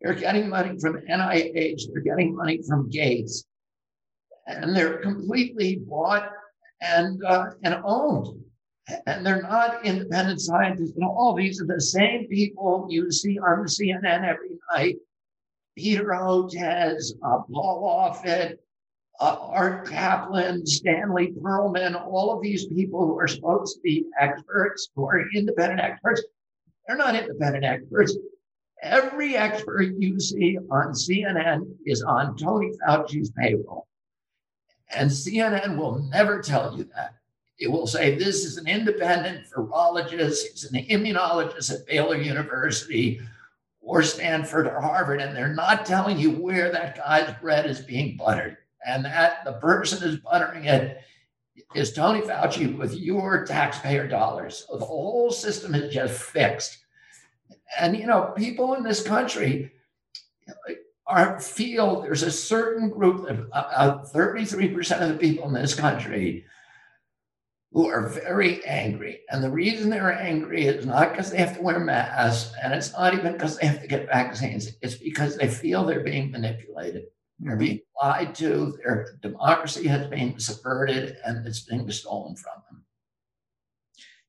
They're 0.00 0.14
getting 0.14 0.48
money 0.48 0.78
from 0.78 1.00
NIH. 1.02 1.82
They're 1.92 2.02
getting 2.02 2.34
money 2.34 2.60
from 2.66 2.88
Gates. 2.88 3.44
And 4.48 4.74
they're 4.74 4.98
completely 4.98 5.76
bought 5.76 6.30
and, 6.80 7.22
uh, 7.24 7.50
and 7.62 7.80
owned 7.84 8.42
and 9.06 9.24
they're 9.24 9.42
not 9.42 9.84
independent 9.84 10.40
scientists 10.40 10.96
at 10.96 11.02
all. 11.02 11.34
These 11.34 11.60
are 11.60 11.66
the 11.66 11.80
same 11.80 12.26
people 12.28 12.86
you 12.90 13.10
see 13.10 13.38
on 13.38 13.64
CNN 13.66 14.24
every 14.24 14.58
night. 14.72 14.96
Peter 15.76 16.06
Hotez, 16.06 17.12
uh, 17.22 17.42
Paul 17.52 18.10
Offit, 18.10 18.56
uh, 19.20 19.36
Art 19.40 19.86
Caplan, 19.86 20.66
Stanley 20.66 21.32
Perlman, 21.40 21.94
all 21.94 22.34
of 22.34 22.42
these 22.42 22.66
people 22.66 23.06
who 23.06 23.18
are 23.18 23.28
supposed 23.28 23.76
to 23.76 23.80
be 23.82 24.06
experts, 24.18 24.88
who 24.94 25.04
are 25.06 25.24
independent 25.34 25.80
experts, 25.80 26.22
they're 26.86 26.96
not 26.96 27.14
independent 27.14 27.64
experts. 27.64 28.16
Every 28.82 29.36
expert 29.36 29.94
you 29.98 30.18
see 30.20 30.56
on 30.70 30.92
CNN 30.92 31.76
is 31.84 32.02
on 32.02 32.36
Tony 32.36 32.70
Fauci's 32.86 33.30
payroll. 33.32 33.86
And 34.94 35.10
CNN 35.10 35.76
will 35.76 35.98
never 36.10 36.40
tell 36.40 36.76
you 36.76 36.84
that. 36.94 37.14
It 37.58 37.70
will 37.70 37.86
say 37.86 38.14
this 38.14 38.44
is 38.44 38.56
an 38.56 38.68
independent 38.68 39.50
virologist, 39.50 40.42
he's 40.50 40.70
an 40.72 40.84
immunologist 40.84 41.72
at 41.72 41.86
Baylor 41.86 42.16
University 42.16 43.20
or 43.80 44.02
Stanford 44.02 44.66
or 44.66 44.80
Harvard, 44.80 45.20
and 45.20 45.36
they're 45.36 45.54
not 45.54 45.84
telling 45.84 46.18
you 46.18 46.30
where 46.30 46.70
that 46.70 46.96
guy's 46.96 47.34
bread 47.40 47.66
is 47.66 47.80
being 47.80 48.16
buttered. 48.16 48.58
And 48.86 49.04
that 49.04 49.44
the 49.44 49.54
person 49.54 50.06
is 50.08 50.18
buttering 50.18 50.64
it 50.64 51.00
is 51.74 51.92
Tony 51.92 52.20
Fauci 52.20 52.76
with 52.76 52.94
your 52.94 53.44
taxpayer 53.44 54.06
dollars. 54.06 54.66
So 54.68 54.78
the 54.78 54.84
whole 54.84 55.30
system 55.30 55.74
is 55.74 55.92
just 55.92 56.20
fixed. 56.20 56.78
And 57.78 57.96
you 57.96 58.06
know, 58.06 58.32
people 58.36 58.74
in 58.74 58.82
this 58.82 59.02
country 59.02 59.72
are 61.08 61.40
feel 61.40 62.02
there's 62.02 62.22
a 62.22 62.30
certain 62.30 62.90
group 62.90 63.28
of 63.28 63.48
uh, 63.52 64.04
33% 64.14 65.00
of 65.00 65.08
the 65.08 65.16
people 65.16 65.48
in 65.48 65.54
this 65.54 65.74
country 65.74 66.44
who 67.72 67.88
are 67.88 68.08
very 68.08 68.64
angry. 68.64 69.20
And 69.30 69.42
the 69.42 69.50
reason 69.50 69.90
they're 69.90 70.12
angry 70.12 70.66
is 70.66 70.86
not 70.86 71.10
because 71.10 71.30
they 71.30 71.38
have 71.38 71.56
to 71.56 71.62
wear 71.62 71.78
masks, 71.78 72.54
and 72.62 72.72
it's 72.72 72.92
not 72.92 73.14
even 73.14 73.32
because 73.32 73.58
they 73.58 73.66
have 73.66 73.80
to 73.80 73.88
get 73.88 74.06
vaccines. 74.06 74.72
It's 74.82 74.96
because 74.96 75.36
they 75.36 75.48
feel 75.48 75.84
they're 75.84 76.04
being 76.04 76.30
manipulated. 76.30 77.04
They're 77.40 77.56
being 77.56 77.80
lied 78.02 78.34
to. 78.36 78.76
Their 78.82 79.18
democracy 79.22 79.86
has 79.88 80.06
been 80.08 80.38
subverted, 80.38 81.16
and 81.24 81.46
it's 81.46 81.60
being 81.60 81.90
stolen 81.90 82.36
from 82.36 82.62
them. 82.70 82.84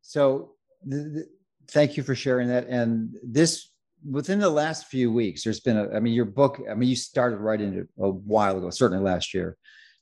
So, 0.02 0.52
the, 0.86 0.98
the, 0.98 1.30
thank 1.70 1.98
you 1.98 2.04
for 2.04 2.16
sharing 2.16 2.50
that. 2.50 2.68
And 2.68 3.18
this 3.24 3.69
within 4.08 4.40
the 4.40 4.50
last 4.50 4.88
few 4.88 5.12
weeks, 5.12 5.44
there's 5.44 5.60
been 5.60 5.78
a, 5.78 5.90
I 5.90 6.00
mean, 6.00 6.14
your 6.14 6.26
book, 6.26 6.62
I 6.70 6.74
mean, 6.74 6.90
you 6.90 6.96
started 6.96 7.38
writing 7.38 7.74
it 7.74 7.88
a 8.00 8.10
while 8.10 8.58
ago, 8.58 8.70
certainly 8.70 9.04
last 9.04 9.34
year. 9.34 9.58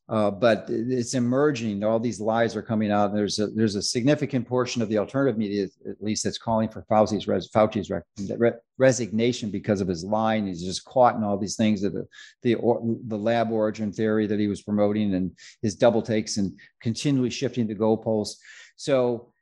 Uh, 0.09 0.31
but 0.31 0.67
it's 0.69 1.15
emerging. 1.15 1.83
All 1.83 1.99
these 1.99 2.21
lies 2.21 2.55
are 2.55 2.61
coming 2.61 2.91
out. 2.91 3.13
There's 3.13 3.39
a 3.39 3.47
there's 3.47 3.75
a 3.75 3.81
significant 3.81 4.47
portion 4.47 4.81
of 4.81 4.87
the 4.87 4.97
alternative 4.97 5.37
media, 5.37 5.65
at 5.65 6.01
least, 6.01 6.23
that's 6.23 6.37
calling 6.37 6.69
for 6.69 6.85
Fauci's 6.89 7.27
res, 7.27 7.49
Fauci's 7.49 7.89
re, 7.89 8.51
resignation 8.77 9.51
because 9.51 9.81
of 9.81 9.89
his 9.89 10.05
lying. 10.05 10.47
He's 10.47 10.63
just 10.63 10.85
caught 10.85 11.15
in 11.15 11.25
all 11.25 11.37
these 11.37 11.57
things 11.57 11.81
that 11.81 11.93
the 11.93 12.07
the, 12.41 12.55
or, 12.55 12.79
the 13.07 13.17
lab 13.17 13.51
origin 13.51 13.91
theory 13.91 14.27
that 14.27 14.39
he 14.39 14.47
was 14.47 14.61
promoting 14.61 15.13
and 15.13 15.37
his 15.61 15.75
double 15.75 16.01
takes 16.01 16.37
and 16.37 16.57
continually 16.81 17.29
shifting 17.29 17.67
the 17.67 17.75
goalposts. 17.75 18.37
So 18.77 19.33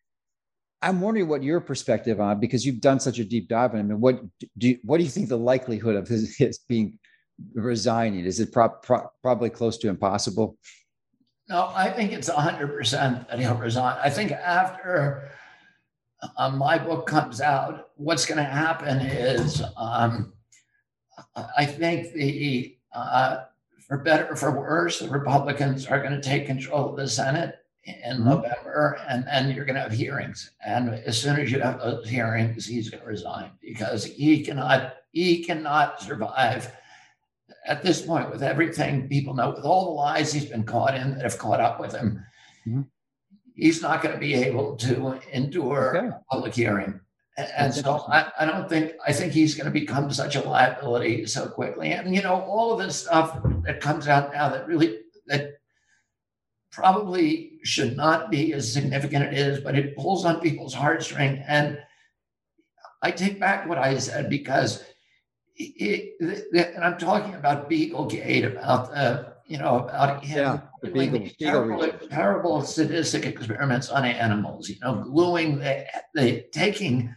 I'm 0.86 1.02
wondering 1.02 1.28
what 1.28 1.42
your 1.42 1.60
perspective 1.60 2.22
on 2.22 2.40
because 2.40 2.64
you've 2.64 2.80
done 2.80 3.00
such 3.00 3.18
a 3.18 3.26
deep 3.26 3.50
dive 3.50 3.74
on 3.74 3.80
him. 3.80 3.90
And 3.90 4.02
what 4.02 4.22
do 4.60 4.70
you, 4.70 4.78
what 4.84 5.00
do 5.00 5.04
you 5.04 5.10
think 5.10 5.30
the 5.30 5.38
likelihood 5.38 5.96
of 5.96 6.08
his, 6.08 6.38
his 6.38 6.60
being 6.60 7.00
resigning? 7.56 8.24
Is 8.24 8.40
it 8.40 8.54
pro- 8.54 8.70
pro- 8.70 9.10
probably 9.24 9.50
close 9.50 9.80
to 9.80 9.90
impossible? 9.90 10.60
No, 11.50 11.72
I 11.74 11.90
think 11.90 12.12
it's 12.12 12.30
100% 12.30 13.28
that 13.28 13.40
he'll 13.40 13.56
resign. 13.56 13.98
I 14.00 14.12
think 14.12 14.32
after 14.32 15.32
uh, 16.38 16.52
my 16.52 16.78
book 16.78 17.08
comes 17.08 17.42
out, 17.42 17.90
what's 17.96 18.28
going 18.28 18.38
to 18.38 18.44
happen 18.44 19.00
is 19.00 19.64
um, 19.78 20.34
I 21.58 21.66
think 21.66 22.14
the, 22.14 22.78
uh, 22.94 23.46
for 23.88 23.98
better 23.98 24.28
or 24.30 24.36
for 24.36 24.52
worse, 24.52 25.00
the 25.00 25.10
Republicans 25.10 25.88
are 25.88 26.00
going 26.00 26.14
to 26.14 26.22
take 26.22 26.46
control 26.46 26.92
of 26.92 26.96
the 26.96 27.08
Senate 27.08 27.56
in 27.86 28.18
mm-hmm. 28.18 28.30
November, 28.30 29.00
and 29.08 29.26
then 29.26 29.52
you're 29.52 29.66
going 29.66 29.76
to 29.76 29.82
have 29.82 29.92
hearings. 29.92 30.52
And 30.66 30.90
as 30.90 31.22
soon 31.22 31.40
as 31.40 31.52
you 31.52 31.60
have 31.60 31.80
those 31.80 32.10
hearings, 32.10 32.66
he's 32.66 32.90
going 32.90 33.02
to 33.02 33.08
resign 33.08 33.52
because 33.62 34.04
he 34.06 34.44
cannot 34.44 34.96
he 35.12 35.44
cannot 35.44 36.02
survive 36.02 36.76
at 37.66 37.84
this 37.84 38.02
point 38.02 38.30
with 38.32 38.44
everything 38.44 39.08
people 39.08 39.34
know, 39.34 39.52
with 39.52 39.64
all 39.64 39.86
the 39.86 39.92
lies 39.92 40.34
he's 40.34 40.46
been 40.46 40.64
caught 40.64 40.96
in 40.96 41.16
that 41.16 41.24
have 41.24 41.38
caught 41.38 41.62
up 41.62 41.80
with 41.80 41.94
him. 41.94 42.24
Mm-hmm. 42.68 42.82
He's 43.56 43.82
not 43.82 44.02
going 44.02 44.14
to 44.14 44.20
be 44.20 44.34
able 44.34 44.76
to 44.78 45.20
endure 45.32 45.98
okay. 45.98 46.08
a 46.08 46.22
public 46.30 46.54
hearing. 46.54 47.00
And, 47.38 47.48
and 47.58 47.74
so 47.74 48.06
I, 48.10 48.32
I 48.40 48.46
don't 48.46 48.68
think 48.68 48.94
I 49.06 49.14
think 49.14 49.32
he's 49.32 49.56
going 49.56 49.66
to 49.66 49.72
become 49.72 50.12
such 50.12 50.36
a 50.36 50.42
liability 50.42 51.26
so 51.26 51.48
quickly. 51.48 51.92
And 51.92 52.14
you 52.14 52.22
know, 52.22 52.42
all 52.42 52.74
of 52.74 52.86
this 52.86 52.98
stuff 52.98 53.40
that 53.64 53.80
comes 53.80 54.08
out 54.08 54.34
now 54.34 54.50
that 54.50 54.68
really 54.68 55.00
that 55.28 55.60
probably 56.76 57.54
should 57.64 57.96
not 57.96 58.30
be 58.30 58.54
as 58.54 58.72
significant 58.72 59.24
it 59.24 59.34
is, 59.34 59.62
but 59.62 59.78
it 59.78 59.96
pulls 59.96 60.26
on 60.26 60.42
people's 60.42 60.76
heartstring. 60.76 61.44
And 61.48 61.80
I 63.02 63.12
take 63.12 63.40
back 63.40 63.68
what 63.68 63.78
I 63.78 63.98
said 63.98 64.30
because 64.30 64.84
it, 65.56 66.16
it, 66.20 66.76
and 66.76 66.84
I'm 66.84 66.98
talking 66.98 67.34
about 67.36 67.70
Beaglegate, 67.70 68.46
about 68.46 68.94
uh, 68.94 69.24
you 69.48 69.58
know 69.58 69.80
about 69.80 70.26
him 70.26 70.38
yeah, 70.38 70.62
doing 70.84 71.12
Beagle, 71.12 71.30
terrible, 71.40 72.08
terrible 72.10 72.62
sadistic 72.62 73.26
experiments 73.26 73.90
on 73.90 74.04
animals. 74.04 74.68
You 74.68 74.76
know, 74.82 74.96
gluing 74.96 75.60
the, 75.60 75.86
the 76.14 76.44
taking 76.52 77.16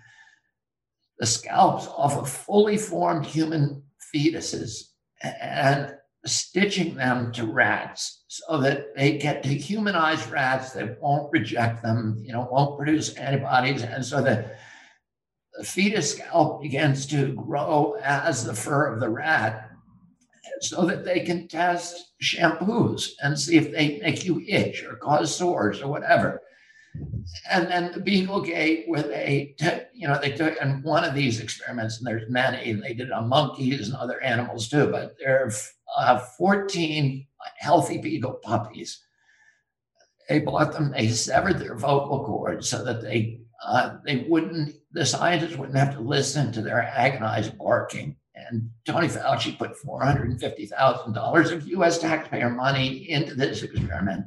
the 1.19 1.27
scalps 1.27 1.89
off 1.89 2.17
of 2.17 2.31
fully 2.31 2.77
formed 2.77 3.27
human 3.27 3.83
fetuses 4.15 4.91
and 5.21 5.97
stitching 6.25 6.95
them 6.95 7.33
to 7.33 7.45
rats 7.45 8.18
so 8.29 8.59
that 8.59 8.95
they 8.95 9.17
get 9.17 9.43
to 9.43 9.49
humanize 9.49 10.29
rats 10.29 10.73
that 10.73 11.01
won't 11.01 11.33
reject 11.33 11.83
them, 11.83 12.23
you 12.23 12.33
know, 12.33 12.47
won't 12.53 12.77
produce 12.77 13.15
antibodies. 13.15 13.83
And 13.83 14.05
so 14.05 14.23
the, 14.23 14.51
the 15.57 15.65
fetus 15.65 16.13
scalp 16.13 16.61
begins 16.61 17.07
to 17.07 17.33
grow 17.33 17.97
as 18.03 18.45
the 18.45 18.55
fur 18.55 18.93
of 18.93 19.01
the 19.01 19.09
rat 19.09 19.71
so 20.61 20.85
that 20.85 21.07
they 21.07 21.21
can 21.21 21.49
test 21.49 22.13
shampoos 22.23 23.13
and 23.23 23.39
see 23.39 23.57
if 23.57 23.73
they 23.73 23.99
make 24.03 24.25
you 24.27 24.43
itch 24.47 24.85
or 24.85 24.97
cause 24.97 25.35
sores 25.35 25.81
or 25.81 25.89
whatever. 25.89 26.43
And 27.51 27.69
then 27.69 27.93
the 27.93 28.01
Beaglegate, 28.01 28.89
where 28.89 29.03
they, 29.03 29.55
t- 29.59 29.85
you 29.95 30.07
know, 30.09 30.19
they 30.21 30.33
took 30.33 30.61
in 30.61 30.83
one 30.83 31.05
of 31.05 31.15
these 31.15 31.41
experiments, 31.41 31.99
and 31.99 32.07
there's 32.07 32.29
many, 32.29 32.71
and 32.71 32.83
they 32.83 32.93
did 32.93 33.13
on 33.13 33.29
monkeys 33.29 33.89
and 33.89 33.97
other 33.97 34.21
animals 34.23 34.69
too, 34.69 34.89
but 34.89 35.15
there 35.19 35.45
are 35.45 35.53
uh, 35.97 36.19
14 36.19 37.27
healthy 37.57 37.99
beagle 37.99 38.35
puppies. 38.43 39.01
They 40.29 40.41
bought 40.41 40.73
them, 40.73 40.93
they 40.93 41.09
severed 41.09 41.59
their 41.59 41.75
vocal 41.75 42.25
cords 42.25 42.69
so 42.69 42.85
that 42.85 43.01
they 43.01 43.41
uh, 43.67 43.97
they 44.05 44.25
wouldn't, 44.29 44.77
the 44.93 45.05
scientists 45.05 45.57
wouldn't 45.57 45.77
have 45.77 45.95
to 45.95 46.01
listen 46.01 46.53
to 46.53 46.63
their 46.63 46.83
agonized 46.83 47.59
barking. 47.59 48.17
And 48.35 48.71
Tony 48.87 49.09
Fauci 49.09 49.59
put 49.59 49.75
$450,000 49.85 51.53
of 51.53 51.69
US 51.69 51.99
taxpayer 51.99 52.51
money 52.51 53.11
into 53.11 53.35
this 53.35 53.63
experiment. 53.63 54.25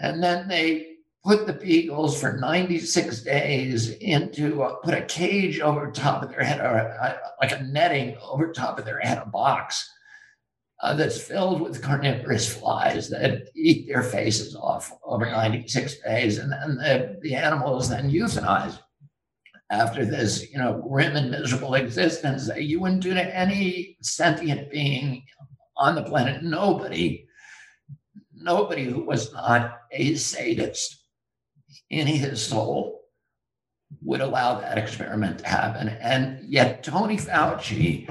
And 0.00 0.22
then 0.22 0.46
they 0.46 0.94
put 1.24 1.46
the 1.46 1.54
beagles 1.54 2.20
for 2.20 2.34
96 2.34 3.22
days 3.22 3.90
into 3.90 4.76
put 4.82 4.94
a 4.94 5.02
cage 5.02 5.58
over 5.60 5.90
top 5.90 6.22
of 6.22 6.30
their 6.30 6.44
head 6.44 6.60
or 6.60 7.16
like 7.40 7.52
a 7.52 7.62
netting 7.64 8.16
over 8.22 8.52
top 8.52 8.78
of 8.78 8.84
their 8.84 9.00
head 9.00 9.18
a 9.18 9.26
box 9.26 9.90
uh, 10.84 10.92
that's 10.92 11.18
filled 11.18 11.62
with 11.62 11.80
carnivorous 11.80 12.52
flies 12.52 13.08
that 13.08 13.48
eat 13.56 13.88
their 13.88 14.02
faces 14.02 14.54
off 14.54 14.92
over 15.02 15.24
96 15.24 15.96
days. 16.00 16.36
And 16.36 16.52
then 16.52 16.76
the, 16.76 17.18
the 17.22 17.34
animal 17.34 17.80
is 17.80 17.88
then 17.88 18.10
euthanized 18.10 18.78
after 19.70 20.04
this, 20.04 20.52
you 20.52 20.58
know, 20.58 20.84
grim 20.86 21.16
and 21.16 21.30
miserable 21.30 21.72
existence 21.74 22.46
that 22.48 22.64
you 22.64 22.80
wouldn't 22.80 23.02
do 23.02 23.14
to 23.14 23.34
any 23.36 23.96
sentient 24.02 24.70
being 24.70 25.24
on 25.74 25.94
the 25.94 26.02
planet. 26.02 26.42
Nobody, 26.42 27.26
nobody 28.34 28.84
who 28.84 29.00
was 29.04 29.32
not 29.32 29.78
a 29.90 30.14
sadist 30.16 31.02
in 31.88 32.06
his 32.06 32.46
soul 32.46 33.00
would 34.02 34.20
allow 34.20 34.60
that 34.60 34.76
experiment 34.76 35.38
to 35.38 35.48
happen. 35.48 35.88
And 35.88 36.44
yet 36.46 36.84
Tony 36.84 37.16
Fauci 37.16 38.06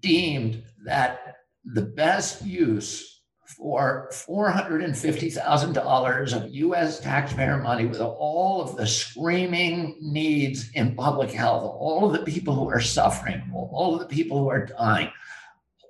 deemed 0.00 0.62
that 0.84 1.25
the 1.74 1.82
best 1.82 2.44
use 2.44 3.16
for 3.56 4.08
$450,000 4.12 6.36
of 6.36 6.54
US 6.54 7.00
taxpayer 7.00 7.58
money 7.58 7.86
with 7.86 8.00
all 8.00 8.60
of 8.60 8.76
the 8.76 8.86
screaming 8.86 9.96
needs 10.00 10.70
in 10.74 10.96
public 10.96 11.30
health, 11.30 11.62
all 11.62 12.06
of 12.06 12.12
the 12.12 12.24
people 12.30 12.54
who 12.54 12.68
are 12.68 12.80
suffering, 12.80 13.42
all 13.54 13.94
of 13.94 14.00
the 14.00 14.14
people 14.14 14.38
who 14.38 14.48
are 14.48 14.66
dying, 14.66 15.10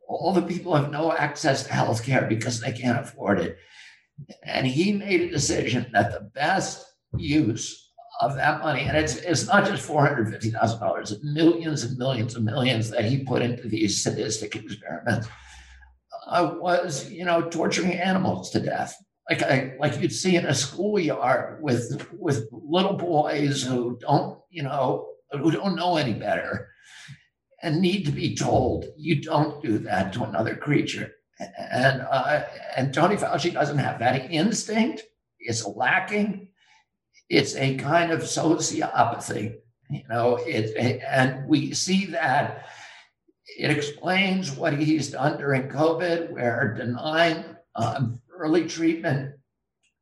all 0.07 0.33
the 0.33 0.43
people 0.43 0.77
who 0.77 0.83
have 0.83 0.93
no 0.93 1.13
access 1.13 1.65
to 1.65 1.73
health 1.73 2.05
care 2.05 2.27
because 2.29 2.61
they 2.61 2.73
can't 2.73 3.01
afford 3.01 3.41
it. 3.41 3.57
And 4.43 4.67
he 4.67 4.93
made 4.93 5.23
a 5.23 5.31
decision 5.31 5.87
that 5.93 6.13
the 6.13 6.31
best 6.35 6.85
use 7.17 7.91
of 8.21 8.35
that 8.37 8.61
money, 8.61 8.83
and 8.83 8.97
it's 8.97 9.17
it's 9.17 9.47
not 9.47 9.67
just 9.67 9.83
four 9.83 10.07
hundred 10.07 10.31
fifty 10.31 10.51
thousand 10.51 10.81
dollars, 10.81 11.23
millions 11.23 11.85
and 11.85 11.99
millions 11.99 12.35
and 12.35 12.47
millions 12.47 12.89
that 12.89 13.05
he 13.05 13.25
put 13.25 13.43
into 13.43 13.69
these 13.69 14.03
sadistic 14.03 14.57
experiments 14.57 15.29
uh, 16.27 16.55
was, 16.59 17.11
you 17.11 17.25
know, 17.25 17.49
torturing 17.49 17.95
animals 17.95 18.51
to 18.51 18.61
death, 18.61 18.97
like 19.31 19.43
I, 19.43 19.75
like 19.79 20.01
you'd 20.01 20.13
see 20.13 20.37
in 20.37 20.47
a 20.47 20.55
schoolyard 20.55 21.63
with 21.63 22.07
with 22.13 22.49
little 22.53 22.95
boys 22.95 23.63
who 23.63 23.99
don't, 24.01 24.39
you 24.51 24.63
know, 24.63 25.09
who 25.31 25.51
don't 25.51 25.77
know 25.77 25.97
any 25.97 26.15
better, 26.15 26.69
and 27.63 27.81
need 27.81 28.07
to 28.07 28.13
be 28.13 28.37
told 28.37 28.87
you 28.97 29.23
don't 29.23 29.63
do 29.63 29.79
that 29.79 30.13
to 30.13 30.25
another 30.25 30.57
creature. 30.57 31.13
And 31.59 32.03
uh, 32.11 32.45
and 32.77 32.95
Tony 32.95 33.17
Fauci 33.17 33.53
doesn't 33.53 33.79
have 33.79 33.99
that 33.99 34.31
instinct. 34.31 35.03
It's 35.39 35.67
lacking. 35.67 36.49
It's 37.29 37.57
a 37.57 37.77
kind 37.77 38.13
of 38.13 38.21
sociopathy, 38.21 39.57
you 39.91 40.03
know. 40.09 40.37
It 40.37 40.77
and 41.05 41.49
we 41.49 41.75
see 41.75 42.07
that 42.07 42.67
it 43.47 43.71
explains 43.71 44.51
what 44.51 44.79
he's 44.79 45.11
done 45.11 45.39
during 45.39 45.69
COVID, 45.69 46.31
where 46.31 46.75
denying 46.75 47.45
um, 47.75 48.21
early 48.37 48.67
treatment 48.67 49.35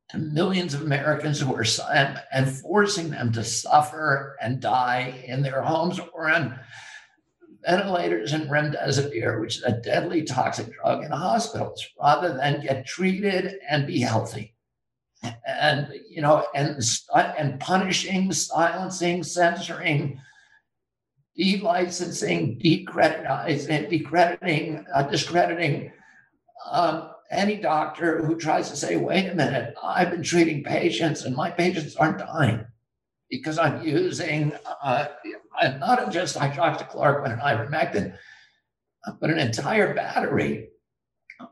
to 0.09 0.17
millions 0.17 0.73
of 0.73 0.81
Americans 0.81 1.39
who 1.39 1.53
are 1.55 1.65
and, 1.93 2.21
and 2.31 2.49
forcing 2.59 3.09
them 3.09 3.31
to 3.31 3.43
suffer 3.43 4.37
and 4.41 4.59
die 4.59 5.23
in 5.25 5.41
their 5.41 5.61
homes 5.61 5.99
or 6.13 6.29
on 6.29 6.59
ventilators 7.65 8.33
and 8.33 8.49
remdesivir, 8.49 9.41
which 9.41 9.57
is 9.57 9.63
a 9.63 9.71
deadly 9.71 10.23
toxic 10.23 10.71
drug 10.73 11.03
in 11.03 11.11
hospitals, 11.11 11.83
rather 11.99 12.33
than 12.33 12.61
get 12.61 12.85
treated 12.85 13.55
and 13.67 13.87
be 13.87 13.99
healthy. 13.99 14.53
And 15.47 15.91
you 16.07 16.21
know, 16.21 16.45
and 16.53 16.79
and 17.15 17.59
punishing, 17.59 18.31
silencing, 18.31 19.23
censoring 19.23 20.21
delicensing, 21.37 22.57
decrediting, 22.59 23.89
decrediting, 23.89 24.85
uh, 24.93 25.03
discrediting 25.03 25.91
um, 26.69 27.11
any 27.31 27.57
doctor 27.57 28.25
who 28.25 28.35
tries 28.35 28.69
to 28.69 28.75
say, 28.75 28.95
wait 28.95 29.27
a 29.27 29.35
minute, 29.35 29.75
I've 29.83 30.11
been 30.11 30.23
treating 30.23 30.63
patients 30.63 31.23
and 31.23 31.35
my 31.35 31.51
patients 31.51 31.95
aren't 31.95 32.19
dying 32.19 32.65
because 33.29 33.57
I'm 33.57 33.85
using 33.85 34.53
uh, 34.81 35.07
not 35.79 36.11
just 36.11 36.37
hydroxychloroquine 36.37 37.33
and 37.33 37.41
ivermectin, 37.41 38.17
but 39.19 39.29
an 39.29 39.39
entire 39.39 39.93
battery 39.93 40.69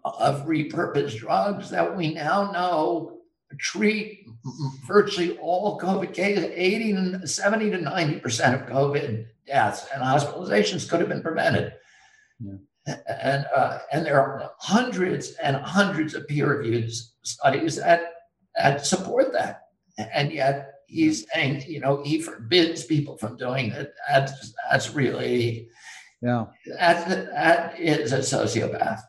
of 0.05 0.45
repurposed 0.45 1.17
drugs 1.17 1.69
that 1.71 1.95
we 1.97 2.13
now 2.13 2.51
know 2.51 3.19
treat 3.59 4.25
virtually 4.87 5.37
all 5.37 5.79
COVID 5.79 6.13
cases, 6.13 6.45
80 6.45 7.27
70 7.27 7.71
to 7.71 7.77
90% 7.77 8.23
of 8.53 8.69
COVID 8.69 9.25
deaths 9.45 9.87
and 9.93 10.01
hospitalizations 10.01 10.89
could 10.89 10.99
have 10.99 11.09
been 11.09 11.21
prevented. 11.21 11.73
Yeah. 12.39 12.95
And, 13.07 13.45
uh, 13.55 13.79
and 13.93 14.05
there 14.05 14.19
are 14.19 14.51
hundreds 14.59 15.35
and 15.35 15.55
hundreds 15.55 16.15
of 16.15 16.27
peer 16.27 16.57
reviewed 16.57 16.91
studies 17.23 17.77
that, 17.77 18.13
that 18.57 18.85
support 18.85 19.31
that. 19.31 19.61
And 19.97 20.33
yet 20.33 20.73
he's 20.87 21.25
saying, 21.33 21.63
you 21.67 21.79
know, 21.79 22.03
he 22.03 22.21
forbids 22.21 22.83
people 22.83 23.17
from 23.17 23.37
doing 23.37 23.71
it. 23.71 23.93
That's, 24.09 24.53
that's 24.69 24.93
really, 24.93 25.69
yeah, 26.21 26.45
that, 26.77 27.07
that 27.07 27.79
is 27.79 28.11
a 28.11 28.19
sociopath. 28.19 28.99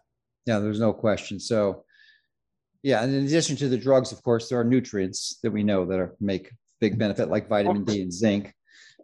Yeah, 0.46 0.60
there's 0.60 0.80
no 0.80 0.92
question. 0.92 1.40
So, 1.40 1.84
yeah, 2.82 3.02
and 3.02 3.12
in 3.12 3.24
addition 3.24 3.56
to 3.56 3.68
the 3.68 3.78
drugs, 3.78 4.12
of 4.12 4.22
course, 4.22 4.48
there 4.48 4.60
are 4.60 4.64
nutrients 4.64 5.38
that 5.42 5.50
we 5.50 5.64
know 5.64 5.84
that 5.86 5.98
are, 5.98 6.14
make 6.20 6.52
big 6.80 6.98
benefit, 6.98 7.28
like 7.28 7.48
vitamin 7.48 7.84
D 7.84 8.02
and 8.02 8.12
zinc. 8.12 8.54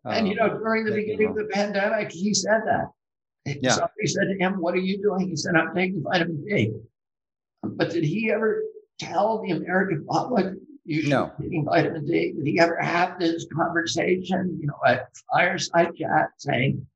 And 0.04 0.28
you 0.28 0.34
know, 0.34 0.50
um, 0.50 0.58
during 0.58 0.84
the 0.84 0.92
beginning 0.92 1.28
of 1.28 1.34
the 1.34 1.48
pandemic, 1.52 2.10
he 2.10 2.32
said 2.32 2.62
that. 2.66 2.86
Yeah. 3.46 3.72
Somebody 3.72 4.06
said 4.06 4.24
to 4.24 4.36
him, 4.38 4.60
"What 4.60 4.74
are 4.74 4.78
you 4.78 5.00
doing?" 5.02 5.28
He 5.28 5.36
said, 5.36 5.54
"I'm 5.56 5.74
taking 5.74 6.02
vitamin 6.02 6.44
D." 6.44 6.72
But 7.62 7.90
did 7.90 8.04
he 8.04 8.30
ever 8.32 8.62
tell 8.98 9.42
the 9.42 9.52
American 9.52 10.04
public 10.06 10.54
you 10.84 11.02
should 11.02 11.10
no. 11.10 11.32
be 11.38 11.44
taking 11.44 11.64
vitamin 11.64 12.06
D? 12.06 12.32
Did 12.32 12.46
he 12.46 12.60
ever 12.60 12.80
have 12.80 13.18
this 13.18 13.46
conversation, 13.54 14.58
you 14.60 14.66
know, 14.66 14.78
at 14.86 15.08
fireside 15.32 15.94
chat, 15.96 16.30
saying, 16.38 16.86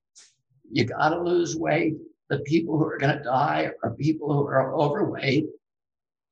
"You 0.70 0.84
got 0.84 1.10
to 1.10 1.22
lose 1.22 1.56
weight. 1.56 1.94
The 2.30 2.38
people 2.40 2.78
who 2.78 2.84
are 2.86 2.98
going 2.98 3.16
to 3.16 3.22
die 3.22 3.70
are 3.82 3.90
people 3.94 4.32
who 4.32 4.46
are 4.46 4.74
overweight. 4.74 5.46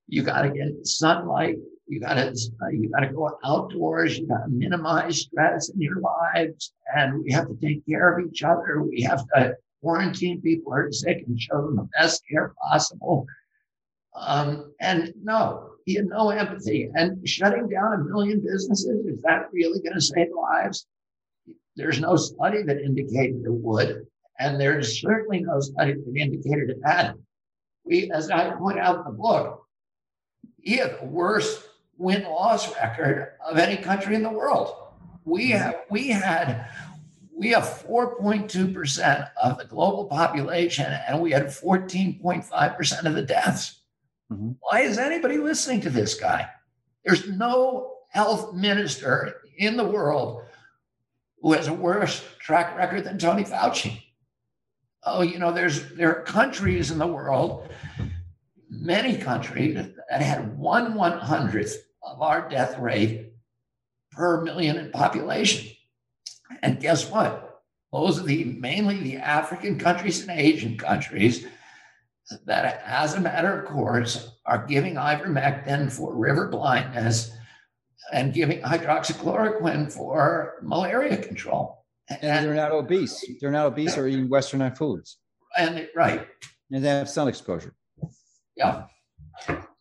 You 0.08 0.22
got 0.22 0.42
to 0.42 0.50
get 0.50 0.86
sunlight. 0.86 1.56
You 1.92 2.00
got 2.00 2.14
to 2.14 2.34
you 2.72 2.88
got 2.88 3.00
to 3.00 3.12
go 3.12 3.38
outdoors. 3.44 4.18
You 4.18 4.26
got 4.26 4.44
to 4.44 4.48
minimize 4.48 5.20
stress 5.20 5.68
in 5.68 5.78
your 5.78 6.00
lives, 6.00 6.72
and 6.96 7.22
we 7.22 7.30
have 7.32 7.48
to 7.48 7.56
take 7.60 7.84
care 7.86 8.16
of 8.16 8.26
each 8.26 8.42
other. 8.42 8.82
We 8.82 9.02
have 9.02 9.26
to 9.34 9.56
quarantine 9.82 10.40
people 10.40 10.72
who 10.72 10.78
are 10.78 10.90
sick 10.90 11.22
and 11.26 11.38
show 11.38 11.60
them 11.60 11.76
the 11.76 11.88
best 11.98 12.22
care 12.30 12.54
possible. 12.62 13.26
Um, 14.14 14.72
and 14.80 15.12
no, 15.22 15.72
he 15.84 15.96
had 15.96 16.06
no 16.06 16.30
empathy. 16.30 16.88
And 16.94 17.28
shutting 17.28 17.68
down 17.68 17.92
a 17.92 18.04
million 18.04 18.40
businesses 18.40 19.04
is 19.04 19.20
that 19.24 19.52
really 19.52 19.82
going 19.82 19.92
to 19.92 20.00
save 20.00 20.28
lives? 20.34 20.86
There's 21.76 22.00
no 22.00 22.16
study 22.16 22.62
that 22.62 22.80
indicated 22.80 23.42
it 23.44 23.52
would, 23.52 24.06
and 24.38 24.58
there's 24.58 24.98
certainly 24.98 25.42
no 25.42 25.60
study 25.60 25.92
that 25.92 26.16
indicated 26.16 26.70
it 26.70 26.78
had. 26.82 27.16
We, 27.84 28.10
as 28.12 28.30
I 28.30 28.48
point 28.52 28.78
out 28.78 29.00
in 29.00 29.04
the 29.04 29.18
book, 29.18 29.66
he 30.58 30.76
had 30.76 30.98
the 30.98 31.06
worst 31.06 31.68
win 32.02 32.24
loss 32.24 32.74
record 32.74 33.28
of 33.48 33.58
any 33.58 33.80
country 33.80 34.16
in 34.16 34.24
the 34.24 34.28
world. 34.28 34.74
We 35.24 35.50
mm-hmm. 35.50 35.58
have 35.58 35.76
we 35.88 36.08
had 36.08 36.68
we 37.34 37.50
have 37.50 37.64
4.2% 37.64 39.30
of 39.42 39.58
the 39.58 39.64
global 39.64 40.04
population 40.04 40.86
and 41.08 41.20
we 41.20 41.30
had 41.30 41.46
14.5% 41.46 43.04
of 43.04 43.14
the 43.14 43.22
deaths. 43.22 43.80
Mm-hmm. 44.30 44.52
Why 44.60 44.80
is 44.80 44.98
anybody 44.98 45.38
listening 45.38 45.80
to 45.82 45.90
this 45.90 46.14
guy? 46.14 46.48
There's 47.04 47.28
no 47.28 47.94
health 48.10 48.52
minister 48.52 49.40
in 49.56 49.76
the 49.76 49.84
world 49.84 50.42
who 51.40 51.52
has 51.52 51.68
a 51.68 51.74
worse 51.74 52.24
track 52.38 52.76
record 52.76 53.04
than 53.04 53.18
Tony 53.18 53.44
Fauci. 53.44 54.02
Oh, 55.04 55.22
you 55.22 55.38
know, 55.38 55.52
there's 55.52 55.88
there 55.94 56.16
are 56.16 56.22
countries 56.22 56.92
in 56.92 56.98
the 56.98 57.06
world, 57.06 57.68
many 58.70 59.16
countries 59.16 59.74
that 59.74 60.22
had 60.22 60.56
one 60.56 60.94
one 60.94 61.18
hundredth 61.18 61.84
of 62.02 62.20
our 62.20 62.48
death 62.48 62.78
rate 62.78 63.32
per 64.10 64.42
million 64.42 64.76
in 64.76 64.90
population. 64.90 65.70
And 66.62 66.80
guess 66.80 67.10
what? 67.10 67.62
Those 67.92 68.20
are 68.20 68.24
the 68.24 68.44
mainly 68.44 68.98
the 69.00 69.16
African 69.16 69.78
countries 69.78 70.22
and 70.22 70.30
Asian 70.30 70.78
countries 70.78 71.46
that, 72.46 72.82
as 72.86 73.14
a 73.14 73.20
matter 73.20 73.60
of 73.60 73.68
course, 73.68 74.32
are 74.46 74.66
giving 74.66 74.94
ivermectin 74.94 75.92
for 75.92 76.14
river 76.14 76.48
blindness 76.48 77.32
and 78.12 78.34
giving 78.34 78.60
hydroxychloroquine 78.60 79.92
for 79.92 80.54
malaria 80.62 81.16
control. 81.16 81.84
And, 82.08 82.18
and 82.22 82.46
they're 82.46 82.54
not 82.54 82.72
obese. 82.72 83.24
They're 83.40 83.50
not 83.50 83.66
obese 83.66 83.96
or 83.96 84.06
eating 84.06 84.28
Westernized 84.28 84.76
foods. 84.76 85.18
And 85.56 85.88
right. 85.94 86.26
And 86.70 86.84
they 86.84 86.88
have 86.88 87.08
sun 87.08 87.28
exposure. 87.28 87.74
Yeah. 88.56 88.84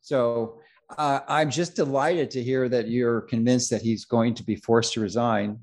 So 0.01 0.60
uh, 0.97 1.21
I'm 1.27 1.49
just 1.49 1.75
delighted 1.75 2.31
to 2.31 2.43
hear 2.43 2.69
that 2.69 2.87
you're 2.87 3.21
convinced 3.21 3.69
that 3.69 3.81
he's 3.81 4.05
going 4.05 4.33
to 4.35 4.43
be 4.43 4.55
forced 4.55 4.93
to 4.93 5.01
resign. 5.01 5.59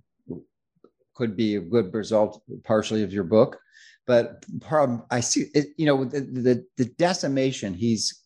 Could 1.14 1.36
be 1.36 1.56
a 1.56 1.60
good 1.60 1.92
result, 1.92 2.42
partially, 2.64 3.02
of 3.02 3.12
your 3.12 3.24
book. 3.24 3.58
But 4.06 4.44
problem, 4.60 5.02
I 5.10 5.20
see, 5.20 5.46
it, 5.54 5.68
you 5.76 5.86
know, 5.86 6.04
the, 6.04 6.20
the, 6.20 6.66
the 6.76 6.84
decimation 6.96 7.74
he's 7.74 8.22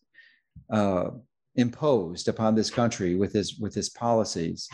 uh, 0.70 1.10
imposed 1.56 2.28
upon 2.28 2.54
this 2.54 2.70
country 2.70 3.16
with 3.16 3.32
his 3.32 3.58
with 3.58 3.74
his 3.74 3.90
policies. 3.90 4.68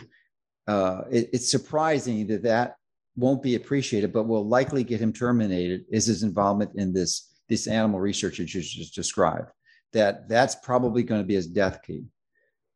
Uh, 0.66 1.02
it, 1.10 1.30
it's 1.32 1.50
surprising 1.50 2.26
that 2.26 2.42
that 2.42 2.74
won't 3.16 3.42
be 3.42 3.54
appreciated, 3.54 4.12
but 4.12 4.28
will 4.28 4.46
likely 4.46 4.84
get 4.84 5.00
him 5.00 5.12
terminated. 5.12 5.84
Is 5.90 6.06
his 6.06 6.22
involvement 6.22 6.72
in 6.74 6.92
this 6.92 7.38
this 7.48 7.66
animal 7.66 8.00
research 8.00 8.36
that 8.38 8.52
you 8.52 8.60
just 8.60 8.94
described? 8.94 9.50
That 9.92 10.28
that's 10.28 10.56
probably 10.56 11.02
going 11.02 11.22
to 11.22 11.26
be 11.26 11.34
his 11.34 11.46
death 11.46 11.80
key 11.82 12.04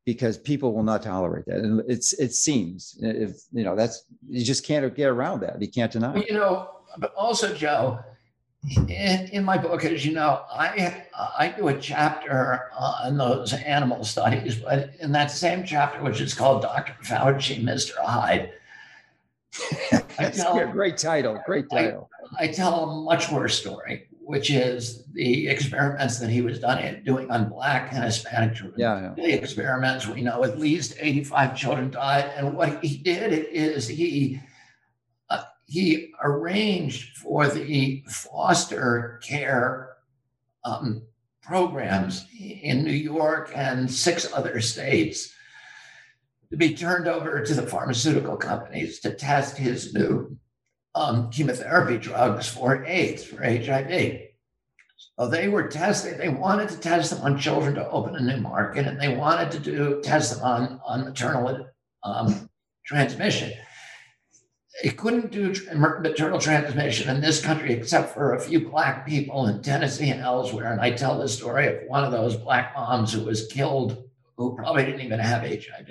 because 0.04 0.36
people 0.36 0.74
will 0.74 0.82
not 0.82 1.02
tolerate 1.02 1.46
that. 1.46 1.58
And 1.58 1.82
it's 1.88 2.12
it 2.14 2.34
seems 2.34 2.96
if 3.00 3.42
you 3.52 3.64
know 3.64 3.76
that's 3.76 4.04
you 4.28 4.44
just 4.44 4.66
can't 4.66 4.94
get 4.94 5.06
around 5.06 5.40
that. 5.40 5.60
You 5.60 5.68
can't 5.68 5.92
deny. 5.92 6.12
Well, 6.12 6.24
you 6.24 6.34
know, 6.34 6.70
but 6.98 7.14
also 7.14 7.54
Joe, 7.54 8.00
in, 8.88 9.28
in 9.32 9.44
my 9.44 9.58
book, 9.58 9.84
as 9.84 10.04
you 10.04 10.12
know, 10.12 10.42
I 10.50 11.04
I 11.38 11.54
do 11.56 11.68
a 11.68 11.78
chapter 11.78 12.70
on 12.76 13.16
those 13.16 13.52
animal 13.52 14.04
studies, 14.04 14.56
but 14.56 14.90
in 15.00 15.12
that 15.12 15.30
same 15.30 15.64
chapter, 15.64 16.02
which 16.02 16.20
is 16.20 16.34
called 16.34 16.62
Dr. 16.62 16.94
Fauci, 17.02 17.62
Mr. 17.62 17.96
Hyde. 18.02 18.52
That's 20.18 20.38
tell, 20.38 20.58
a 20.58 20.66
great 20.66 20.96
title. 20.96 21.40
Great 21.44 21.66
title. 21.70 22.08
I, 22.38 22.44
I 22.44 22.46
tell 22.48 22.84
a 22.84 23.02
much 23.02 23.30
worse 23.30 23.58
story 23.58 24.08
which 24.24 24.50
is 24.50 25.04
the 25.12 25.48
experiments 25.48 26.18
that 26.18 26.30
he 26.30 26.40
was 26.40 26.58
done 26.60 27.02
doing 27.04 27.30
on 27.30 27.48
black 27.48 27.92
and 27.92 28.04
Hispanic 28.04 28.54
children. 28.54 28.80
Yeah, 28.80 29.00
yeah. 29.00 29.14
The 29.14 29.32
experiments 29.32 30.06
we 30.06 30.22
know 30.22 30.44
at 30.44 30.58
least 30.58 30.96
85 30.98 31.56
children 31.56 31.90
died, 31.90 32.30
and 32.36 32.54
what 32.56 32.82
he 32.82 32.98
did 32.98 33.32
is 33.50 33.88
he 33.88 34.40
uh, 35.28 35.42
he 35.66 36.12
arranged 36.22 37.16
for 37.16 37.48
the 37.48 38.04
foster 38.08 39.20
care 39.22 39.96
um, 40.64 41.02
programs 41.42 42.26
in 42.38 42.84
New 42.84 42.92
York 42.92 43.50
and 43.54 43.90
six 43.90 44.32
other 44.32 44.60
states 44.60 45.32
to 46.50 46.56
be 46.56 46.74
turned 46.74 47.08
over 47.08 47.42
to 47.42 47.54
the 47.54 47.66
pharmaceutical 47.66 48.36
companies 48.36 49.00
to 49.00 49.12
test 49.12 49.56
his 49.56 49.94
new 49.94 50.36
um, 50.94 51.30
chemotherapy 51.30 51.98
drugs 51.98 52.48
for 52.48 52.84
AIDS, 52.84 53.24
for 53.24 53.42
HIV. 53.42 54.20
So 55.18 55.28
they 55.28 55.48
were 55.48 55.68
testing, 55.68 56.18
they 56.18 56.28
wanted 56.28 56.68
to 56.70 56.78
test 56.78 57.10
them 57.10 57.22
on 57.22 57.38
children 57.38 57.74
to 57.74 57.88
open 57.90 58.16
a 58.16 58.20
new 58.20 58.38
market, 58.38 58.86
and 58.86 59.00
they 59.00 59.14
wanted 59.14 59.50
to 59.52 59.58
do 59.58 60.00
test 60.02 60.34
them 60.34 60.44
on, 60.44 60.80
on 60.86 61.04
maternal 61.04 61.66
um, 62.02 62.48
transmission. 62.84 63.52
They 64.82 64.90
couldn't 64.90 65.30
do 65.30 65.54
maternal 65.74 66.40
transmission 66.40 67.14
in 67.14 67.20
this 67.20 67.44
country 67.44 67.72
except 67.72 68.14
for 68.14 68.34
a 68.34 68.40
few 68.40 68.68
black 68.68 69.06
people 69.06 69.46
in 69.46 69.62
Tennessee 69.62 70.10
and 70.10 70.22
elsewhere. 70.22 70.72
And 70.72 70.80
I 70.80 70.90
tell 70.90 71.18
the 71.18 71.28
story 71.28 71.66
of 71.66 71.86
one 71.86 72.04
of 72.04 72.10
those 72.10 72.36
black 72.36 72.74
moms 72.74 73.12
who 73.12 73.22
was 73.24 73.46
killed, 73.48 74.02
who 74.36 74.56
probably 74.56 74.86
didn't 74.86 75.02
even 75.02 75.20
have 75.20 75.42
HIV 75.42 75.88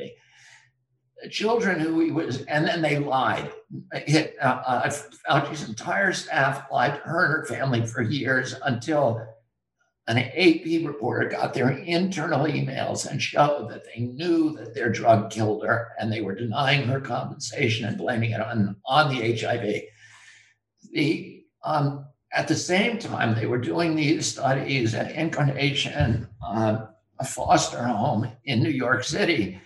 children 1.29 1.79
who 1.79 1.99
he 1.99 2.11
was, 2.11 2.41
and 2.43 2.65
then 2.67 2.81
they 2.81 2.97
lied. 2.99 3.51
It, 3.93 4.35
uh, 4.41 4.61
uh, 4.65 4.89
Fauci's 4.89 5.67
entire 5.67 6.13
staff 6.13 6.65
lied 6.71 6.95
to 6.95 7.01
her 7.01 7.25
and 7.25 7.33
her 7.33 7.45
family 7.45 7.85
for 7.85 8.01
years 8.01 8.55
until 8.63 9.25
an 10.07 10.17
AP 10.17 10.85
reporter 10.85 11.29
got 11.29 11.53
their 11.53 11.69
internal 11.69 12.45
emails 12.45 13.09
and 13.09 13.21
showed 13.21 13.69
that 13.69 13.83
they 13.85 14.01
knew 14.01 14.55
that 14.57 14.73
their 14.73 14.89
drug 14.89 15.29
killed 15.29 15.63
her 15.65 15.89
and 15.99 16.11
they 16.11 16.21
were 16.21 16.35
denying 16.35 16.87
her 16.87 16.99
compensation 16.99 17.85
and 17.85 17.97
blaming 17.97 18.31
it 18.31 18.41
on, 18.41 18.75
on 18.85 19.13
the 19.13 19.37
HIV. 19.37 19.83
The, 20.91 21.45
um, 21.63 22.05
at 22.33 22.47
the 22.47 22.55
same 22.55 22.97
time, 22.97 23.35
they 23.35 23.45
were 23.45 23.59
doing 23.59 23.95
these 23.95 24.25
studies 24.25 24.95
at 24.95 25.11
Incarnation, 25.11 26.27
uh, 26.45 26.87
a 27.19 27.25
foster 27.25 27.83
home 27.83 28.29
in 28.45 28.63
New 28.63 28.69
York 28.69 29.03
City 29.03 29.61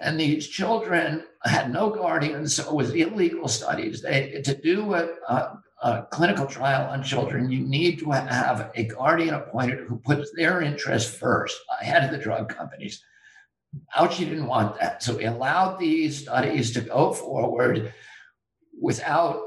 and 0.00 0.18
these 0.18 0.48
children 0.48 1.24
had 1.44 1.72
no 1.72 1.90
guardians, 1.90 2.56
so 2.56 2.68
it 2.68 2.74
was 2.74 2.90
illegal 2.94 3.48
studies. 3.48 4.02
They, 4.02 4.42
to 4.44 4.54
do 4.54 4.94
a, 4.94 5.08
a, 5.28 5.58
a, 5.82 6.06
clinical 6.10 6.46
trial 6.46 6.90
on 6.90 7.02
children, 7.02 7.50
you 7.50 7.60
need 7.60 7.98
to 8.00 8.10
have 8.10 8.70
a 8.74 8.84
guardian 8.84 9.34
appointed 9.34 9.80
who 9.80 9.98
puts 9.98 10.30
their 10.36 10.62
interest 10.62 11.16
first 11.16 11.56
ahead 11.80 12.04
of 12.04 12.10
the 12.10 12.22
drug 12.22 12.48
companies. 12.48 13.02
Fauci 13.94 14.20
didn't 14.20 14.46
want 14.46 14.78
that, 14.80 15.02
so 15.02 15.18
he 15.18 15.26
allowed 15.26 15.78
these 15.78 16.22
studies 16.22 16.72
to 16.72 16.80
go 16.80 17.12
forward 17.12 17.92
without 18.80 19.40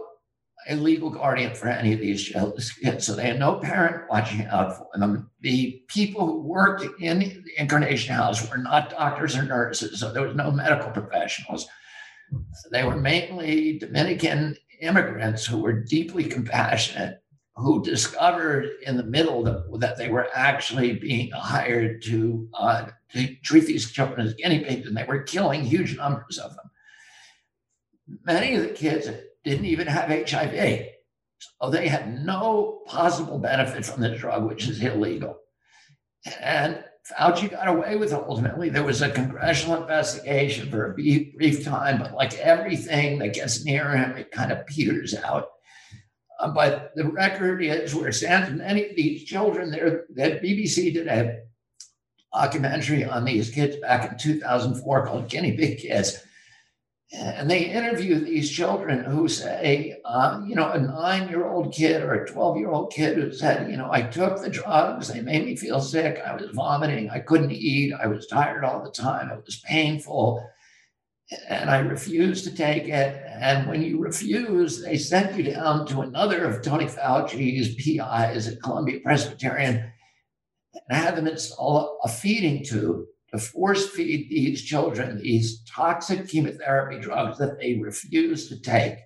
a 0.70 0.76
legal 0.76 1.10
guardian 1.10 1.56
for 1.56 1.68
any 1.68 1.94
of 1.94 2.00
these 2.00 2.30
kids. 2.30 2.74
So 3.00 3.16
they 3.16 3.28
had 3.28 3.40
no 3.40 3.56
parent 3.56 4.10
watching 4.10 4.46
out 4.48 4.78
for 4.78 4.88
them. 4.96 5.30
The 5.42 5.82
people 5.88 6.26
who 6.26 6.42
worked 6.42 6.86
in 7.02 7.20
the 7.20 7.54
Incarnation 7.58 8.16
House 8.16 8.50
were 8.50 8.58
not 8.58 8.90
doctors 8.90 9.36
or 9.36 9.44
nurses, 9.44 10.00
so 10.00 10.12
there 10.12 10.24
was 10.24 10.36
no 10.36 10.52
medical 10.52 10.92
professionals. 10.92 11.68
They 12.72 12.84
were 12.84 12.98
mainly 12.98 13.80
Dominican 13.80 14.56
immigrants 14.82 15.46
who 15.46 15.60
were 15.60 15.84
deeply 15.84 16.26
compassionate, 16.26 17.20
who 17.56 17.84
discovered 17.84 18.70
in 18.86 18.98
the 18.98 19.04
middle 19.04 19.44
that, 19.44 19.98
they 19.98 20.10
were 20.10 20.28
actually 20.34 20.94
being 20.94 21.32
hired 21.32 22.02
to, 22.04 22.48
uh, 22.54 22.88
to 23.14 23.36
treat 23.44 23.66
these 23.66 23.92
children 23.92 24.28
as 24.28 24.34
guinea 24.34 24.64
pigs, 24.64 24.88
and 24.88 24.98
they 24.98 25.06
were 25.06 25.24
killing 25.24 25.64
huge 25.64 25.98
numbers 25.98 26.38
of 26.38 26.56
them. 26.56 26.66
Many 28.26 28.56
of 28.56 28.64
the 28.64 28.70
kids 28.70 29.10
didn't 29.48 29.66
even 29.66 29.88
have 29.88 30.10
HIV. 30.10 30.88
So 31.62 31.70
they 31.70 31.88
had 31.88 32.24
no 32.26 32.82
possible 32.86 33.40
benefit 33.40 33.86
from 33.86 34.02
the 34.02 34.16
drug, 34.16 34.46
which 34.46 34.68
is 34.68 34.82
illegal. 34.82 35.38
And 36.42 36.84
Fauci 37.12 37.50
got 37.50 37.68
away 37.68 37.96
with 37.96 38.12
it 38.12 38.24
ultimately. 38.28 38.70
There 38.70 38.84
was 38.84 39.02
a 39.02 39.10
congressional 39.10 39.82
investigation 39.82 40.70
for 40.70 40.92
a 40.92 40.94
brief 40.94 41.64
time, 41.64 42.00
but 42.00 42.14
like 42.14 42.34
everything 42.36 43.20
that 43.20 43.34
gets 43.34 43.64
near 43.64 43.96
him, 43.96 44.18
it 44.18 44.32
kind 44.32 44.52
of 44.52 44.66
peters 44.66 45.16
out. 45.16 45.50
Uh, 46.40 46.50
but 46.50 46.92
the 46.96 47.06
record 47.06 47.64
is 47.64 47.96
where 47.96 48.12
stands 48.12 48.52
many 48.52 48.90
of 48.90 48.96
these 48.96 49.24
children 49.24 49.72
there 49.72 50.06
that 50.16 50.44
BBC 50.44 50.94
did 50.94 51.08
a 51.08 51.40
documentary 52.34 53.06
on 53.06 53.26
these 53.26 53.50
kids 53.50 53.78
back 53.78 54.12
in 54.12 54.18
2004 54.18 55.06
called 55.08 55.30
Guinea 55.30 55.56
Pig 55.56 55.80
Kids. 55.80 56.24
And 57.14 57.50
they 57.50 57.72
interview 57.72 58.20
these 58.20 58.52
children 58.52 59.06
who 59.06 59.30
say, 59.30 59.98
uh, 60.04 60.42
you 60.46 60.56
know, 60.56 60.72
a 60.72 60.80
nine 60.80 61.30
year 61.30 61.48
old 61.48 61.74
kid 61.74 62.02
or 62.04 62.14
a 62.14 62.28
12 62.28 62.58
year 62.58 62.70
old 62.70 62.92
kid 62.92 63.18
who 63.18 63.32
said, 63.32 63.72
you 63.72 63.78
know, 63.78 63.90
I 63.90 64.02
took 64.02 64.42
the 64.42 64.50
drugs, 64.50 65.08
they 65.08 65.22
made 65.22 65.46
me 65.46 65.56
feel 65.56 65.80
sick, 65.80 66.20
I 66.26 66.36
was 66.36 66.52
vomiting, 66.52 67.10
I 67.10 67.20
couldn't 67.20 67.52
eat, 67.52 67.94
I 67.94 68.08
was 68.08 68.28
tired 68.28 68.66
all 68.66 68.84
the 68.84 68.92
time, 68.92 69.32
it 69.32 69.46
was 69.46 69.62
painful, 69.62 70.46
and 71.48 71.70
I 71.70 71.80
refused 71.80 72.44
to 72.44 72.56
take 72.56 72.90
it. 72.90 73.24
And 73.26 73.70
when 73.70 73.82
you 73.82 74.00
refuse, 74.02 74.82
they 74.82 74.98
sent 74.98 75.38
you 75.38 75.44
down 75.44 75.86
to 75.88 76.02
another 76.02 76.44
of 76.44 76.62
Tony 76.62 76.88
Fauci's 76.88 77.76
PIs 77.76 78.48
at 78.50 78.62
Columbia 78.62 79.00
Presbyterian 79.00 79.92
and 80.74 80.98
had 80.98 81.16
them 81.16 81.28
install 81.28 82.00
a 82.04 82.10
feeding 82.10 82.66
tube 82.66 83.06
to 83.32 83.38
force 83.38 83.90
feed 83.90 84.30
these 84.30 84.62
children 84.64 85.22
these 85.22 85.64
toxic 85.64 86.28
chemotherapy 86.28 87.00
drugs 87.00 87.38
that 87.38 87.60
they 87.60 87.76
refuse 87.76 88.48
to 88.50 88.60
take. 88.60 89.00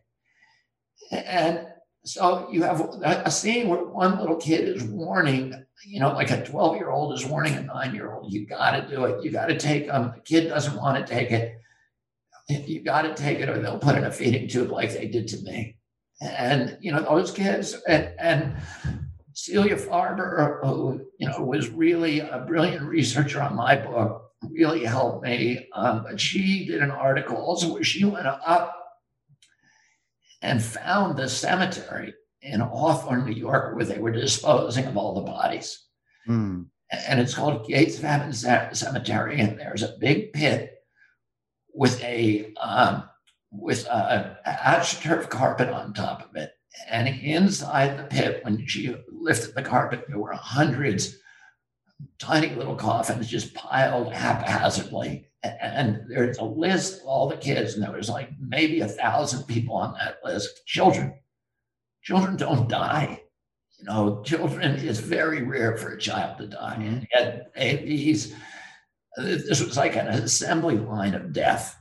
And 1.11 1.67
so 2.03 2.47
you 2.51 2.63
have 2.63 2.81
a 3.03 3.29
scene 3.29 3.69
where 3.69 3.83
one 3.83 4.19
little 4.19 4.37
kid 4.37 4.67
is 4.67 4.83
warning, 4.83 5.65
you 5.85 5.99
know, 5.99 6.13
like 6.13 6.31
a 6.31 6.43
12 6.43 6.77
year 6.77 6.89
old 6.89 7.13
is 7.13 7.25
warning 7.25 7.55
a 7.55 7.61
nine 7.61 7.93
year 7.93 8.13
old, 8.13 8.31
you 8.33 8.47
got 8.47 8.71
to 8.71 8.87
do 8.87 9.05
it. 9.05 9.23
You 9.23 9.31
got 9.31 9.47
to 9.47 9.57
take 9.57 9.87
them. 9.87 10.13
The 10.15 10.21
kid 10.21 10.47
doesn't 10.47 10.75
want 10.75 11.05
to 11.05 11.13
take 11.13 11.31
it. 11.31 11.57
You 12.49 12.81
got 12.81 13.03
to 13.03 13.13
take 13.13 13.39
it 13.39 13.49
or 13.49 13.59
they'll 13.59 13.79
put 13.79 13.95
in 13.95 14.03
a 14.03 14.11
feeding 14.11 14.47
tube 14.47 14.71
like 14.71 14.91
they 14.93 15.07
did 15.07 15.27
to 15.29 15.37
me. 15.43 15.77
And, 16.21 16.77
you 16.81 16.91
know, 16.91 17.01
those 17.01 17.31
kids, 17.31 17.75
and, 17.87 18.11
and 18.19 18.55
Celia 19.33 19.75
Farber, 19.75 20.61
who 20.63 21.05
you 21.17 21.27
know 21.27 21.41
was 21.41 21.69
really 21.69 22.19
a 22.19 22.43
brilliant 22.47 22.83
researcher 22.83 23.41
on 23.41 23.55
my 23.55 23.75
book, 23.75 24.31
really 24.49 24.83
helped 24.83 25.23
me. 25.23 25.67
Um, 25.73 26.03
but 26.03 26.19
she 26.19 26.65
did 26.65 26.81
an 26.81 26.91
article 26.91 27.37
also 27.37 27.73
where 27.73 27.83
she 27.83 28.03
went 28.03 28.27
up 28.27 28.77
and 30.41 30.61
found 30.63 31.17
the 31.17 31.29
cemetery 31.29 32.13
in 32.41 32.59
Hawthorne, 32.59 33.25
New 33.25 33.35
York, 33.35 33.75
where 33.75 33.85
they 33.85 33.99
were 33.99 34.11
disposing 34.11 34.85
of 34.85 34.97
all 34.97 35.15
the 35.15 35.21
bodies. 35.21 35.85
Mm. 36.27 36.65
And 36.91 37.19
it's 37.19 37.35
called 37.35 37.67
Gates 37.67 37.97
of 37.97 38.03
Heaven 38.03 38.33
Cemetery, 38.33 39.39
and 39.39 39.57
there's 39.57 39.83
a 39.83 39.95
big 39.99 40.33
pit 40.33 40.83
with 41.73 42.03
a 42.03 42.53
um, 42.59 43.03
with 43.51 43.85
a, 43.85 44.37
astroturf 44.45 45.29
carpet 45.29 45.69
on 45.69 45.93
top 45.93 46.29
of 46.29 46.35
it 46.35 46.51
and 46.89 47.07
inside 47.07 47.97
the 47.97 48.03
pit, 48.03 48.43
when 48.43 48.65
she 48.65 48.95
lifted 49.21 49.55
the 49.55 49.61
carpet, 49.61 50.05
there 50.07 50.19
were 50.19 50.33
hundreds 50.33 51.17
tiny 52.19 52.53
little 52.55 52.75
coffins 52.75 53.27
just 53.27 53.53
piled 53.53 54.13
haphazardly. 54.13 55.27
And 55.43 56.03
there's 56.07 56.37
a 56.37 56.43
list 56.43 57.01
of 57.01 57.07
all 57.07 57.27
the 57.27 57.37
kids, 57.37 57.73
and 57.73 57.83
there 57.83 57.91
was 57.91 58.09
like 58.09 58.29
maybe 58.39 58.81
a 58.81 58.87
thousand 58.87 59.43
people 59.43 59.75
on 59.75 59.93
that 59.95 60.19
list. 60.23 60.65
Children. 60.67 61.15
Children 62.03 62.37
don't 62.37 62.69
die. 62.69 63.21
You 63.79 63.85
know, 63.85 64.21
children 64.23 64.75
is 64.75 64.99
very 64.99 65.41
rare 65.41 65.77
for 65.77 65.93
a 65.93 65.99
child 65.99 66.37
to 66.37 66.47
die. 66.47 66.77
Mm-hmm. 66.79 66.85
And 67.17 67.45
yet 67.55 67.85
these 67.85 68.35
this 69.17 69.63
was 69.63 69.77
like 69.77 69.95
an 69.95 70.07
assembly 70.07 70.77
line 70.77 71.15
of 71.15 71.33
death. 71.33 71.75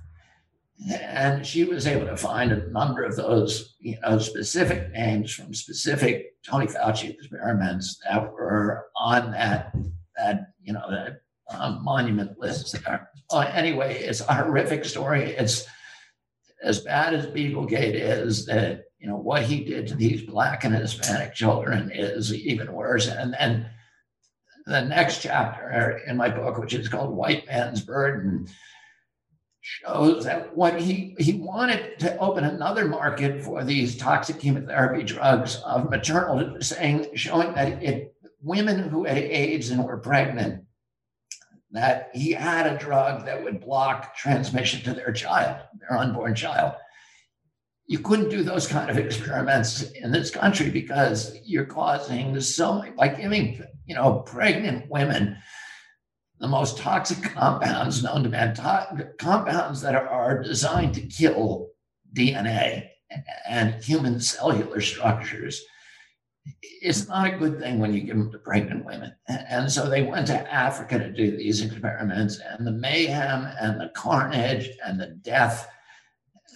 And 0.88 1.46
she 1.46 1.64
was 1.64 1.86
able 1.86 2.06
to 2.06 2.16
find 2.16 2.52
a 2.52 2.70
number 2.70 3.04
of 3.04 3.16
those, 3.16 3.76
you 3.80 3.98
know, 4.00 4.18
specific 4.18 4.90
names 4.92 5.32
from 5.32 5.52
specific 5.52 6.34
Tony 6.42 6.66
Fauci 6.66 7.10
experiments 7.10 8.00
that 8.04 8.32
were 8.32 8.86
on 8.96 9.30
that, 9.32 9.74
that 10.16 10.52
you 10.62 10.72
know, 10.72 10.90
that 10.90 11.20
um, 11.50 11.84
monument 11.84 12.38
list 12.38 12.72
there. 12.84 13.10
Well, 13.30 13.42
anyway, 13.42 13.98
it's 13.98 14.20
a 14.20 14.34
horrific 14.34 14.84
story. 14.84 15.32
It's 15.32 15.66
as 16.62 16.80
bad 16.80 17.14
as 17.14 17.26
Beaglegate 17.26 17.94
is 17.94 18.46
that, 18.46 18.84
you 18.98 19.08
know, 19.08 19.16
what 19.16 19.42
he 19.42 19.64
did 19.64 19.86
to 19.88 19.94
these 19.94 20.22
Black 20.22 20.64
and 20.64 20.74
Hispanic 20.74 21.34
children 21.34 21.90
is 21.92 22.34
even 22.34 22.72
worse. 22.72 23.08
And 23.08 23.34
then 23.34 23.68
the 24.66 24.82
next 24.82 25.22
chapter 25.22 26.00
in 26.06 26.16
my 26.16 26.28
book, 26.28 26.58
which 26.58 26.74
is 26.74 26.88
called 26.88 27.14
White 27.14 27.46
Man's 27.46 27.80
Burden, 27.82 28.46
shows 29.60 30.24
that 30.24 30.56
what 30.56 30.80
he 30.80 31.14
he 31.18 31.34
wanted 31.34 31.98
to 31.98 32.16
open 32.18 32.44
another 32.44 32.88
market 32.88 33.42
for 33.44 33.62
these 33.62 33.96
toxic 33.96 34.38
chemotherapy 34.38 35.02
drugs 35.02 35.56
of 35.66 35.90
maternal 35.90 36.60
saying 36.62 37.06
showing 37.14 37.52
that 37.52 37.82
it 37.82 38.14
women 38.42 38.88
who 38.88 39.04
had 39.04 39.18
AIDS 39.18 39.70
and 39.70 39.84
were 39.84 39.98
pregnant 39.98 40.64
that 41.72 42.10
he 42.12 42.32
had 42.32 42.66
a 42.66 42.78
drug 42.78 43.24
that 43.26 43.42
would 43.44 43.60
block 43.60 44.16
transmission 44.16 44.82
to 44.82 44.92
their 44.92 45.12
child, 45.12 45.60
their 45.78 45.98
unborn 45.98 46.34
child. 46.34 46.74
You 47.86 48.00
couldn't 48.00 48.28
do 48.28 48.42
those 48.42 48.66
kind 48.66 48.90
of 48.90 48.98
experiments 48.98 49.82
in 49.92 50.10
this 50.10 50.30
country 50.30 50.70
because 50.70 51.36
you're 51.44 51.64
causing 51.64 52.40
so 52.40 52.74
many 52.74 52.92
by 52.92 53.08
giving 53.08 53.62
you 53.84 53.94
know 53.94 54.20
pregnant 54.20 54.88
women 54.90 55.36
the 56.40 56.48
most 56.48 56.78
toxic 56.78 57.22
compounds 57.22 58.02
known 58.02 58.22
to 58.22 58.28
man, 58.28 58.54
to- 58.54 59.10
compounds 59.18 59.82
that 59.82 59.94
are, 59.94 60.42
designed 60.42 60.94
to 60.94 61.02
kill 61.02 61.68
DNA 62.14 62.88
and 63.48 63.82
human 63.84 64.18
cellular 64.18 64.80
structures. 64.80 65.62
It's 66.62 67.06
not 67.06 67.26
a 67.26 67.36
good 67.36 67.60
thing 67.60 67.78
when 67.78 67.92
you 67.92 68.00
give 68.00 68.16
them 68.16 68.32
to 68.32 68.38
pregnant 68.38 68.86
women. 68.86 69.14
And 69.28 69.70
so 69.70 69.88
they 69.88 70.02
went 70.02 70.28
to 70.28 70.52
Africa 70.52 70.98
to 70.98 71.12
do 71.12 71.36
these 71.36 71.62
experiments, 71.62 72.40
and 72.40 72.66
the 72.66 72.72
mayhem 72.72 73.46
and 73.60 73.78
the 73.78 73.90
carnage 73.94 74.70
and 74.84 74.98
the 74.98 75.08
death 75.08 75.68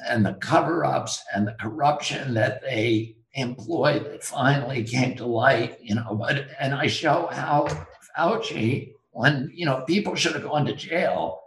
and 0.09 0.25
the 0.25 0.35
cover 0.35 0.85
ups 0.85 1.23
and 1.35 1.47
the 1.47 1.57
corruption 1.61 2.35
that 2.35 2.63
they 2.63 3.17
employed 3.35 4.05
that 4.07 4.25
finally 4.25 4.83
came 4.83 5.15
to 5.17 5.27
light, 5.27 5.79
you 5.83 5.95
know. 5.95 6.17
But, 6.19 6.47
and 6.59 6.75
I 6.75 6.87
show 6.87 7.29
how 7.31 7.69
Fauci 8.17 8.94
when 9.15 9.51
you 9.55 9.65
know 9.65 9.83
people 9.87 10.15
should 10.15 10.35
have 10.35 10.43
gone 10.43 10.67
to 10.67 10.75
jail 10.75 11.41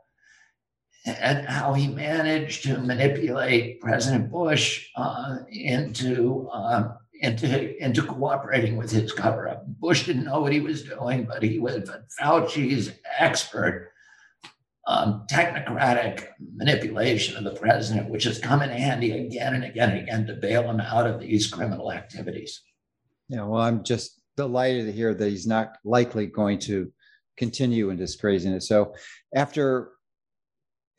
and 1.06 1.48
how 1.48 1.74
he 1.74 1.88
managed 1.88 2.64
to 2.64 2.78
manipulate 2.80 3.80
President 3.80 4.30
Bush 4.32 4.90
uh, 4.96 5.38
into 5.52 6.50
uh, 6.52 6.94
into 7.22 7.84
into 7.84 8.02
cooperating 8.02 8.78
with 8.78 8.92
his 8.92 9.12
cover 9.12 9.48
up. 9.48 9.66
Bush 9.68 10.06
didn't 10.06 10.26
know 10.26 10.42
what 10.42 10.54
he 10.54 10.60
was 10.60 10.84
doing, 10.84 11.26
but 11.26 11.44
he 11.44 11.60
was 11.60 11.90
Fauci's 12.20 12.92
expert 13.20 13.92
um, 14.88 15.26
technocratic 15.30 16.28
manipulation 16.56 17.36
of 17.36 17.44
the 17.44 17.60
president, 17.60 18.10
which 18.10 18.24
has 18.24 18.40
come 18.40 18.62
in 18.62 18.70
handy 18.70 19.12
again 19.12 19.54
and 19.54 19.66
again 19.66 19.90
and 19.90 20.00
again 20.00 20.28
to 20.28 20.34
bail 20.36 20.64
him 20.64 20.80
out 20.80 21.06
of 21.06 21.20
these 21.20 21.48
criminal 21.48 21.92
activities. 21.92 22.62
Yeah, 23.28 23.44
well, 23.44 23.62
I'm 23.62 23.84
just 23.84 24.22
delighted 24.38 24.86
to 24.86 24.94
hear 24.94 25.14
that 25.14 25.30
he's 25.30 25.46
not 25.46 25.78
likely 25.84 26.28
going 26.28 26.60
to 26.60 26.92
continue 27.38 27.90
in 27.90 27.98
this 27.98 28.16
craziness. 28.16 28.68
So 28.68 28.94
after 29.36 29.92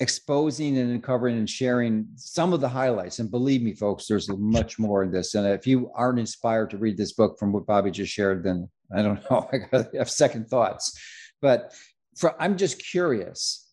exposing 0.01 0.79
and 0.79 0.93
uncovering 0.93 1.39
and 1.39 1.51
sharing 1.51 2.07
some 2.15 2.53
of 2.53 2.61
the 2.61 2.69
highlights. 2.69 3.19
And 3.19 3.31
believe 3.31 3.63
me, 3.63 3.75
folks, 3.75 4.07
there's 4.07 4.29
much 4.29 4.79
more 4.79 5.03
in 5.03 5.11
this. 5.11 5.35
And 5.35 5.47
if 5.47 5.67
you 5.67 5.91
aren't 5.95 6.21
inspired 6.21 6.71
to 6.71 6.79
read 6.79 6.97
this 6.97 7.13
book 7.13 7.39
from 7.39 7.53
what 7.53 7.67
Bobby 7.67 7.91
just 7.91 8.13
shared, 8.13 8.45
then 8.45 8.69
I 8.97 9.03
don't 9.03 9.29
know. 9.31 9.49
I 9.53 9.59
got 9.59 9.95
have 9.95 10.11
second 10.11 10.49
thoughts. 10.49 10.99
But 11.43 11.75
for, 12.17 12.41
I'm 12.41 12.57
just 12.57 12.85
curious 12.85 13.69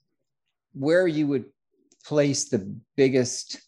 where 0.74 1.07
you 1.07 1.28
would 1.28 1.45
place 2.05 2.49
the 2.49 2.76
biggest 2.95 3.61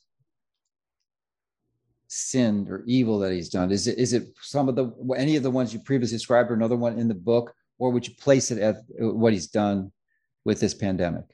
sin 2.07 2.67
or 2.69 2.83
evil 2.87 3.19
that 3.19 3.33
he's 3.33 3.49
done. 3.49 3.71
Is 3.71 3.87
it 3.87 3.97
is 3.97 4.13
it 4.13 4.29
some 4.41 4.67
of 4.69 4.75
the 4.75 4.91
any 5.15 5.35
of 5.35 5.43
the 5.43 5.51
ones 5.51 5.73
you 5.73 5.79
previously 5.79 6.15
described, 6.15 6.51
or 6.51 6.53
another 6.53 6.75
one 6.75 6.97
in 6.99 7.07
the 7.07 7.15
book, 7.15 7.53
or 7.79 7.91
would 7.91 8.07
you 8.07 8.13
place 8.15 8.51
it 8.51 8.59
at 8.59 8.77
what 8.97 9.33
he's 9.33 9.47
done 9.47 9.91
with 10.45 10.59
this 10.59 10.73
pandemic? 10.73 11.25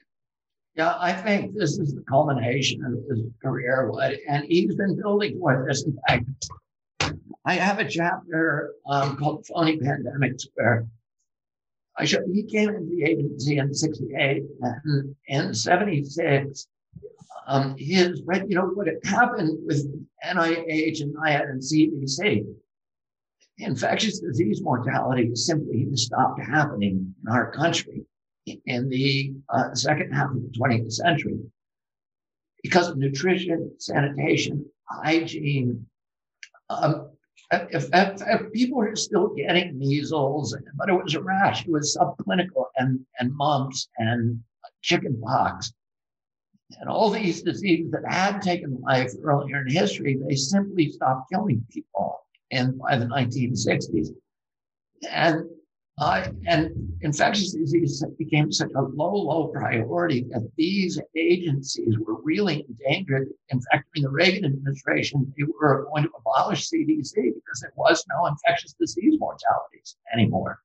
Yeah, 0.76 0.96
I 0.98 1.12
think 1.12 1.54
this 1.54 1.78
is 1.78 1.94
the 1.94 2.02
culmination 2.02 2.84
of 2.84 2.94
his 3.08 3.26
career, 3.40 3.92
and 4.28 4.44
he's 4.44 4.74
been 4.74 5.00
building 5.00 5.38
for 5.38 5.64
this. 5.68 5.84
In 5.84 5.96
fact, 6.08 6.26
I 7.44 7.54
have 7.54 7.78
a 7.78 7.88
chapter 7.88 8.72
um, 8.88 9.16
called 9.16 9.46
"Phony 9.46 9.78
Pandemics" 9.78 10.46
where 10.54 10.86
I 11.96 12.04
show 12.06 12.18
he 12.32 12.42
came 12.42 12.70
into 12.70 12.86
the 12.86 13.04
agency 13.04 13.58
in 13.58 13.72
'68 13.72 14.42
and 14.60 15.14
in 15.28 15.54
'76. 15.54 16.66
Um, 17.46 17.76
his, 17.78 18.22
you 18.48 18.56
know, 18.56 18.66
what 18.74 18.88
had 18.88 18.96
happened 19.04 19.58
with 19.66 19.86
NIH 20.24 21.02
and 21.02 21.14
NIAID 21.14 21.50
and 21.50 21.60
CDC, 21.60 22.46
infectious 23.58 24.20
disease 24.20 24.60
mortality 24.62 25.34
simply 25.34 25.88
stopped 25.94 26.40
happening 26.40 27.14
in 27.24 27.32
our 27.32 27.50
country 27.52 28.04
in 28.66 28.88
the 28.88 29.32
uh, 29.48 29.74
second 29.74 30.12
half 30.12 30.30
of 30.30 30.36
the 30.36 30.58
20th 30.58 30.92
century 30.92 31.38
because 32.62 32.88
of 32.88 32.96
nutrition, 32.96 33.70
sanitation, 33.78 34.64
hygiene. 34.88 35.86
Um, 36.68 37.10
if, 37.52 37.88
if, 37.92 38.22
if, 38.26 38.52
people 38.52 38.78
were 38.78 38.96
still 38.96 39.28
getting 39.34 39.78
measles, 39.78 40.56
but 40.76 40.88
it 40.88 40.92
was 40.92 41.14
a 41.14 41.22
rash, 41.22 41.64
it 41.64 41.70
was 41.70 41.96
subclinical 41.96 42.66
and, 42.76 43.00
and 43.20 43.34
mumps 43.34 43.88
and 43.98 44.42
chicken 44.82 45.20
pox. 45.22 45.72
And 46.80 46.88
all 46.88 47.10
these 47.10 47.42
diseases 47.42 47.92
that 47.92 48.10
had 48.10 48.40
taken 48.40 48.80
life 48.80 49.12
earlier 49.22 49.60
in 49.60 49.68
history, 49.68 50.18
they 50.26 50.34
simply 50.34 50.90
stopped 50.90 51.30
killing 51.30 51.64
people 51.70 52.24
in 52.54 52.78
by 52.78 52.96
the 52.96 53.06
1960s. 53.06 54.08
And 55.10 55.44
uh, 55.98 56.28
and 56.46 56.72
infectious 57.02 57.52
disease 57.52 58.04
became 58.18 58.50
such 58.50 58.70
a 58.74 58.82
low, 58.82 59.14
low 59.14 59.46
priority 59.48 60.26
that 60.30 60.50
these 60.56 61.00
agencies 61.16 61.96
were 62.00 62.20
really 62.22 62.66
endangered. 62.68 63.28
In 63.50 63.60
fact, 63.70 63.86
in 63.94 64.02
the 64.02 64.10
Reagan 64.10 64.44
administration, 64.44 65.32
they 65.36 65.44
were 65.44 65.84
going 65.84 66.02
to 66.02 66.10
abolish 66.18 66.68
CDC 66.68 67.14
because 67.14 67.60
there 67.60 67.72
was 67.76 68.04
no 68.08 68.26
infectious 68.26 68.74
disease 68.80 69.14
mortalities 69.20 69.96
anymore. 70.12 70.58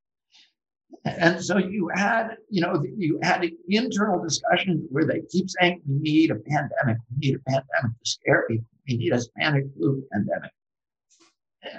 And 1.05 1.39
so 1.43 1.59
you 1.59 1.89
had, 1.93 2.37
you 2.49 2.61
know, 2.61 2.83
you 2.97 3.19
had 3.21 3.47
internal 3.67 4.23
discussions 4.23 4.87
where 4.89 5.05
they 5.05 5.21
keep 5.29 5.47
saying 5.47 5.81
we 5.87 5.99
need 5.99 6.31
a 6.31 6.35
pandemic, 6.35 6.97
we 7.11 7.27
need 7.27 7.35
a 7.35 7.49
pandemic 7.49 7.97
to 8.03 8.09
scare 8.09 8.45
people, 8.49 8.65
we 8.87 8.97
need 8.97 9.13
a 9.13 9.21
Spanish 9.21 9.65
flu 9.77 10.03
pandemic. 10.11 10.51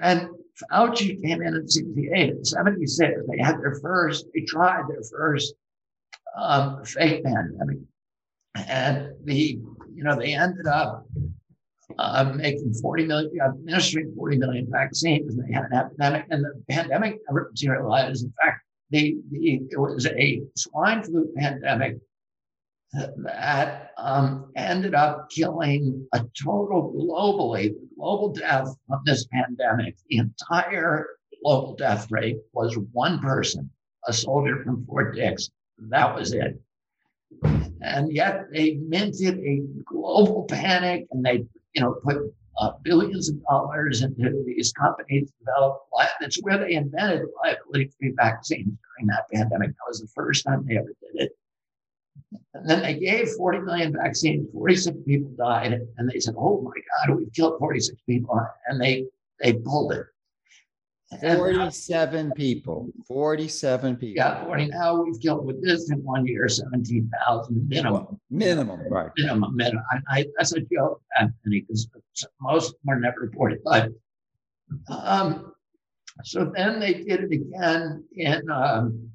And 0.00 0.28
Fauci 0.70 1.22
came 1.22 1.42
in 1.42 1.54
in 1.54 1.68
68 1.68 2.30
and 2.30 2.46
76. 2.46 3.20
They 3.28 3.42
had 3.42 3.60
their 3.60 3.76
first, 3.80 4.26
they 4.34 4.42
tried 4.42 4.84
their 4.88 5.02
first 5.10 5.54
um, 6.36 6.84
fake 6.84 7.24
pandemic. 7.24 7.78
And 8.54 9.12
the, 9.24 9.58
you 9.94 10.04
know, 10.04 10.16
they 10.16 10.34
ended 10.34 10.66
up 10.66 11.06
uh, 11.98 12.32
making 12.34 12.74
40 12.74 13.06
million, 13.06 13.30
administering 13.40 14.12
40 14.16 14.38
million 14.38 14.68
vaccines. 14.70 15.34
And 15.34 15.48
they 15.48 15.52
had 15.52 15.64
an 15.64 15.74
epidemic, 15.74 16.26
and 16.30 16.44
the 16.44 16.62
pandemic 16.68 17.18
never 17.28 17.48
materialized. 17.50 18.24
In 18.24 18.32
fact, 18.42 18.62
the, 18.90 19.16
the, 19.30 19.60
it 19.70 19.78
was 19.78 20.06
a 20.06 20.42
swine 20.56 21.02
flu 21.02 21.32
pandemic 21.36 21.96
that 22.92 23.92
um, 23.98 24.50
ended 24.56 24.94
up 24.94 25.30
killing 25.30 26.06
a 26.12 26.24
total 26.42 26.92
globally, 26.92 27.74
global 27.96 28.32
death 28.32 28.68
of 28.90 29.04
this 29.04 29.26
pandemic. 29.32 29.96
The 30.08 30.18
entire 30.18 31.06
global 31.42 31.76
death 31.76 32.10
rate 32.10 32.38
was 32.52 32.76
one 32.92 33.20
person, 33.20 33.70
a 34.06 34.12
soldier 34.12 34.62
from 34.64 34.84
Fort 34.86 35.14
Dix. 35.14 35.50
That 35.88 36.14
was 36.14 36.32
it. 36.32 36.60
And 37.82 38.12
yet 38.12 38.46
they 38.52 38.74
minted 38.74 39.38
a 39.38 39.62
global 39.86 40.44
panic 40.44 41.06
and 41.12 41.24
they, 41.24 41.44
you 41.74 41.82
know, 41.82 41.96
put 42.02 42.18
uh, 42.60 42.72
billions 42.82 43.30
of 43.30 43.42
dollars 43.44 44.02
into 44.02 44.42
these 44.46 44.72
companies 44.72 45.30
develop. 45.38 45.80
That's 46.20 46.42
where 46.42 46.58
they 46.58 46.74
invented 46.74 47.22
liability-free 47.42 48.14
vaccines 48.16 48.66
during 48.66 49.06
that 49.06 49.30
pandemic. 49.32 49.70
That 49.70 49.88
was 49.88 50.00
the 50.00 50.08
first 50.08 50.44
time 50.44 50.66
they 50.66 50.76
ever 50.76 50.92
did 51.00 51.22
it. 51.22 51.32
And 52.54 52.68
then 52.68 52.82
they 52.82 52.94
gave 52.94 53.28
40 53.30 53.60
million 53.60 53.92
vaccines, 53.92 54.48
46 54.52 54.98
people 55.06 55.30
died, 55.38 55.72
and 55.96 56.10
they 56.10 56.20
said, 56.20 56.34
Oh 56.36 56.60
my 56.62 57.06
God, 57.06 57.16
we've 57.16 57.32
killed 57.32 57.58
46 57.58 57.98
people. 58.06 58.40
And 58.66 58.80
they 58.80 59.06
they 59.40 59.54
pulled 59.54 59.92
it. 59.92 60.06
47 61.18 62.32
people. 62.36 62.88
47 63.08 63.96
people. 63.96 64.14
Yeah, 64.16 64.44
40. 64.44 64.66
Now 64.68 65.02
we've 65.02 65.20
killed 65.20 65.44
with 65.44 65.62
this 65.62 65.90
in 65.90 66.02
one 66.04 66.24
year 66.24 66.48
17,000 66.48 67.68
minimum. 67.68 68.20
Minimum, 68.30 68.80
right. 68.88 69.10
Minimum, 69.16 69.56
minimum. 69.56 69.84
I, 69.90 70.20
I, 70.20 70.26
that's 70.38 70.52
a 70.52 70.60
joke, 70.60 71.02
Anthony, 71.18 71.62
because 71.62 71.88
most 72.40 72.74
are 72.88 73.00
never 73.00 73.20
reported. 73.22 73.58
But 73.64 73.90
um, 74.88 75.52
so 76.22 76.52
then 76.54 76.78
they 76.78 76.94
did 76.94 77.24
it 77.24 77.32
again 77.32 78.04
in 78.14 78.48
um, 78.50 79.10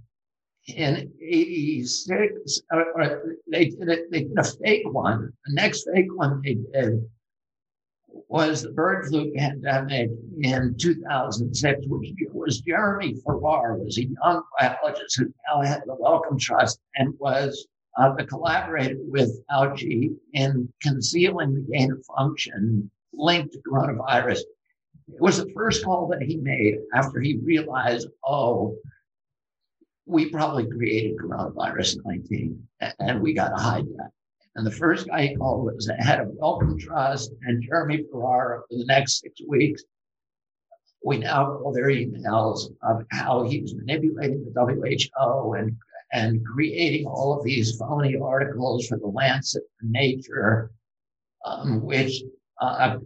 in 0.67 1.11
86, 1.21 2.61
or, 2.71 3.01
or 3.01 3.35
they 3.47 3.65
did 3.69 3.89
it, 3.89 4.11
they 4.11 4.23
did 4.23 4.37
a 4.37 4.43
fake 4.43 4.91
one. 4.91 5.31
The 5.45 5.53
next 5.53 5.87
fake 5.93 6.13
one 6.15 6.41
they 6.43 6.55
did 6.73 7.05
was 8.29 8.63
the 8.63 8.71
bird 8.71 9.05
flu 9.05 9.31
pandemic 9.33 10.09
in 10.41 10.75
2006, 10.79 11.81
which 11.87 12.09
was 12.33 12.61
Jeremy 12.61 13.15
Farrar, 13.23 13.77
was 13.77 13.97
a 13.97 14.05
young 14.05 14.41
biologist 14.59 15.17
who 15.17 15.33
now 15.47 15.61
had 15.61 15.81
the 15.85 15.95
Wellcome 15.99 16.39
Trust 16.39 16.79
and 16.95 17.13
was 17.19 17.67
uh, 17.97 18.13
the 18.15 18.25
collaborator 18.25 18.97
with 18.99 19.41
Fauci 19.49 20.15
in 20.33 20.71
concealing 20.81 21.53
the 21.53 21.61
gain 21.61 21.91
of 21.91 22.05
function 22.05 22.89
linked 23.13 23.53
to 23.53 23.59
coronavirus. 23.59 24.39
It 25.07 25.21
was 25.21 25.37
the 25.37 25.51
first 25.53 25.83
call 25.85 26.07
that 26.07 26.21
he 26.21 26.37
made 26.37 26.75
after 26.93 27.19
he 27.19 27.37
realized, 27.37 28.07
oh, 28.25 28.75
we 30.05 30.29
probably 30.29 30.67
created 30.67 31.17
coronavirus 31.17 31.97
19 32.05 32.67
and 32.99 33.21
we 33.21 33.33
got 33.33 33.49
to 33.49 33.55
hide 33.55 33.85
that. 33.97 34.11
And 34.55 34.65
the 34.65 34.71
first 34.71 35.07
guy 35.07 35.27
he 35.27 35.35
called 35.35 35.65
was 35.65 35.85
the 35.85 35.95
head 35.95 36.21
of 36.21 36.29
Wellcome 36.33 36.79
Trust 36.79 37.31
and 37.41 37.61
Jeremy 37.61 38.05
Farrar 38.11 38.63
for 38.69 38.77
the 38.77 38.85
next 38.85 39.19
six 39.19 39.41
weeks. 39.47 39.83
We 41.03 41.17
now 41.17 41.59
know 41.63 41.73
their 41.73 41.89
emails 41.89 42.71
of 42.81 43.05
how 43.11 43.43
he 43.43 43.61
was 43.61 43.75
manipulating 43.75 44.45
the 44.45 45.03
WHO 45.15 45.53
and, 45.53 45.75
and 46.13 46.45
creating 46.45 47.05
all 47.05 47.37
of 47.37 47.43
these 47.43 47.75
phony 47.75 48.15
articles 48.17 48.87
for 48.87 48.97
the 48.97 49.07
Lancet 49.07 49.63
Nature, 49.81 50.71
um, 51.43 51.81
which 51.81 52.23
uh, 52.61 52.97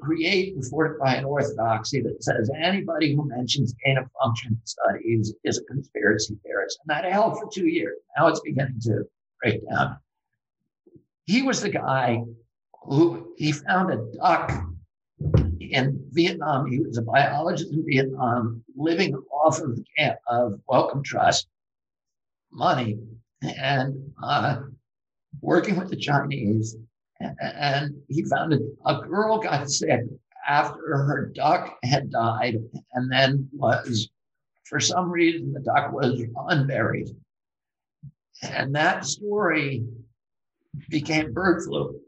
create 0.00 0.54
and 0.54 0.66
fortify 0.66 1.14
an 1.14 1.24
orthodoxy 1.24 2.00
that 2.02 2.22
says 2.22 2.50
anybody 2.56 3.14
who 3.14 3.28
mentions 3.28 3.74
gain 3.84 3.98
of 3.98 4.06
function 4.20 4.60
studies 4.64 5.34
is 5.44 5.58
a 5.58 5.64
conspiracy 5.64 6.36
theorist. 6.42 6.78
And 6.80 6.90
that 6.90 7.10
held 7.10 7.38
for 7.38 7.48
two 7.52 7.68
years. 7.68 7.96
Now 8.16 8.26
it's 8.28 8.40
beginning 8.40 8.80
to 8.82 9.04
break 9.42 9.60
down. 9.68 9.98
He 11.24 11.42
was 11.42 11.60
the 11.60 11.70
guy 11.70 12.22
who 12.82 13.32
he 13.36 13.52
found 13.52 13.92
a 13.92 14.04
duck 14.16 14.64
in 15.60 16.04
Vietnam. 16.10 16.68
He 16.68 16.80
was 16.80 16.98
a 16.98 17.02
biologist 17.02 17.72
in 17.72 17.84
Vietnam, 17.86 18.64
living 18.76 19.14
off 19.32 19.60
of, 19.60 19.78
of 20.26 20.60
Wellcome 20.66 21.04
Trust 21.04 21.46
money 22.52 22.98
and 23.42 24.12
uh, 24.22 24.62
working 25.40 25.76
with 25.76 25.88
the 25.88 25.96
Chinese 25.96 26.76
and 27.20 27.94
he 28.08 28.24
found 28.24 28.52
a, 28.52 28.58
a 28.86 29.02
girl 29.06 29.38
got 29.38 29.68
sick 29.68 30.00
after 30.46 30.96
her 30.96 31.32
duck 31.34 31.78
had 31.82 32.10
died 32.10 32.56
and 32.94 33.12
then 33.12 33.48
was 33.52 34.08
for 34.64 34.80
some 34.80 35.10
reason 35.10 35.52
the 35.52 35.60
duck 35.60 35.92
was 35.92 36.22
unburied. 36.48 37.08
And 38.42 38.74
that 38.74 39.04
story 39.04 39.84
became 40.88 41.32
bird 41.32 41.62
flu. 41.64 42.00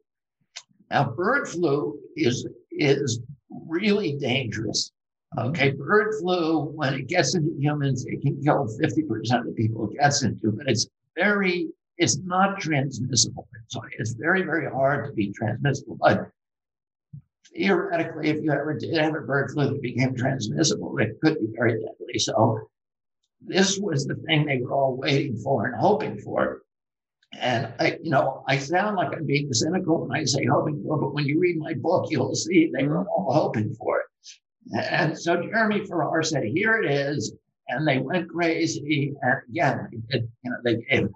Now 0.90 1.10
bird 1.10 1.48
flu 1.48 1.98
is 2.16 2.46
is 2.70 3.20
really 3.68 4.16
dangerous 4.18 4.92
okay? 5.38 5.70
Bird 5.72 6.14
flu 6.20 6.60
when 6.60 6.94
it 6.94 7.08
gets 7.08 7.34
into 7.34 7.54
humans 7.58 8.04
it 8.06 8.22
can 8.22 8.42
kill 8.42 8.66
50% 8.66 9.40
of 9.40 9.46
the 9.46 9.54
people 9.56 9.90
it 9.90 9.98
gets 9.98 10.22
into 10.22 10.52
but 10.52 10.68
it's 10.68 10.86
very 11.16 11.68
it's 11.98 12.18
not 12.18 12.60
transmissible. 12.60 13.48
It's, 13.64 13.76
it's 13.98 14.12
very, 14.12 14.42
very 14.42 14.70
hard 14.70 15.06
to 15.06 15.12
be 15.12 15.32
transmissible. 15.32 15.96
But 16.00 16.30
theoretically, 17.54 18.30
if 18.30 18.42
you 18.42 18.50
ever 18.52 18.74
did 18.74 18.96
have 18.96 19.14
a 19.14 19.20
bird 19.20 19.50
flu 19.50 19.70
that 19.70 19.82
became 19.82 20.14
transmissible, 20.14 20.96
it 20.98 21.20
could 21.22 21.38
be 21.38 21.48
very 21.56 21.72
deadly. 21.72 22.18
So 22.18 22.60
this 23.40 23.78
was 23.78 24.06
the 24.06 24.14
thing 24.26 24.46
they 24.46 24.60
were 24.60 24.72
all 24.72 24.96
waiting 24.96 25.36
for 25.36 25.66
and 25.66 25.76
hoping 25.76 26.18
for. 26.18 26.62
And 27.38 27.72
I, 27.80 27.98
you 28.02 28.10
know, 28.10 28.44
I 28.46 28.58
sound 28.58 28.96
like 28.96 29.16
I'm 29.16 29.26
being 29.26 29.52
cynical 29.52 30.06
when 30.06 30.16
I 30.16 30.24
say 30.24 30.44
hoping 30.44 30.82
for, 30.82 30.98
but 30.98 31.14
when 31.14 31.24
you 31.24 31.40
read 31.40 31.56
my 31.58 31.74
book, 31.74 32.08
you'll 32.10 32.34
see 32.34 32.70
they 32.70 32.86
were 32.86 33.06
all 33.08 33.32
hoping 33.32 33.74
for 33.74 34.00
it. 34.00 34.06
And 34.74 35.18
so 35.18 35.42
Jeremy 35.42 35.84
Farrar 35.86 36.22
said, 36.22 36.44
"Here 36.44 36.80
it 36.80 36.90
is," 36.90 37.34
and 37.68 37.88
they 37.88 37.98
went 37.98 38.28
crazy. 38.28 39.14
And 39.22 39.40
again, 39.48 39.88
you 40.10 40.28
know, 40.44 40.56
they 40.62 40.76
gave 40.88 41.08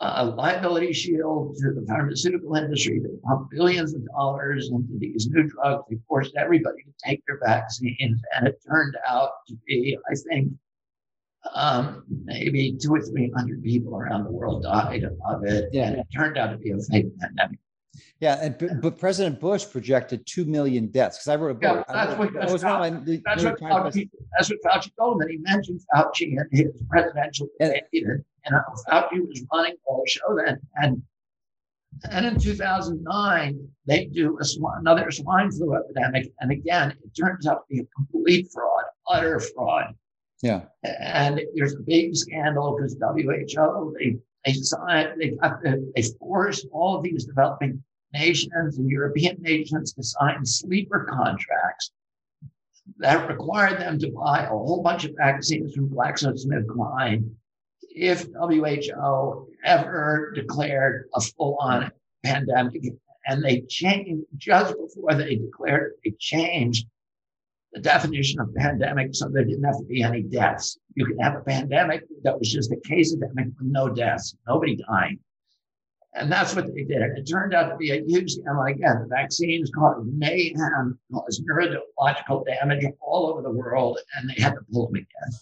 a 0.00 0.24
liability 0.24 0.92
shield 0.92 1.56
to 1.56 1.72
the 1.72 1.84
pharmaceutical 1.86 2.54
industry. 2.54 3.00
They 3.00 3.16
pumped 3.24 3.50
billions 3.50 3.94
of 3.94 4.04
dollars 4.06 4.70
into 4.70 4.98
these 4.98 5.28
new 5.28 5.44
drugs. 5.44 5.84
They 5.90 5.96
forced 6.06 6.36
everybody 6.36 6.82
to 6.82 6.92
take 7.04 7.22
their 7.26 7.40
vaccines, 7.44 8.20
and 8.34 8.46
it 8.46 8.60
turned 8.68 8.96
out 9.08 9.30
to 9.48 9.54
be, 9.66 9.96
I 10.10 10.14
think, 10.28 10.52
um, 11.54 12.04
maybe 12.24 12.76
two 12.80 12.94
or 12.94 13.00
three 13.00 13.30
hundred 13.34 13.62
people 13.62 13.96
around 13.96 14.24
the 14.24 14.32
world 14.32 14.64
died 14.64 15.04
of 15.04 15.44
it, 15.44 15.70
yeah. 15.72 15.88
and 15.88 15.98
it 15.98 16.06
turned 16.14 16.36
out 16.36 16.50
to 16.50 16.58
be 16.58 16.72
a 16.72 16.78
fake 16.78 17.06
pandemic. 17.18 17.58
Yeah, 18.20 18.38
and 18.40 18.80
but 18.80 18.98
President 18.98 19.40
Bush 19.40 19.64
projected 19.70 20.26
two 20.26 20.44
million 20.44 20.86
deaths 20.88 21.18
because 21.18 21.28
I 21.28 21.36
wrote 21.36 21.50
a 21.50 21.54
book. 21.54 21.84
Yeah, 21.88 22.06
that's 22.06 22.18
what, 22.18 22.32
that's, 22.32 22.52
Fauci, 22.52 23.22
that's, 23.24 23.44
what 23.44 23.60
Fauci, 23.60 24.08
that's 24.36 24.50
what 24.50 24.58
Fauci 24.64 24.90
told 24.98 25.16
him, 25.16 25.20
and 25.22 25.30
he 25.30 25.38
mentioned 25.38 25.80
Fauci 25.94 26.36
in 26.38 26.46
his 26.50 26.82
presidential 26.88 27.48
debate. 27.60 27.84
And, 27.92 28.24
know, 28.50 28.62
Fauci 28.88 29.26
was 29.26 29.42
running 29.52 29.74
all 29.86 30.02
the 30.04 30.10
show 30.10 30.36
then, 30.44 30.60
and 30.76 31.02
and 32.10 32.26
in 32.26 32.38
2009 32.38 33.68
they 33.86 34.06
do 34.06 34.38
a 34.40 34.44
swine, 34.44 34.78
another 34.80 35.10
swine 35.10 35.50
flu 35.50 35.74
epidemic, 35.74 36.32
and 36.40 36.50
again 36.50 36.90
it 36.90 37.10
turns 37.18 37.46
out 37.46 37.66
to 37.68 37.74
be 37.74 37.80
a 37.80 37.86
complete 37.96 38.48
fraud, 38.52 38.84
utter 39.08 39.40
fraud. 39.40 39.94
Yeah. 40.42 40.64
And 40.82 41.40
there's 41.54 41.74
a 41.74 41.80
big 41.80 42.14
scandal 42.14 42.76
because 42.76 42.96
WHO, 43.00 43.96
they 43.98 44.16
they 44.44 44.52
signed, 44.52 45.20
they 45.20 45.30
got 45.30 45.60
they 45.62 46.02
forced 46.18 46.66
all 46.72 46.96
of 46.96 47.02
these 47.02 47.24
developing 47.24 47.82
nations 48.12 48.78
and 48.78 48.88
European 48.88 49.40
nations 49.40 49.92
to 49.92 50.02
sign 50.02 50.44
sleeper 50.44 51.06
contracts 51.10 51.92
that 52.98 53.28
required 53.28 53.80
them 53.80 53.98
to 53.98 54.10
buy 54.12 54.44
a 54.44 54.48
whole 54.48 54.82
bunch 54.82 55.04
of 55.04 55.14
vaccines 55.16 55.74
from 55.74 55.90
GlaxoSmithKline 55.90 57.28
if 57.90 58.26
WHO 58.38 59.48
ever 59.64 60.32
declared 60.34 61.08
a 61.14 61.20
full-on 61.20 61.90
pandemic. 62.24 62.82
And 63.26 63.42
they 63.42 63.62
changed 63.62 64.24
just 64.36 64.74
before 64.76 65.14
they 65.14 65.36
declared 65.36 65.92
it, 65.92 66.00
they 66.04 66.16
changed 66.18 66.86
the 67.72 67.80
definition 67.80 68.40
of 68.40 68.54
pandemic 68.54 69.14
so 69.14 69.28
there 69.28 69.44
didn't 69.44 69.64
have 69.64 69.78
to 69.78 69.84
be 69.84 70.02
any 70.02 70.22
deaths. 70.22 70.78
You 70.94 71.06
could 71.06 71.16
have 71.20 71.34
a 71.34 71.40
pandemic 71.40 72.04
that 72.22 72.38
was 72.38 72.52
just 72.52 72.70
a 72.70 72.80
case 72.88 73.12
endemic 73.12 73.46
with 73.58 73.66
no 73.66 73.88
deaths, 73.88 74.36
nobody 74.46 74.76
dying. 74.76 75.18
And 76.16 76.32
that's 76.32 76.56
what 76.56 76.66
they 76.66 76.82
did. 76.82 77.02
It 77.02 77.24
turned 77.30 77.52
out 77.52 77.68
to 77.68 77.76
be 77.76 77.90
a 77.90 78.02
huge 78.02 78.36
scam. 78.36 78.70
Again, 78.70 79.02
the 79.02 79.08
vaccines 79.08 79.70
caused 79.70 80.06
mayhem, 80.06 80.98
caused 81.12 81.44
neurological 81.44 82.42
damage 82.44 82.84
all 83.00 83.26
over 83.26 83.42
the 83.42 83.50
world, 83.50 83.98
and 84.16 84.30
they 84.30 84.42
had 84.42 84.54
to 84.54 84.60
pull 84.72 84.86
them 84.86 84.96
again. 84.96 85.38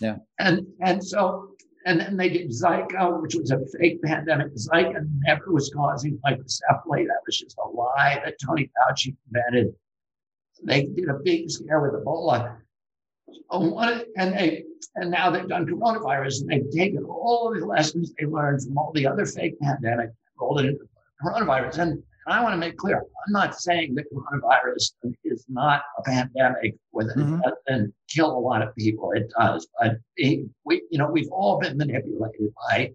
Yeah. 0.00 0.16
And 0.38 0.66
and 0.80 1.04
so 1.04 1.50
and 1.84 2.00
then 2.00 2.16
they 2.16 2.28
did 2.28 2.50
Zika, 2.50 3.20
which 3.20 3.34
was 3.34 3.50
a 3.50 3.60
fake 3.78 4.02
pandemic. 4.02 4.54
Zika 4.54 5.06
never 5.26 5.52
was 5.52 5.70
causing 5.74 6.18
microcephaly. 6.26 7.06
That 7.06 7.20
was 7.26 7.38
just 7.38 7.56
a 7.58 7.68
lie 7.68 8.20
that 8.24 8.36
Tony 8.44 8.70
Fauci 8.76 9.14
invented. 9.26 9.74
They 10.64 10.84
did 10.86 11.08
a 11.08 11.18
big 11.22 11.50
scare 11.50 11.80
with 11.80 11.92
Ebola. 12.02 12.56
Oh, 13.50 13.78
and 14.16 14.34
they 14.34 14.64
and 15.00 15.10
now 15.10 15.30
they've 15.30 15.48
done 15.48 15.66
coronavirus 15.66 16.42
and 16.42 16.50
they've 16.50 16.70
taken 16.70 17.04
all 17.04 17.52
of 17.52 17.60
the 17.60 17.66
lessons 17.66 18.12
they 18.18 18.26
learned 18.26 18.62
from 18.62 18.76
all 18.76 18.92
the 18.94 19.06
other 19.06 19.24
fake 19.26 19.58
pandemic, 19.60 20.10
rolled 20.40 20.60
it 20.60 20.66
into 20.66 20.88
coronavirus. 21.22 21.78
And 21.78 22.02
I 22.26 22.42
want 22.42 22.52
to 22.52 22.58
make 22.58 22.76
clear, 22.76 22.98
I'm 22.98 23.32
not 23.32 23.58
saying 23.58 23.94
that 23.94 24.04
coronavirus 24.12 24.92
is 25.24 25.44
not 25.48 25.82
a 25.98 26.02
pandemic 26.02 26.76
with 26.92 27.14
mm-hmm. 27.16 27.40
and 27.68 27.92
kill 28.08 28.36
a 28.36 28.38
lot 28.38 28.60
of 28.60 28.74
people. 28.74 29.12
It 29.12 29.30
does, 29.38 29.66
but 29.80 29.96
it, 30.16 30.46
we, 30.64 30.82
you 30.90 30.98
know, 30.98 31.10
we've 31.10 31.30
all 31.30 31.58
been 31.58 31.78
manipulated 31.78 32.52
by 32.68 32.92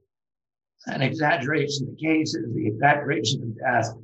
an 0.88 1.01
exaggeration 1.01 1.88
of 1.89 1.97
cases, 1.97 2.54
the 2.54 2.68
exaggeration 2.68 3.41
of 3.41 3.58
death, 3.58 3.95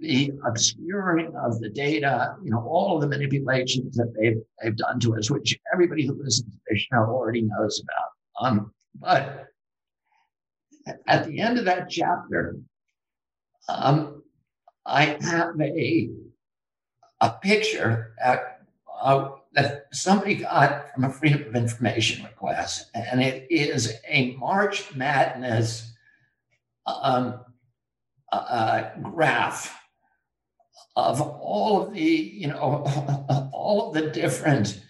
the 0.00 0.32
obscuring 0.46 1.34
of 1.36 1.60
the 1.60 1.68
data, 1.68 2.34
you 2.42 2.50
know, 2.50 2.66
all 2.66 2.96
of 2.96 3.02
the 3.02 3.08
manipulations 3.08 3.96
that 3.96 4.12
they've 4.18 4.40
they've 4.62 4.76
done 4.76 4.98
to 5.00 5.16
us, 5.16 5.30
which 5.30 5.58
everybody 5.72 6.06
who 6.06 6.14
listens 6.14 6.52
to 6.54 6.60
this 6.68 6.80
show 6.80 6.98
already 6.98 7.42
knows 7.42 7.82
about. 7.82 8.46
Um, 8.46 8.72
but 8.98 9.48
at 11.06 11.26
the 11.26 11.38
end 11.40 11.58
of 11.58 11.66
that 11.66 11.90
chapter, 11.90 12.56
um, 13.68 14.22
I 14.86 15.18
have 15.20 15.60
a 15.60 16.10
a 17.20 17.30
picture 17.42 18.14
at, 18.22 18.62
uh, 19.02 19.32
that 19.52 19.86
somebody 19.92 20.36
got 20.36 20.94
from 20.94 21.04
a 21.04 21.10
Freedom 21.10 21.44
of 21.46 21.54
Information 21.54 22.24
request, 22.24 22.90
and 22.94 23.20
it 23.22 23.46
is 23.50 23.94
a 24.08 24.34
March 24.36 24.94
Madness 24.94 25.92
um, 26.86 27.40
uh, 28.32 28.90
graph 29.02 29.79
of 30.96 31.20
all 31.20 31.82
of 31.82 31.94
the, 31.94 32.00
you 32.00 32.48
know, 32.48 32.84
all 33.52 33.88
of 33.88 33.94
the 33.94 34.10
different 34.10 34.80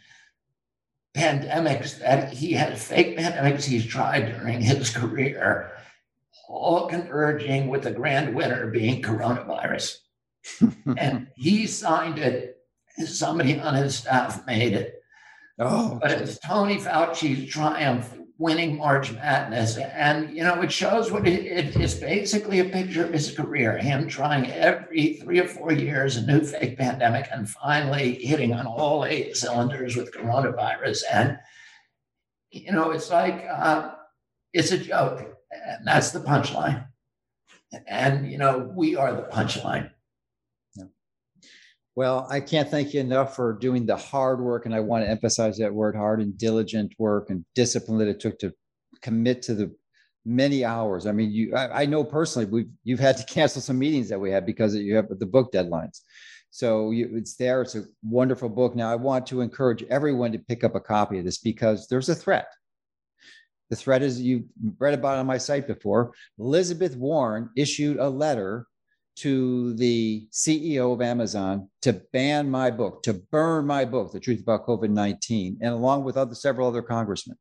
pandemics 1.16 1.98
that 1.98 2.32
he 2.32 2.52
has, 2.52 2.84
fake 2.84 3.18
pandemics 3.18 3.64
he's 3.64 3.86
tried 3.86 4.38
during 4.38 4.60
his 4.60 4.90
career, 4.96 5.72
all 6.48 6.88
converging 6.88 7.68
with 7.68 7.82
the 7.82 7.90
grand 7.90 8.34
winner 8.34 8.70
being 8.70 9.02
coronavirus. 9.02 9.96
and 10.96 11.28
he 11.36 11.66
signed 11.66 12.18
it. 12.18 12.56
Somebody 13.04 13.58
on 13.58 13.74
his 13.74 13.96
staff 13.96 14.46
made 14.46 14.74
it. 14.74 15.02
Oh, 15.58 15.98
but 16.00 16.10
it's 16.10 16.38
Tony 16.38 16.78
Fauci's 16.78 17.50
triumph 17.50 18.16
winning 18.40 18.78
March 18.78 19.12
Madness. 19.12 19.76
And, 19.76 20.34
you 20.34 20.42
know, 20.42 20.62
it 20.62 20.72
shows 20.72 21.12
what 21.12 21.28
it, 21.28 21.44
it 21.44 21.76
is 21.76 21.94
basically 21.94 22.60
a 22.60 22.64
picture 22.64 23.04
of 23.04 23.12
his 23.12 23.36
career, 23.36 23.76
him 23.76 24.08
trying 24.08 24.50
every 24.50 25.18
three 25.22 25.38
or 25.38 25.46
four 25.46 25.72
years 25.72 26.16
a 26.16 26.26
new 26.26 26.40
fake 26.40 26.78
pandemic 26.78 27.28
and 27.30 27.46
finally 27.46 28.14
hitting 28.14 28.54
on 28.54 28.66
all 28.66 29.04
eight 29.04 29.36
cylinders 29.36 29.94
with 29.94 30.14
coronavirus. 30.14 31.02
And, 31.12 31.38
you 32.50 32.72
know, 32.72 32.92
it's 32.92 33.10
like, 33.10 33.44
uh, 33.46 33.90
it's 34.54 34.72
a 34.72 34.78
joke. 34.78 35.36
And 35.52 35.86
that's 35.86 36.12
the 36.12 36.20
punchline. 36.20 36.86
And, 37.86 38.32
you 38.32 38.38
know, 38.38 38.72
we 38.74 38.96
are 38.96 39.12
the 39.12 39.28
punchline. 39.30 39.90
Well, 42.00 42.26
I 42.30 42.40
can't 42.40 42.70
thank 42.70 42.94
you 42.94 43.00
enough 43.00 43.36
for 43.36 43.52
doing 43.52 43.84
the 43.84 43.94
hard 43.94 44.40
work. 44.40 44.64
And 44.64 44.74
I 44.74 44.80
want 44.80 45.04
to 45.04 45.10
emphasize 45.10 45.58
that 45.58 45.74
word 45.74 45.94
hard 45.94 46.22
and 46.22 46.38
diligent 46.38 46.94
work 46.98 47.28
and 47.28 47.44
discipline 47.54 47.98
that 47.98 48.08
it 48.08 48.20
took 48.20 48.38
to 48.38 48.54
commit 49.02 49.42
to 49.42 49.54
the 49.54 49.76
many 50.24 50.64
hours. 50.64 51.04
I 51.06 51.12
mean, 51.12 51.30
you, 51.30 51.54
I, 51.54 51.82
I 51.82 51.84
know 51.84 52.02
personally, 52.02 52.46
we've, 52.46 52.70
you've 52.84 53.00
had 53.00 53.18
to 53.18 53.24
cancel 53.26 53.60
some 53.60 53.78
meetings 53.78 54.08
that 54.08 54.18
we 54.18 54.30
had 54.30 54.46
because 54.46 54.74
you 54.74 54.96
have 54.96 55.08
the 55.10 55.26
book 55.26 55.52
deadlines. 55.52 56.00
So 56.48 56.90
you, 56.90 57.10
it's 57.16 57.36
there. 57.36 57.60
It's 57.60 57.74
a 57.74 57.84
wonderful 58.02 58.48
book. 58.48 58.74
Now, 58.74 58.90
I 58.90 58.96
want 58.96 59.26
to 59.26 59.42
encourage 59.42 59.82
everyone 59.90 60.32
to 60.32 60.38
pick 60.38 60.64
up 60.64 60.74
a 60.74 60.80
copy 60.80 61.18
of 61.18 61.26
this 61.26 61.36
because 61.36 61.86
there's 61.86 62.08
a 62.08 62.14
threat. 62.14 62.46
The 63.68 63.76
threat 63.76 64.00
is 64.00 64.22
you've 64.22 64.44
read 64.78 64.94
about 64.94 65.18
on 65.18 65.26
my 65.26 65.36
site 65.36 65.66
before. 65.66 66.12
Elizabeth 66.38 66.96
Warren 66.96 67.50
issued 67.58 67.98
a 67.98 68.08
letter 68.08 68.66
to 69.16 69.74
the 69.74 70.26
CEO 70.32 70.92
of 70.92 71.02
Amazon 71.02 71.68
to 71.82 71.92
ban 72.12 72.50
my 72.50 72.70
book, 72.70 73.02
to 73.02 73.14
burn 73.14 73.66
my 73.66 73.84
book, 73.84 74.12
The 74.12 74.20
Truth 74.20 74.40
About 74.40 74.66
COVID 74.66 74.90
19, 74.90 75.58
and 75.60 75.72
along 75.72 76.04
with 76.04 76.16
other 76.16 76.34
several 76.34 76.68
other 76.68 76.82
congressmen. 76.82 77.36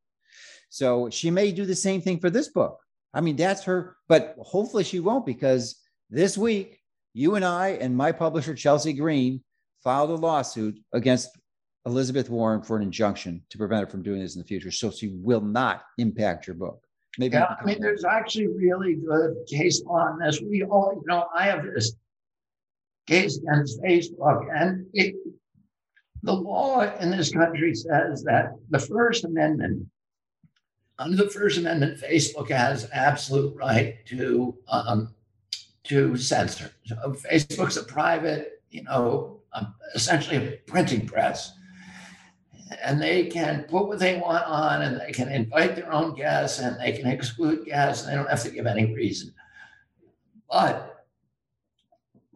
So 0.70 1.10
she 1.10 1.32
may 1.32 1.52
do 1.52 1.66
the 1.66 1.76
same 1.76 2.02
thing 2.02 2.20
for 2.20 2.30
this 2.30 2.50
book. 2.50 2.80
I 3.14 3.22
mean, 3.22 3.36
that's 3.36 3.64
her, 3.64 3.98
but 4.08 4.36
hopefully 4.40 4.84
she 4.84 5.00
won't 5.00 5.26
because 5.26 5.80
this 6.10 6.38
week, 6.38 6.80
you 7.14 7.36
and 7.36 7.46
I 7.46 7.70
and 7.70 7.96
my 7.96 8.12
publisher, 8.12 8.54
Chelsea 8.54 8.94
Green, 8.94 9.44
filed 9.84 10.12
a 10.12 10.16
lawsuit 10.16 10.80
against 10.94 11.30
Elizabeth 11.86 12.30
Warren 12.30 12.62
for 12.62 12.78
an 12.78 12.84
injunction 12.84 13.44
to 13.50 13.58
prevent 13.58 13.86
her 13.86 13.90
from 13.90 14.04
doing 14.04 14.20
this 14.20 14.36
in 14.36 14.42
the 14.42 14.48
future. 14.48 14.72
So 14.72 14.92
she 14.92 15.16
will 15.16 15.42
not 15.42 15.84
impact 15.98 16.46
your 16.46 16.56
book. 16.56 16.84
Maybe 17.20 17.36
yeah, 17.36 17.56
I 17.60 17.66
mean, 17.66 17.82
there's 17.82 18.06
actually 18.06 18.48
really 18.48 18.96
good 18.96 19.36
case 19.46 19.84
law 19.84 20.08
on 20.08 20.20
this. 20.20 20.40
We 20.42 20.64
all, 20.64 20.94
you 20.96 21.04
know, 21.06 21.28
I 21.36 21.48
have 21.48 21.66
this 21.66 21.94
case 23.08 23.38
against 23.38 23.82
Facebook, 23.82 24.48
and 24.56 24.86
it, 24.94 25.16
the 26.24 26.34
law 26.34 26.82
in 27.00 27.12
this 27.12 27.32
country 27.34 27.76
says 27.76 28.24
that 28.24 28.54
the 28.70 28.80
First 28.80 29.26
Amendment 29.26 29.86
under 30.98 31.18
the 31.18 31.30
First 31.30 31.58
Amendment, 31.58 32.00
Facebook 32.00 32.50
has 32.50 32.90
absolute 32.92 33.56
right 33.56 34.06
to 34.08 34.56
um, 34.68 35.14
to 35.86 36.16
censor. 36.16 36.72
So 36.86 36.96
Facebook's 37.30 37.78
a 37.78 37.84
private, 37.84 38.62
you 38.70 38.84
know, 38.84 39.42
um, 39.54 39.74
essentially 39.96 40.38
a 40.38 40.52
printing 40.68 41.08
press, 41.08 41.54
and 42.84 43.02
they 43.02 43.26
can 43.26 43.64
put 43.64 43.88
what 43.88 44.00
they 44.00 44.18
want 44.18 44.46
on, 44.46 44.82
and 44.82 45.00
they 45.00 45.12
can 45.12 45.30
invite 45.30 45.76
their 45.76 45.92
own 45.92 46.16
guests, 46.16 46.60
and 46.60 46.80
they 46.80 46.92
can 46.92 47.08
exclude 47.08 47.66
guests, 47.66 48.04
and 48.04 48.12
they 48.12 48.16
don't 48.16 48.30
have 48.30 48.44
to 48.44 48.52
give 48.52 48.68
any 48.68 48.94
reason. 48.94 49.34
But 50.50 51.06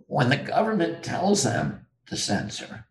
when 0.08 0.30
the 0.30 0.38
government 0.38 1.04
tells 1.04 1.44
them 1.44 1.86
to 2.08 2.18
censor, 2.18 2.86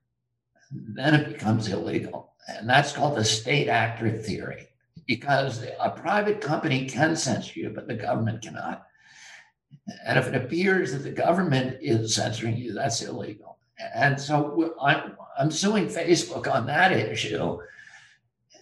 then 0.71 1.15
it 1.15 1.33
becomes 1.33 1.69
illegal, 1.69 2.33
and 2.49 2.69
that's 2.69 2.93
called 2.93 3.17
the 3.17 3.25
state 3.25 3.69
actor 3.69 4.11
theory 4.11 4.69
because 5.07 5.65
a 5.81 5.91
private 5.91 6.41
company 6.41 6.87
can 6.87 7.17
censor 7.17 7.59
you, 7.59 7.71
but 7.71 7.89
the 7.89 7.95
government 7.95 8.43
cannot. 8.43 8.87
And 10.07 10.19
if 10.19 10.29
it 10.29 10.35
appears 10.35 10.93
that 10.93 10.99
the 10.99 11.11
government 11.11 11.79
is 11.81 12.15
censoring 12.15 12.57
you, 12.57 12.73
that's 12.73 13.03
illegal. 13.03 13.59
And 13.95 14.21
so 14.21 14.75
I'm, 14.81 15.51
suing 15.51 15.87
Facebook 15.87 16.53
on 16.53 16.67
that 16.67 16.93
issue. 16.93 17.59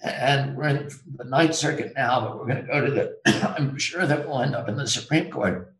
And 0.03 0.57
we're 0.57 0.69
in 0.69 0.91
the 1.17 1.25
Ninth 1.25 1.55
Circuit 1.55 1.93
now, 1.95 2.21
but 2.21 2.39
we're 2.39 2.47
going 2.47 2.65
to 2.65 2.73
go 2.73 2.85
to 2.85 2.91
the, 2.91 3.55
I'm 3.59 3.77
sure 3.77 4.07
that 4.07 4.27
we'll 4.27 4.41
end 4.41 4.55
up 4.55 4.69
in 4.69 4.77
the 4.77 4.87
Supreme 4.87 5.31
Court 5.31 5.75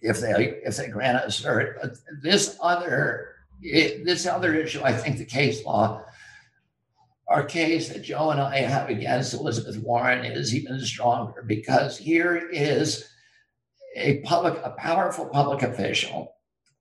if 0.00 0.20
they 0.20 0.60
if 0.64 0.76
they 0.76 0.88
grant 0.88 1.18
us 1.18 1.40
cert. 1.40 1.74
But 1.80 1.96
this 2.22 2.58
other 2.60 3.28
this 3.62 4.26
other 4.26 4.54
issue, 4.54 4.82
I 4.82 4.92
think 4.92 5.18
the 5.18 5.24
case 5.24 5.64
law 5.64 6.04
our 7.28 7.44
case 7.44 7.88
that 7.88 8.02
Joe 8.02 8.30
and 8.30 8.40
I 8.40 8.58
have 8.58 8.88
against 8.88 9.34
Elizabeth 9.34 9.78
Warren 9.78 10.24
is 10.24 10.54
even 10.54 10.80
stronger 10.80 11.42
because 11.42 11.98
here 11.98 12.36
is 12.36 13.08
a 13.96 14.18
public, 14.20 14.60
a 14.62 14.70
powerful 14.70 15.26
public 15.26 15.62
official 15.62 16.34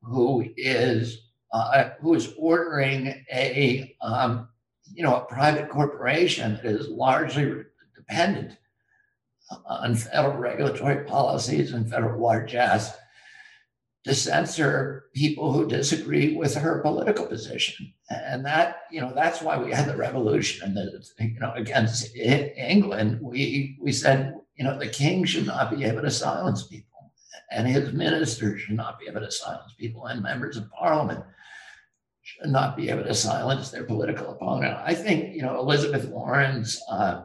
who 0.03 0.45
is 0.55 1.24
uh, 1.55 1.89
who 2.01 2.13
is 2.13 2.33
ordering 2.37 3.25
a 3.31 3.95
um, 4.01 4.47
you 4.93 5.03
know 5.03 5.15
a 5.15 5.25
private 5.25 5.69
corporation 5.69 6.59
that 6.61 6.65
is 6.65 6.89
largely 6.89 7.63
dependent 7.95 8.57
on 9.65 9.95
federal 9.95 10.37
regulatory 10.37 11.05
policies 11.05 11.71
and 11.71 11.89
federal 11.89 12.21
largesse 12.21 12.91
to 14.03 14.13
censor 14.13 15.05
people 15.13 15.51
who 15.53 15.67
disagree 15.67 16.35
with 16.35 16.55
her 16.55 16.81
political 16.81 17.25
position. 17.25 17.91
And 18.09 18.45
that, 18.45 18.81
you 18.91 19.01
know, 19.01 19.11
that's 19.15 19.41
why 19.41 19.57
we 19.57 19.71
had 19.71 19.87
the 19.87 19.95
revolution. 19.95 20.67
And 20.67 20.77
the, 20.77 21.03
you 21.19 21.39
know, 21.39 21.53
against 21.53 22.15
England, 22.15 23.19
we 23.21 23.77
we 23.81 23.91
said, 23.91 24.35
you 24.57 24.63
know, 24.63 24.77
the 24.77 24.89
king 24.89 25.23
should 25.25 25.47
not 25.47 25.75
be 25.75 25.85
able 25.85 26.01
to 26.01 26.11
silence 26.11 26.67
people, 26.67 27.13
and 27.49 27.67
his 27.67 27.93
ministers 27.93 28.61
should 28.61 28.75
not 28.75 28.99
be 28.99 29.07
able 29.07 29.21
to 29.21 29.31
silence 29.31 29.73
people, 29.79 30.05
and 30.07 30.21
members 30.21 30.57
of 30.57 30.69
parliament 30.71 31.23
should 32.25 32.49
not 32.49 32.75
be 32.75 32.89
able 32.89 33.03
to 33.03 33.13
silence 33.13 33.69
their 33.69 33.83
political 33.83 34.31
opponent. 34.31 34.75
I 34.83 34.95
think, 34.95 35.35
you 35.35 35.43
know, 35.43 35.59
Elizabeth 35.59 36.05
Warren's 36.05 36.81
uh, 36.89 37.21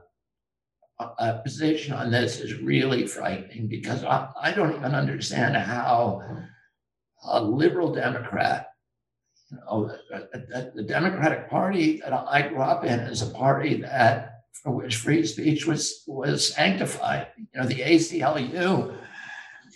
uh, 0.99 1.39
position 1.39 1.95
on 1.95 2.11
this 2.11 2.39
is 2.39 2.61
really 2.61 3.07
frightening 3.07 3.67
because 3.67 4.05
I, 4.05 4.29
I 4.39 4.53
don't 4.53 4.77
even 4.77 4.95
understand 4.95 5.57
how 5.57 6.21
a 7.25 7.43
liberal 7.43 7.95
Democrat. 7.95 8.67
You 9.51 9.57
know, 9.57 9.97
the, 10.11 10.73
the 10.75 10.83
Democratic 10.83 11.49
Party 11.49 12.03
that 12.03 12.13
I 12.13 12.47
grew 12.47 12.61
up 12.61 12.85
in 12.85 13.01
is 13.01 13.23
a 13.23 13.31
party 13.31 13.81
that 13.81 14.43
for 14.53 14.73
which 14.73 14.97
free 14.97 15.25
speech 15.25 15.67
was 15.67 16.05
was 16.07 16.55
sanctified. 16.55 17.29
You 17.39 17.47
know, 17.59 17.67
the 17.67 17.81
ACLU 17.81 18.95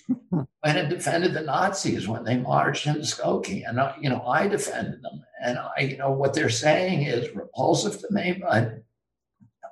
and 0.64 0.90
defended 0.90 1.34
the 1.34 1.42
Nazis 1.42 2.06
when 2.06 2.24
they 2.24 2.36
marched 2.36 2.86
into 2.86 3.00
Skokie, 3.00 3.68
and 3.68 3.80
I, 3.80 3.94
you 4.00 4.10
know 4.10 4.22
I 4.26 4.48
defended 4.48 5.02
them. 5.02 5.24
And 5.42 5.58
I, 5.58 5.82
you 5.82 5.98
know, 5.98 6.10
what 6.10 6.32
they're 6.32 6.48
saying 6.48 7.02
is 7.02 7.34
repulsive 7.34 8.00
to 8.00 8.06
me, 8.10 8.40
but 8.40 8.82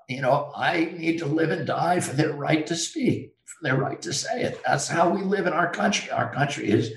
you 0.08 0.20
know, 0.20 0.52
I 0.54 0.92
need 0.96 1.18
to 1.18 1.26
live 1.26 1.50
and 1.50 1.66
die 1.66 2.00
for 2.00 2.14
their 2.14 2.32
right 2.32 2.66
to 2.66 2.76
speak, 2.76 3.32
for 3.44 3.58
their 3.62 3.76
right 3.76 4.00
to 4.02 4.12
say 4.12 4.42
it. 4.42 4.60
That's 4.66 4.88
how 4.88 5.08
we 5.08 5.22
live 5.22 5.46
in 5.46 5.52
our 5.52 5.70
country. 5.70 6.10
Our 6.10 6.32
country 6.32 6.70
is 6.70 6.92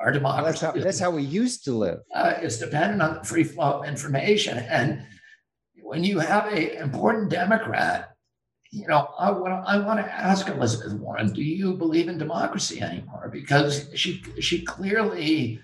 our 0.00 0.12
democracy. 0.12 0.44
That's 0.44 0.60
how, 0.60 0.84
that's 0.84 0.98
how 1.00 1.10
we 1.10 1.22
used 1.22 1.64
to 1.64 1.72
live. 1.72 1.98
Uh, 2.14 2.34
it's 2.40 2.58
dependent 2.58 3.02
on 3.02 3.14
the 3.14 3.24
free 3.24 3.44
flow 3.44 3.80
of 3.80 3.88
information. 3.88 4.58
And 4.58 5.04
when 5.82 6.04
you 6.04 6.18
have 6.18 6.52
an 6.52 6.68
important 6.82 7.30
Democrat, 7.30 8.15
you 8.72 8.86
know, 8.86 9.08
I 9.18 9.30
want 9.30 9.66
I 9.66 9.78
want 9.78 10.00
to 10.00 10.12
ask 10.12 10.48
Elizabeth 10.48 10.94
Warren, 10.94 11.32
do 11.32 11.42
you 11.42 11.74
believe 11.74 12.08
in 12.08 12.18
democracy 12.18 12.80
anymore? 12.80 13.30
Because 13.32 13.88
she 13.94 14.22
she 14.40 14.64
clearly 14.64 15.60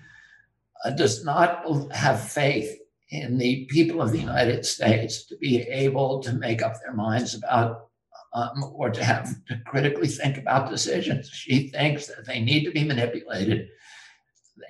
uh, 0.83 0.91
does 0.91 1.23
not 1.23 1.65
have 1.93 2.21
faith 2.21 2.79
in 3.09 3.37
the 3.37 3.65
people 3.65 4.01
of 4.01 4.11
the 4.11 4.19
United 4.19 4.65
States 4.65 5.25
to 5.27 5.37
be 5.37 5.61
able 5.61 6.21
to 6.23 6.33
make 6.33 6.61
up 6.61 6.75
their 6.81 6.93
minds 6.93 7.35
about 7.35 7.89
um, 8.33 8.63
or 8.73 8.89
to 8.89 9.03
have 9.03 9.29
to 9.47 9.59
critically 9.67 10.07
think 10.07 10.37
about 10.37 10.69
decisions. 10.69 11.29
She 11.29 11.69
thinks 11.69 12.07
that 12.07 12.25
they 12.25 12.39
need 12.41 12.63
to 12.63 12.71
be 12.71 12.83
manipulated 12.83 13.67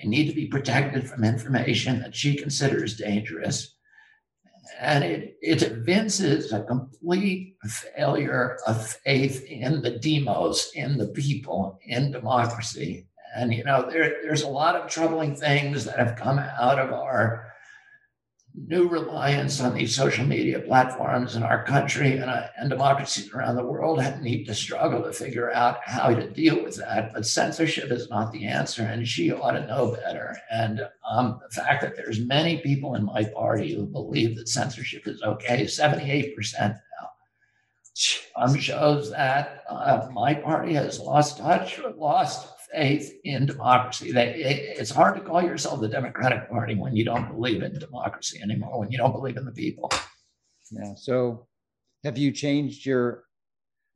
they 0.01 0.07
need 0.07 0.27
to 0.27 0.35
be 0.35 0.47
protected 0.47 1.09
from 1.09 1.23
information 1.23 1.99
that 1.99 2.15
she 2.15 2.35
considers 2.35 2.97
dangerous. 2.97 3.75
And 4.79 5.03
it, 5.03 5.37
it 5.41 5.61
evinces 5.61 6.51
a 6.53 6.63
complete 6.63 7.57
failure 7.63 8.57
of 8.65 8.85
faith 8.87 9.43
in 9.45 9.81
the 9.81 9.91
demos, 9.91 10.71
in 10.73 10.97
the 10.97 11.07
people, 11.07 11.79
in 11.85 12.11
democracy. 12.11 13.07
And, 13.35 13.53
you 13.53 13.63
know, 13.63 13.89
there, 13.89 14.21
there's 14.23 14.43
a 14.43 14.47
lot 14.47 14.75
of 14.75 14.89
troubling 14.89 15.35
things 15.35 15.85
that 15.85 15.97
have 15.97 16.15
come 16.15 16.39
out 16.39 16.79
of 16.79 16.93
our 16.93 17.52
new 18.55 18.87
reliance 18.87 19.59
on 19.59 19.73
these 19.73 19.95
social 19.95 20.25
media 20.25 20.59
platforms 20.59 21.35
in 21.35 21.43
our 21.43 21.63
country 21.63 22.17
and, 22.17 22.29
uh, 22.29 22.47
and 22.57 22.69
democracies 22.69 23.31
around 23.33 23.55
the 23.55 23.65
world 23.65 23.99
need 24.21 24.45
to 24.45 24.53
struggle 24.53 25.01
to 25.01 25.11
figure 25.11 25.51
out 25.51 25.79
how 25.85 26.09
to 26.09 26.29
deal 26.29 26.63
with 26.63 26.75
that. 26.75 27.13
But 27.13 27.25
censorship 27.25 27.91
is 27.91 28.09
not 28.09 28.31
the 28.31 28.45
answer, 28.45 28.83
and 28.83 29.07
she 29.07 29.31
ought 29.31 29.51
to 29.51 29.65
know 29.65 29.93
better. 29.93 30.37
And 30.51 30.81
um, 31.09 31.39
the 31.41 31.61
fact 31.61 31.81
that 31.81 31.95
there's 31.95 32.19
many 32.19 32.57
people 32.61 32.95
in 32.95 33.05
my 33.05 33.23
party 33.23 33.73
who 33.73 33.85
believe 33.85 34.35
that 34.37 34.47
censorship 34.47 35.07
is 35.07 35.23
okay, 35.23 35.63
78% 35.63 36.35
now, 36.59 37.09
um, 38.35 38.55
shows 38.57 39.09
that 39.11 39.63
uh, 39.67 40.07
my 40.11 40.33
party 40.33 40.73
has 40.73 40.99
lost 40.99 41.39
touch, 41.39 41.79
lost 41.97 42.52
faith 42.73 43.13
in 43.23 43.45
democracy. 43.45 44.11
They, 44.11 44.33
it, 44.33 44.79
it's 44.79 44.91
hard 44.91 45.15
to 45.15 45.21
call 45.21 45.41
yourself 45.41 45.81
the 45.81 45.87
Democratic 45.87 46.49
Party 46.49 46.75
when 46.75 46.95
you 46.95 47.05
don't 47.05 47.33
believe 47.33 47.61
in 47.61 47.77
democracy 47.77 48.41
anymore, 48.41 48.79
when 48.79 48.91
you 48.91 48.97
don't 48.97 49.13
believe 49.13 49.37
in 49.37 49.45
the 49.45 49.51
people. 49.51 49.91
Yeah. 50.71 50.93
So, 50.95 51.47
have 52.03 52.17
you 52.17 52.31
changed 52.31 52.85
your? 52.85 53.23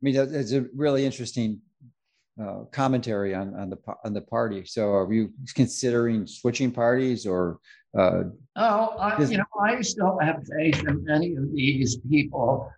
mean, 0.02 0.16
it's 0.16 0.52
a 0.52 0.66
really 0.74 1.04
interesting 1.04 1.60
uh, 2.40 2.64
commentary 2.70 3.34
on 3.34 3.54
on 3.54 3.70
the 3.70 3.78
on 4.04 4.14
the 4.14 4.20
party. 4.20 4.64
So, 4.64 4.90
are 4.90 5.12
you 5.12 5.32
considering 5.54 6.26
switching 6.26 6.70
parties 6.70 7.26
or? 7.26 7.58
Uh, 7.98 8.24
oh, 8.56 8.88
I, 8.98 9.20
you 9.24 9.38
know, 9.38 9.44
I 9.60 9.80
still 9.80 10.18
have 10.20 10.46
faith 10.46 10.78
in 10.86 11.04
many 11.04 11.34
of 11.36 11.50
these 11.52 11.96
people 12.10 12.70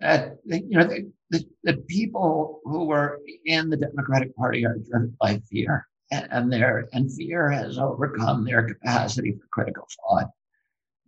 that 0.00 0.36
you 0.44 0.78
know 0.78 0.84
the, 0.84 1.10
the, 1.30 1.44
the, 1.64 1.76
people 1.88 2.60
who 2.64 2.90
are 2.90 3.18
in 3.44 3.70
the 3.70 3.76
Democratic 3.76 4.34
Party 4.36 4.64
are 4.64 4.76
driven 4.78 5.16
by 5.20 5.40
fear, 5.50 5.86
and, 6.10 6.28
and 6.30 6.52
their 6.52 6.88
and 6.92 7.12
fear 7.12 7.50
has 7.50 7.78
overcome 7.78 8.44
their 8.44 8.66
capacity 8.66 9.32
for 9.32 9.46
critical 9.52 9.86
thought. 9.96 10.30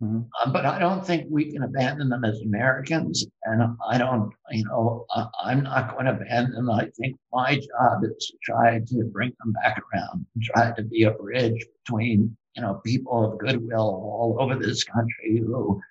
Mm-hmm. 0.01 0.21
Um, 0.43 0.53
but 0.53 0.65
I 0.65 0.79
don't 0.79 1.05
think 1.05 1.27
we 1.29 1.51
can 1.51 1.63
abandon 1.63 2.09
them 2.09 2.25
as 2.25 2.41
Americans, 2.41 3.25
and 3.43 3.77
I 3.87 3.97
don't, 3.97 4.31
you 4.51 4.65
know, 4.65 5.05
uh, 5.15 5.27
I'm 5.41 5.63
not 5.63 5.93
going 5.93 6.05
to 6.05 6.13
abandon 6.13 6.53
them. 6.53 6.69
I 6.69 6.89
think 6.99 7.15
my 7.31 7.55
job 7.55 8.03
is 8.03 8.27
to 8.27 8.37
try 8.43 8.79
to 8.79 9.03
bring 9.11 9.33
them 9.43 9.53
back 9.53 9.81
around, 9.93 10.25
and 10.35 10.43
try 10.43 10.71
to 10.71 10.83
be 10.83 11.03
a 11.03 11.11
bridge 11.11 11.65
between, 11.83 12.35
you 12.55 12.61
know, 12.61 12.81
people 12.85 13.33
of 13.33 13.39
goodwill 13.39 13.79
all 13.79 14.37
over 14.39 14.55
this 14.55 14.83
country 14.83 15.39
who 15.39 15.81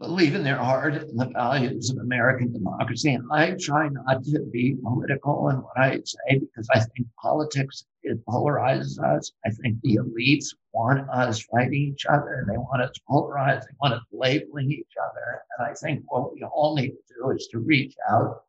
believe 0.00 0.34
in 0.34 0.42
their 0.42 0.56
heart 0.56 0.94
in 0.94 1.16
the 1.16 1.26
values 1.26 1.90
of 1.90 1.98
American 1.98 2.52
democracy. 2.52 3.12
And 3.12 3.24
I 3.30 3.54
try 3.60 3.88
not 3.88 4.24
to 4.24 4.40
be 4.50 4.76
political 4.82 5.50
in 5.50 5.56
what 5.56 5.78
I 5.78 6.00
say 6.04 6.38
because 6.38 6.66
I 6.72 6.80
think 6.80 7.06
politics 7.20 7.84
it 8.02 8.18
polarizes 8.24 8.98
us. 8.98 9.30
I 9.44 9.50
think 9.50 9.76
the 9.82 9.96
elites 9.96 10.46
want 10.72 11.08
us 11.10 11.42
fighting 11.42 11.92
each 11.92 12.06
other. 12.06 12.46
They 12.48 12.56
want 12.56 12.80
us 12.82 12.92
polarized. 13.06 13.68
They 13.68 13.76
want 13.78 13.94
us 13.94 14.02
labeling 14.10 14.72
each 14.72 14.94
other. 15.02 15.42
And 15.58 15.68
I 15.68 15.74
think 15.74 16.02
what 16.08 16.32
we 16.32 16.42
all 16.44 16.74
need 16.74 16.92
to 16.92 17.14
do 17.22 17.30
is 17.30 17.46
to 17.52 17.58
reach 17.58 17.94
out 18.08 18.44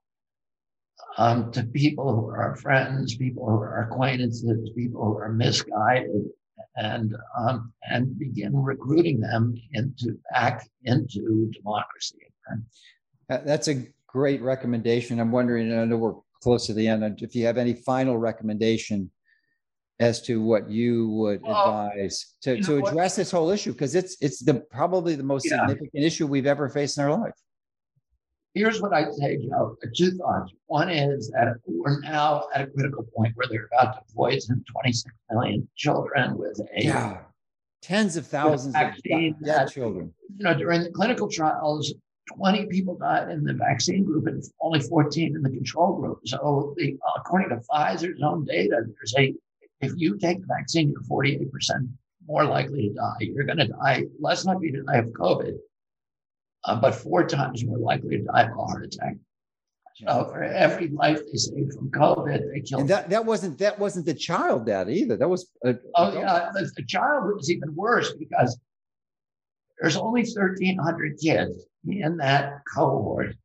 um, 1.18 1.52
to 1.52 1.64
people 1.64 2.16
who 2.16 2.30
are 2.30 2.44
our 2.44 2.56
friends, 2.56 3.18
people 3.18 3.46
who 3.46 3.58
are 3.58 3.84
acquaintances, 3.84 4.70
people 4.74 5.04
who 5.04 5.18
are 5.18 5.30
misguided, 5.30 6.30
and 6.76 7.16
um, 7.38 7.74
and 7.90 8.18
begin 8.18 8.56
recruiting 8.56 9.20
them 9.20 9.56
into 9.74 10.18
back 10.32 10.68
into 10.84 11.52
democracy. 11.52 12.18
Uh, 13.30 13.38
that's 13.46 13.68
a 13.68 13.88
great 14.08 14.42
recommendation. 14.42 15.20
I'm 15.20 15.32
wondering, 15.32 15.72
I 15.72 15.86
know 15.86 15.98
we're 15.98 16.16
close 16.42 16.66
to 16.68 16.74
the 16.74 16.88
end, 16.88 17.22
if 17.22 17.36
you 17.36 17.46
have 17.46 17.58
any 17.58 17.74
final 17.74 18.18
recommendation 18.18 19.10
as 20.00 20.22
to 20.24 20.42
what 20.42 20.70
you 20.70 21.10
would 21.10 21.42
Well, 21.44 21.88
advise 21.88 22.36
to, 22.42 22.58
you 22.58 22.64
to 22.64 22.72
know 22.72 22.82
what? 22.82 22.90
address 22.90 23.16
this 23.16 23.30
whole 23.30 23.52
issue, 23.52 23.72
because 23.72 23.94
it's, 23.94 24.18
it's 24.20 24.40
the, 24.40 24.56
probably 24.56 25.16
the 25.16 25.24
most 25.24 25.46
Yeah. 25.46 25.60
significant 25.60 26.04
issue 26.04 26.26
we've 26.26 26.48
ever 26.48 26.68
faced 26.70 26.98
in 26.98 27.04
our 27.04 27.12
life. 27.18 27.36
Here's 28.54 28.82
what 28.82 28.94
I'd 28.94 29.14
say, 29.14 29.38
Joe. 29.38 29.78
Two 29.96 30.12
thoughts. 30.12 30.52
One 30.68 30.90
is 30.90 31.30
that 31.30 31.56
we're 31.66 32.02
now 32.02 32.48
at 32.54 32.62
a 32.62 32.68
critical 32.68 33.04
point 33.16 33.34
where 33.36 33.48
they're 33.50 33.68
about 33.72 33.94
to 34.08 34.14
poison 34.14 34.64
26 34.70 35.14
million 35.32 35.68
children 35.76 36.38
with 36.38 36.60
a 36.76 36.84
Yeah. 36.84 37.22
Tens 37.82 38.16
of 38.18 38.28
thousands 38.28 38.76
of 38.76 38.94
dead 39.04 39.36
that- 39.42 39.72
children. 39.72 40.14
you 40.38 40.44
know, 40.44 40.54
during 40.54 40.84
the 40.84 40.92
clinical 40.92 41.30
trials, 41.30 41.94
20 42.36 42.68
people 42.68 42.96
died 42.98 43.30
in 43.30 43.44
the 43.44 43.54
vaccine 43.54 44.04
group 44.04 44.28
and 44.28 44.44
only 44.62 44.80
14 44.82 45.36
in 45.36 45.42
the 45.42 45.50
control 45.50 45.96
group. 45.96 46.20
So, 46.26 46.74
the, 46.78 46.98
according 47.18 47.50
to 47.50 47.56
Pfizer's 47.58 48.22
own 48.22 48.46
data, 48.46 48.84
there's 48.86 49.14
a 49.18 49.34
if 49.82 49.94
you 49.96 50.16
take 50.18 50.40
the 50.42 50.46
vaccine, 50.46 50.90
you're 50.92 51.02
48% 51.02 51.90
more 52.28 52.46
likely 52.46 52.90
to 52.90 52.94
die. 52.94 53.16
You're 53.22 53.46
going 53.46 53.58
to 53.58 53.68
die 53.68 54.04
less 54.20 54.46
likely 54.46 54.72
to 54.74 54.84
die 54.84 54.98
of 54.98 55.06
COVID, 55.08 55.58
uh, 56.66 56.80
but 56.80 56.96
four 56.96 57.26
times 57.28 57.66
more 57.66 57.78
likely 57.78 58.18
to 58.18 58.24
die 58.24 58.44
of 58.44 58.52
a 58.52 58.54
heart 58.66 58.86
attack. 58.86 59.16
So, 59.96 60.26
for 60.32 60.44
every 60.44 60.88
life 60.88 61.20
they 61.32 61.38
saved 61.38 61.74
from 61.74 61.92
COVID, 61.92 62.52
they 62.54 62.62
killed. 62.62 62.82
And 62.82 62.90
that, 62.90 63.10
that 63.10 63.26
wasn't, 63.26 63.60
that 63.60 63.78
wasn't 63.78 64.06
the 64.06 64.14
child 64.14 64.66
death 64.66 64.88
either. 64.90 65.18
That 65.18 65.28
was. 65.28 65.50
a- 65.66 65.76
Oh 65.96 66.14
yeah, 66.14 66.50
the, 66.54 66.72
the 66.76 66.86
child 66.86 67.26
was 67.36 67.52
even 67.52 67.76
worse 67.76 68.14
because 68.14 68.58
there's 69.80 69.98
only 69.98 70.22
1,300 70.22 71.18
kids 71.22 71.66
in 71.86 72.18
that 72.18 72.62
cohort, 72.74 73.36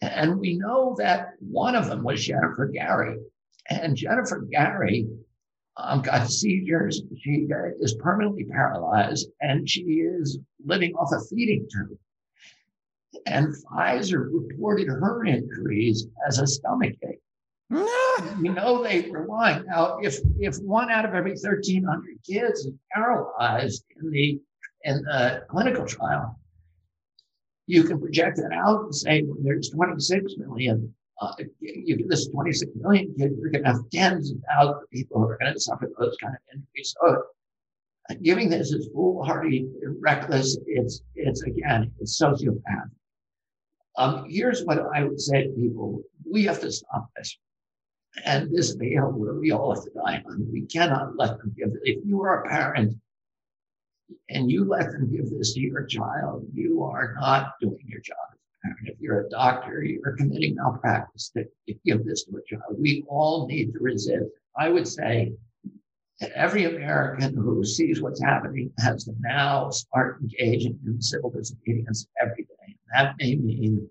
and 0.00 0.38
we 0.38 0.56
know 0.56 0.94
that 0.98 1.30
one 1.40 1.74
of 1.76 1.86
them 1.86 2.02
was 2.02 2.24
Jennifer 2.24 2.66
Gary, 2.72 3.18
and 3.68 3.94
Jennifer 3.96 4.46
Gary 4.50 5.06
um, 5.76 6.00
got 6.02 6.28
seizures. 6.30 7.02
She 7.20 7.46
is 7.80 7.94
permanently 8.00 8.44
paralyzed, 8.44 9.28
and 9.40 9.68
she 9.68 9.82
is 9.82 10.38
living 10.64 10.94
off 10.94 11.10
a 11.12 11.20
feeding 11.26 11.68
tube. 11.70 11.98
And 13.26 13.54
Pfizer 13.54 14.28
reported 14.32 14.88
her 14.88 15.24
injuries 15.24 16.06
as 16.26 16.38
a 16.38 16.46
stomach 16.46 16.94
ache 17.02 17.20
you 18.40 18.52
know 18.52 18.82
they 18.82 19.08
were 19.08 19.26
lying. 19.26 19.64
Now, 19.64 19.98
if 20.02 20.18
if 20.38 20.56
one 20.56 20.90
out 20.90 21.06
of 21.06 21.14
every 21.14 21.30
1,300 21.30 22.18
kids 22.28 22.66
is 22.66 22.74
paralyzed 22.92 23.84
in 23.98 24.10
the 24.10 24.40
in 24.84 25.02
the 25.04 25.44
clinical 25.48 25.86
trial, 25.86 26.38
you 27.66 27.84
can 27.84 27.98
project 27.98 28.36
that 28.38 28.52
out 28.52 28.82
and 28.82 28.94
say 28.94 29.22
when 29.22 29.42
there's 29.42 29.70
26 29.70 30.34
million, 30.36 30.94
uh, 31.22 31.32
you 31.60 31.96
get 31.96 32.10
this 32.10 32.28
26 32.28 32.72
million 32.76 33.14
kids, 33.18 33.34
you're 33.40 33.50
going 33.50 33.64
to 33.64 33.70
have 33.70 33.88
tens 33.90 34.30
of 34.30 34.36
thousands 34.50 34.82
of 34.82 34.90
people 34.90 35.20
who 35.20 35.28
are 35.28 35.38
going 35.38 35.54
to 35.54 35.60
suffer 35.60 35.90
those 35.98 36.16
kind 36.20 36.34
of 36.34 36.40
injuries. 36.52 36.94
So, 37.00 37.22
giving 38.22 38.50
this 38.50 38.72
is 38.72 38.90
foolhardy, 38.92 39.66
reckless. 39.98 40.58
It's 40.66 41.00
it's 41.14 41.42
again, 41.44 41.90
it's 42.00 42.20
sociopath. 42.20 42.90
Um, 43.96 44.26
here's 44.28 44.64
what 44.64 44.78
I 44.94 45.04
would 45.04 45.20
say 45.20 45.44
to 45.44 45.50
people: 45.50 46.02
We 46.28 46.44
have 46.44 46.60
to 46.60 46.72
stop 46.72 47.08
this. 47.16 47.36
And 48.26 48.54
this 48.54 48.72
veil 48.72 49.10
where 49.10 49.34
we 49.34 49.52
all 49.52 49.74
have 49.74 49.84
to 49.84 49.90
die 49.90 50.22
on. 50.28 50.46
We 50.52 50.62
cannot 50.66 51.16
let 51.16 51.38
them 51.38 51.54
give. 51.56 51.68
it. 51.68 51.80
If 51.82 52.04
you 52.04 52.20
are 52.22 52.42
a 52.42 52.48
parent 52.48 52.94
and 54.28 54.50
you 54.50 54.64
let 54.66 54.90
them 54.92 55.10
give 55.10 55.30
this 55.30 55.54
to 55.54 55.60
your 55.60 55.84
child, 55.86 56.46
you 56.52 56.82
are 56.82 57.14
not 57.18 57.54
doing 57.58 57.82
your 57.86 58.02
job 58.02 58.18
as 58.32 58.38
a 58.38 58.66
parent. 58.66 58.88
If 58.88 59.00
you're 59.00 59.26
a 59.26 59.30
doctor, 59.30 59.82
you're 59.82 60.16
committing 60.16 60.56
malpractice 60.56 61.30
to 61.30 61.44
to 61.68 61.74
give 61.86 62.04
this 62.04 62.24
to 62.24 62.36
a 62.36 62.42
child. 62.42 62.76
We 62.78 63.02
all 63.08 63.46
need 63.46 63.72
to 63.72 63.78
resist. 63.78 64.26
I 64.58 64.68
would 64.68 64.86
say 64.86 65.32
that 66.20 66.32
every 66.32 66.64
American 66.64 67.34
who 67.34 67.64
sees 67.64 68.02
what's 68.02 68.22
happening 68.22 68.72
has 68.78 69.04
to 69.04 69.12
now 69.20 69.70
start 69.70 70.20
engaging 70.20 70.78
in 70.86 71.00
civil 71.00 71.30
disobedience 71.30 72.06
every 72.20 72.44
day. 72.44 72.51
That 72.94 73.14
may 73.18 73.36
mean 73.36 73.88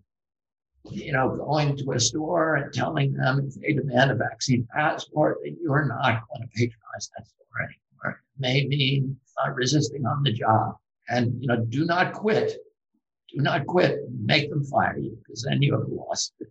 you 0.89 1.13
know, 1.13 1.35
going 1.35 1.77
to 1.77 1.91
a 1.91 1.99
store 1.99 2.55
and 2.55 2.73
telling 2.73 3.13
them 3.13 3.45
if 3.47 3.55
they 3.55 3.73
demand 3.73 4.11
a 4.11 4.15
vaccine 4.15 4.67
passport 4.73 5.37
that 5.43 5.55
you're 5.61 5.85
not 5.85 6.23
going 6.27 6.41
to 6.41 6.47
patronize 6.47 7.11
that 7.15 7.27
store 7.27 7.59
anymore. 7.59 8.21
It 8.35 8.39
may 8.39 8.67
mean 8.67 9.17
uh, 9.43 9.51
resisting 9.51 10.05
on 10.05 10.23
the 10.23 10.33
job. 10.33 10.75
And, 11.09 11.41
you 11.41 11.47
know, 11.47 11.57
do 11.57 11.85
not 11.85 12.13
quit. 12.13 12.57
Do 13.33 13.41
not 13.41 13.65
quit. 13.65 13.99
Make 14.11 14.49
them 14.49 14.63
fire 14.63 14.97
you 14.97 15.17
because 15.23 15.43
then 15.43 15.61
you 15.61 15.73
have 15.73 15.87
lost 15.87 16.33
it. 16.39 16.47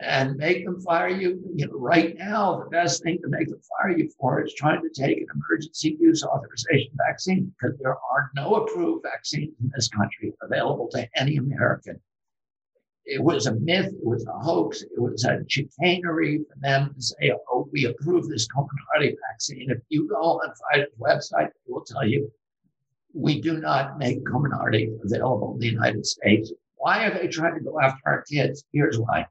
And 0.00 0.36
make 0.36 0.64
them 0.64 0.80
fire 0.80 1.08
you. 1.08 1.40
You 1.54 1.66
know, 1.66 1.74
right 1.74 2.16
now, 2.16 2.58
the 2.58 2.70
best 2.70 3.02
thing 3.02 3.18
to 3.22 3.28
make 3.28 3.48
them 3.48 3.60
fire 3.60 3.96
you 3.96 4.10
for 4.18 4.42
is 4.42 4.54
trying 4.54 4.82
to 4.82 4.88
take 4.88 5.18
an 5.18 5.26
emergency 5.34 5.96
use 6.00 6.24
authorization 6.24 6.92
vaccine 6.96 7.52
because 7.60 7.78
there 7.78 7.96
are 7.96 8.30
no 8.34 8.54
approved 8.54 9.02
vaccines 9.02 9.54
in 9.60 9.70
this 9.74 9.88
country 9.88 10.32
available 10.42 10.88
to 10.92 11.08
any 11.16 11.36
American 11.36 12.00
it 13.06 13.22
was 13.22 13.46
a 13.46 13.54
myth, 13.54 13.86
it 13.86 14.04
was 14.04 14.26
a 14.26 14.32
hoax, 14.32 14.82
it 14.82 15.00
was 15.00 15.24
a 15.24 15.44
chicanery 15.48 16.38
for 16.38 16.58
them 16.60 16.92
to 16.92 17.00
say, 17.00 17.32
oh, 17.48 17.68
we 17.72 17.84
approve 17.84 18.28
this 18.28 18.48
Comirnaty 18.48 19.14
vaccine. 19.30 19.70
If 19.70 19.78
you 19.88 20.08
go 20.08 20.16
on 20.16 20.50
Pfizer's 20.50 20.92
website, 21.00 21.50
will 21.68 21.84
tell 21.84 22.06
you 22.06 22.30
we 23.14 23.40
do 23.40 23.58
not 23.58 23.98
make 23.98 24.24
Comirnaty 24.24 24.92
available 25.04 25.54
in 25.54 25.60
the 25.60 25.68
United 25.68 26.04
States. 26.04 26.52
Why 26.76 27.06
are 27.06 27.14
they 27.16 27.28
trying 27.28 27.54
to 27.54 27.60
go 27.60 27.80
after 27.80 28.00
our 28.04 28.22
kids? 28.22 28.64
Here's 28.72 28.98
why. 28.98 29.26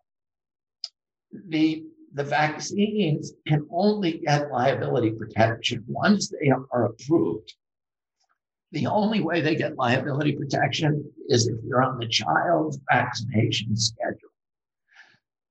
The, 1.48 1.84
the 2.14 2.24
vaccines 2.24 3.34
can 3.48 3.68
only 3.72 4.20
get 4.20 4.52
liability 4.52 5.12
protection 5.12 5.84
once 5.88 6.30
they 6.30 6.50
are 6.50 6.86
approved. 6.86 7.54
The 8.72 8.88
only 8.88 9.22
way 9.22 9.42
they 9.42 9.56
get 9.56 9.78
liability 9.78 10.34
protection 10.34 11.12
is 11.30 11.48
if 11.48 11.56
you're 11.64 11.84
on 11.84 11.98
the 12.00 12.08
child's 12.08 12.80
vaccination 12.92 13.76
schedule. 13.78 14.30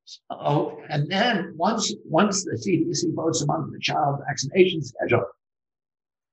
So, 0.04 0.82
and 0.90 1.10
then 1.10 1.54
once 1.56 1.94
once 2.04 2.44
the 2.44 2.52
CDC 2.52 3.14
votes 3.14 3.40
them 3.40 3.50
on 3.50 3.70
the 3.72 3.78
child 3.80 4.20
vaccination 4.26 4.82
schedule, 4.82 5.24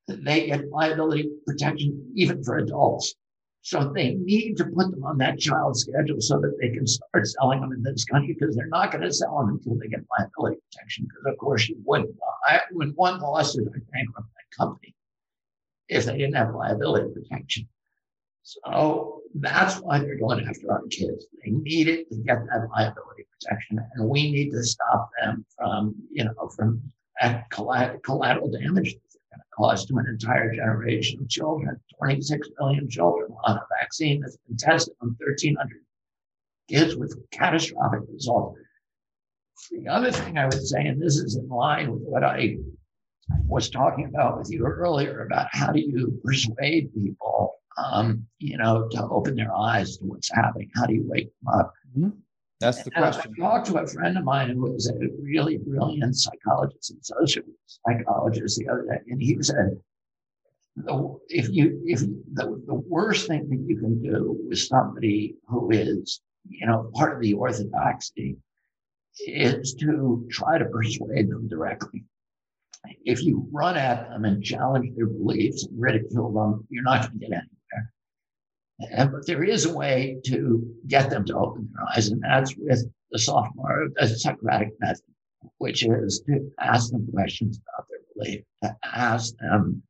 they 0.07 0.47
get 0.47 0.69
liability 0.69 1.29
protection 1.47 2.11
even 2.15 2.43
for 2.43 2.57
adults. 2.57 3.15
So 3.63 3.91
they 3.93 4.15
need 4.15 4.57
to 4.57 4.65
put 4.65 4.89
them 4.89 5.03
on 5.03 5.17
that 5.19 5.39
child 5.39 5.77
schedule 5.77 6.19
so 6.19 6.39
that 6.39 6.57
they 6.59 6.69
can 6.69 6.87
start 6.87 7.27
selling 7.27 7.61
them 7.61 7.71
in 7.71 7.83
this 7.83 8.05
country 8.05 8.35
because 8.37 8.55
they're 8.55 8.67
not 8.67 8.91
going 8.91 9.03
to 9.03 9.13
sell 9.13 9.37
them 9.37 9.49
until 9.49 9.75
they 9.75 9.87
get 9.87 10.01
liability 10.17 10.57
protection. 10.71 11.05
Because 11.05 11.33
of 11.33 11.37
course 11.37 11.69
you 11.69 11.77
wouldn't. 11.85 12.15
I, 12.47 12.61
when 12.71 12.89
one 12.91 13.19
lawsuit, 13.19 13.67
I 13.67 13.79
bankrupt 13.93 14.29
that 14.33 14.57
company 14.57 14.95
if 15.89 16.05
they 16.05 16.17
didn't 16.17 16.35
have 16.35 16.55
liability 16.55 17.13
protection. 17.13 17.67
So 18.43 19.21
that's 19.35 19.79
why 19.79 19.99
they're 19.99 20.17
going 20.17 20.45
after 20.47 20.71
our 20.71 20.81
kids. 20.89 21.27
They 21.43 21.51
need 21.51 21.87
it 21.87 22.09
to 22.09 22.15
get 22.17 22.39
that 22.47 22.67
liability 22.71 23.27
protection, 23.39 23.79
and 23.93 24.09
we 24.09 24.31
need 24.31 24.51
to 24.51 24.63
stop 24.63 25.11
them 25.21 25.45
from, 25.55 25.95
you 26.11 26.23
know, 26.23 26.49
from 26.55 26.81
uh, 27.21 27.41
collateral 27.51 28.49
damage 28.49 28.95
going 29.57 29.77
to 29.77 29.97
an 29.97 30.07
entire 30.07 30.53
generation 30.53 31.19
of 31.21 31.29
children. 31.29 31.79
26 31.97 32.49
million 32.59 32.89
children 32.89 33.31
on 33.43 33.57
a 33.57 33.61
vaccine 33.79 34.21
that's 34.21 34.37
been 34.47 34.57
tested 34.57 34.93
on 35.01 35.15
1,300 35.19 35.81
kids 36.69 36.95
with 36.95 37.17
catastrophic 37.31 38.01
results. 38.11 38.59
The 39.69 39.87
other 39.87 40.11
thing 40.11 40.37
I 40.37 40.45
would 40.45 40.65
say, 40.65 40.81
and 40.85 41.01
this 41.01 41.17
is 41.17 41.35
in 41.35 41.47
line 41.47 41.91
with 41.91 42.01
what 42.01 42.23
I 42.23 42.57
was 43.45 43.69
talking 43.69 44.05
about 44.05 44.39
with 44.39 44.51
you 44.51 44.65
earlier 44.65 45.25
about 45.25 45.47
how 45.51 45.71
do 45.71 45.79
you 45.79 46.19
persuade 46.23 46.93
people, 46.93 47.55
um, 47.77 48.25
you 48.39 48.57
know, 48.57 48.87
to 48.91 49.03
open 49.09 49.35
their 49.35 49.53
eyes 49.55 49.97
to 49.97 50.05
what's 50.05 50.31
happening? 50.33 50.69
How 50.75 50.85
do 50.85 50.95
you 50.95 51.03
wake 51.07 51.31
them 51.43 51.53
up? 51.53 51.73
That's 52.61 52.83
the 52.83 52.91
And 52.95 53.05
I 53.05 53.11
talked 53.11 53.67
to 53.67 53.79
a 53.79 53.87
friend 53.87 54.17
of 54.17 54.23
mine 54.23 54.49
who 54.51 54.61
was 54.61 54.89
a 54.89 54.93
really 55.21 55.57
brilliant 55.57 56.15
psychologist 56.15 56.91
and 56.91 57.03
social 57.03 57.43
psychologist 57.65 58.57
the 58.59 58.69
other 58.69 58.83
day, 58.83 58.99
and 59.07 59.21
he 59.21 59.37
said, 59.41 59.79
the, 60.77 61.19
if 61.27 61.49
you 61.49 61.81
if 61.85 61.99
the, 61.99 62.63
the 62.65 62.81
worst 62.87 63.27
thing 63.27 63.49
that 63.49 63.59
you 63.67 63.77
can 63.77 64.01
do 64.01 64.37
with 64.47 64.59
somebody 64.59 65.35
who 65.47 65.71
is 65.71 66.21
you 66.47 66.65
know 66.65 66.89
part 66.95 67.15
of 67.15 67.21
the 67.21 67.33
orthodoxy 67.33 68.37
is 69.27 69.73
to 69.75 70.25
try 70.31 70.57
to 70.57 70.65
persuade 70.65 71.29
them 71.29 71.49
directly 71.49 72.05
if 73.05 73.23
you 73.23 73.47
run 73.51 73.77
at 73.77 74.09
them 74.09 74.25
and 74.25 74.43
challenge 74.43 74.95
their 74.95 75.07
beliefs 75.07 75.65
and 75.65 75.79
ridicule 75.79 76.31
them, 76.33 76.65
you're 76.69 76.83
not 76.83 77.01
going 77.01 77.19
to 77.19 77.19
get 77.19 77.25
anywhere. 77.27 77.47
But 78.89 79.27
there 79.27 79.43
is 79.43 79.65
a 79.65 79.73
way 79.73 80.19
to 80.25 80.75
get 80.87 81.09
them 81.09 81.25
to 81.25 81.37
open 81.37 81.69
their 81.73 81.85
eyes, 81.95 82.09
and 82.09 82.21
that's 82.21 82.55
with 82.57 82.85
the 83.11 83.19
sophomore, 83.19 83.89
the 83.95 84.07
Socratic 84.07 84.73
method, 84.79 85.03
which 85.57 85.85
is 85.85 86.21
to 86.27 86.51
ask 86.59 86.91
them 86.91 87.07
questions 87.11 87.59
about 87.59 87.87
their 87.89 87.99
belief, 88.15 88.43
to 88.63 88.75
ask 88.83 89.35
them 89.37 89.83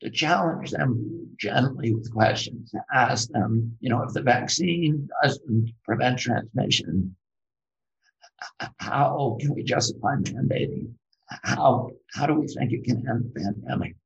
to 0.00 0.10
challenge 0.10 0.70
them 0.70 1.28
gently 1.38 1.92
with 1.92 2.12
questions, 2.12 2.70
to 2.70 2.80
ask 2.92 3.28
them, 3.30 3.76
you 3.80 3.90
know, 3.90 4.02
if 4.02 4.12
the 4.12 4.22
vaccine 4.22 5.08
doesn't 5.22 5.72
prevent 5.84 6.18
transmission, 6.18 7.14
how 8.76 9.36
can 9.40 9.54
we 9.54 9.64
justify 9.64 10.14
mandating? 10.16 10.92
How, 11.26 11.90
how 12.14 12.26
do 12.26 12.34
we 12.34 12.46
think 12.46 12.72
it 12.72 12.84
can 12.84 13.06
end 13.08 13.24
the 13.24 13.40
pandemic? 13.40 13.96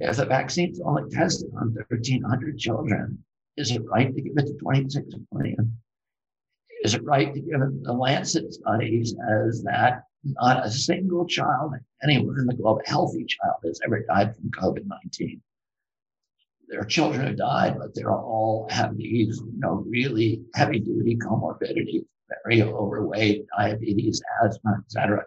If 0.00 0.16
the 0.16 0.26
vaccine's 0.26 0.80
only 0.80 1.10
tested 1.10 1.50
on 1.56 1.74
1,300 1.74 2.58
children, 2.58 3.24
is 3.56 3.70
it 3.70 3.82
right 3.84 4.14
to 4.14 4.20
give 4.20 4.36
it 4.36 4.46
to 4.46 4.54
26 4.54 5.14
million? 5.32 5.76
Is 6.84 6.94
it 6.94 7.04
right 7.04 7.32
to 7.32 7.40
give 7.40 7.60
it 7.60 7.82
the 7.82 7.92
Lancet 7.92 8.52
studies 8.52 9.14
as 9.28 9.62
that 9.64 10.04
not 10.24 10.64
a 10.64 10.70
single 10.70 11.26
child 11.26 11.74
anywhere 12.02 12.38
in 12.38 12.46
the 12.46 12.54
globe, 12.54 12.80
a 12.84 12.88
healthy 12.88 13.24
child, 13.24 13.56
has 13.64 13.80
ever 13.84 14.00
died 14.00 14.34
from 14.36 14.50
COVID 14.50 14.86
19. 14.86 15.40
There 16.68 16.80
are 16.80 16.84
children 16.84 17.26
who 17.26 17.34
died, 17.34 17.76
but 17.78 17.94
they're 17.94 18.12
all 18.12 18.66
have 18.70 18.96
these, 18.96 19.38
you 19.38 19.58
know, 19.58 19.84
really 19.86 20.42
heavy 20.54 20.78
duty 20.78 21.16
comorbidities, 21.16 22.04
very 22.44 22.62
overweight, 22.62 23.46
diabetes, 23.56 24.22
asthma, 24.42 24.78
etc. 24.84 25.24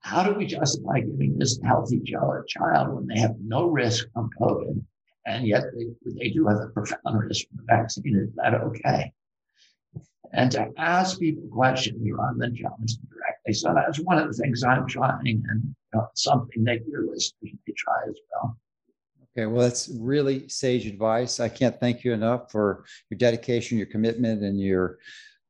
How 0.00 0.22
do 0.22 0.34
we 0.34 0.46
justify 0.46 1.00
giving 1.00 1.38
this 1.38 1.58
healthy 1.64 2.00
child 2.00 2.94
when 2.94 3.06
they 3.06 3.18
have 3.20 3.36
no 3.40 3.66
risk 3.66 4.06
from 4.12 4.30
COVID, 4.40 4.82
and 5.26 5.46
yet 5.46 5.64
they, 5.74 6.12
they 6.18 6.30
do 6.30 6.46
have 6.46 6.58
a 6.58 6.68
profound 6.68 7.20
risk 7.20 7.46
from 7.48 7.58
the 7.58 7.64
vaccine? 7.64 8.16
Is 8.16 8.34
that 8.36 8.54
okay? 8.54 9.12
And 10.32 10.50
to 10.52 10.70
ask 10.76 11.18
people 11.18 11.48
questions 11.50 12.00
rather 12.10 12.38
than 12.38 12.54
challenge 12.54 12.96
them 12.96 13.08
directly. 13.10 13.54
So 13.54 13.72
that's 13.74 13.98
one 14.00 14.18
of 14.18 14.28
the 14.28 14.34
things 14.34 14.62
I'm 14.62 14.86
trying, 14.86 15.42
and 15.48 15.62
you 15.64 15.74
know, 15.94 16.08
something 16.14 16.64
that 16.64 16.86
your 16.86 17.06
listeners 17.06 17.52
may 17.66 17.74
try 17.76 17.94
as 18.08 18.18
well. 18.32 18.58
Okay, 19.36 19.46
well, 19.46 19.62
that's 19.62 19.88
really 20.00 20.48
sage 20.48 20.86
advice. 20.86 21.38
I 21.38 21.48
can't 21.48 21.78
thank 21.78 22.02
you 22.04 22.12
enough 22.12 22.50
for 22.50 22.84
your 23.08 23.18
dedication, 23.18 23.78
your 23.78 23.86
commitment, 23.86 24.42
and 24.42 24.60
your 24.60 24.98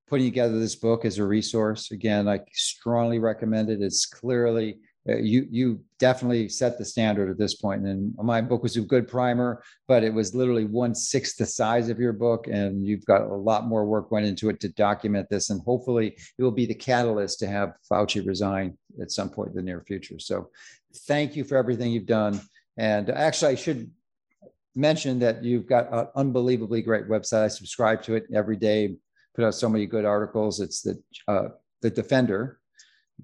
putting 0.09 0.26
together 0.26 0.59
this 0.59 0.76
book 0.76 1.05
as 1.05 1.18
a 1.18 1.24
resource. 1.24 1.90
Again, 1.90 2.28
I 2.28 2.40
strongly 2.52 3.18
recommend 3.18 3.70
it. 3.70 3.82
It's 3.82 4.06
clearly 4.06 4.78
uh, 5.09 5.16
you 5.16 5.47
you 5.51 5.80
definitely 5.98 6.48
set 6.48 6.76
the 6.76 6.85
standard 6.85 7.30
at 7.30 7.39
this 7.39 7.55
point. 7.55 7.86
And 7.86 8.14
my 8.16 8.40
book 8.40 8.62
was 8.62 8.76
a 8.76 8.82
good 8.82 9.09
primer, 9.09 9.62
but 9.86 10.05
it 10.05 10.12
was 10.12 10.35
literally 10.35 10.64
one 10.64 10.94
sixth 10.94 11.39
the 11.39 11.47
size 11.47 11.89
of 11.89 11.98
your 11.98 12.12
book, 12.12 12.47
and 12.47 12.86
you've 12.86 13.06
got 13.06 13.22
a 13.22 13.35
lot 13.35 13.66
more 13.66 13.86
work 13.86 14.10
went 14.10 14.26
into 14.26 14.51
it 14.51 14.60
to 14.60 14.68
document 14.68 15.28
this. 15.30 15.51
And 15.51 15.62
hopefully, 15.62 16.16
it 16.39 16.43
will 16.43 16.51
be 16.51 16.66
the 16.66 16.74
catalyst 16.74 17.39
to 17.40 17.47
have 17.47 17.74
Fauci 17.90 18.26
resign 18.26 18.76
at 19.01 19.10
some 19.10 19.30
point 19.30 19.51
in 19.51 19.56
the 19.56 19.62
near 19.62 19.82
future. 19.86 20.18
So, 20.18 20.51
thank 21.06 21.36
you 21.36 21.44
for 21.44 21.56
everything 21.56 21.90
you've 21.90 22.06
done. 22.06 22.40
And 22.76 23.09
actually, 23.10 23.52
I 23.52 23.56
should 23.56 23.90
mention 24.74 25.18
that 25.20 25.43
you've 25.43 25.66
got 25.66 25.93
an 25.93 26.06
unbelievably 26.16 26.82
great 26.82 27.09
website. 27.09 27.44
I 27.44 27.48
subscribe 27.48 28.02
to 28.02 28.14
it 28.14 28.26
every 28.35 28.56
day. 28.56 28.97
Put 29.39 29.44
out 29.44 29.55
so 29.55 29.69
many 29.69 29.86
good 29.86 30.05
articles. 30.05 30.59
It's 30.59 30.82
the 30.82 31.01
uh, 31.28 31.51
the 31.81 31.90
Defender, 31.90 32.59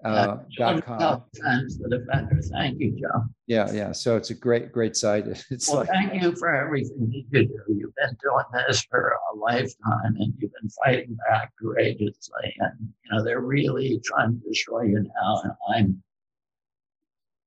uh, 0.05 0.37
dot 0.57 0.85
com. 0.85 1.25
The 1.33 1.89
defender. 1.91 2.41
Thank 2.53 2.79
you, 2.79 2.93
Joe. 2.93 3.25
Yeah, 3.49 3.73
yeah. 3.73 3.91
So 3.91 4.17
it's 4.17 4.31
a 4.31 4.35
great, 4.35 4.71
great 4.71 4.95
site. 4.95 5.27
It's 5.51 5.69
Well, 5.69 5.79
like, 5.79 5.89
thank 5.89 6.23
you 6.23 6.37
for 6.37 6.55
everything 6.55 7.11
you 7.11 7.25
do. 7.33 7.49
You've 7.67 7.97
been 7.97 8.17
doing 8.23 8.45
this 8.69 8.85
for 8.89 9.17
a 9.33 9.37
lifetime 9.37 10.15
and 10.21 10.33
you've 10.39 10.53
been 10.53 10.71
fighting 10.85 11.19
back 11.29 11.53
courageously. 11.61 12.55
And, 12.61 12.79
you 12.81 13.11
know, 13.11 13.25
they're 13.25 13.41
really 13.41 14.01
trying 14.05 14.41
to 14.41 14.49
destroy 14.49 14.83
you 14.83 15.03
now. 15.03 15.43
And 15.43 15.53
I'm 15.75 16.03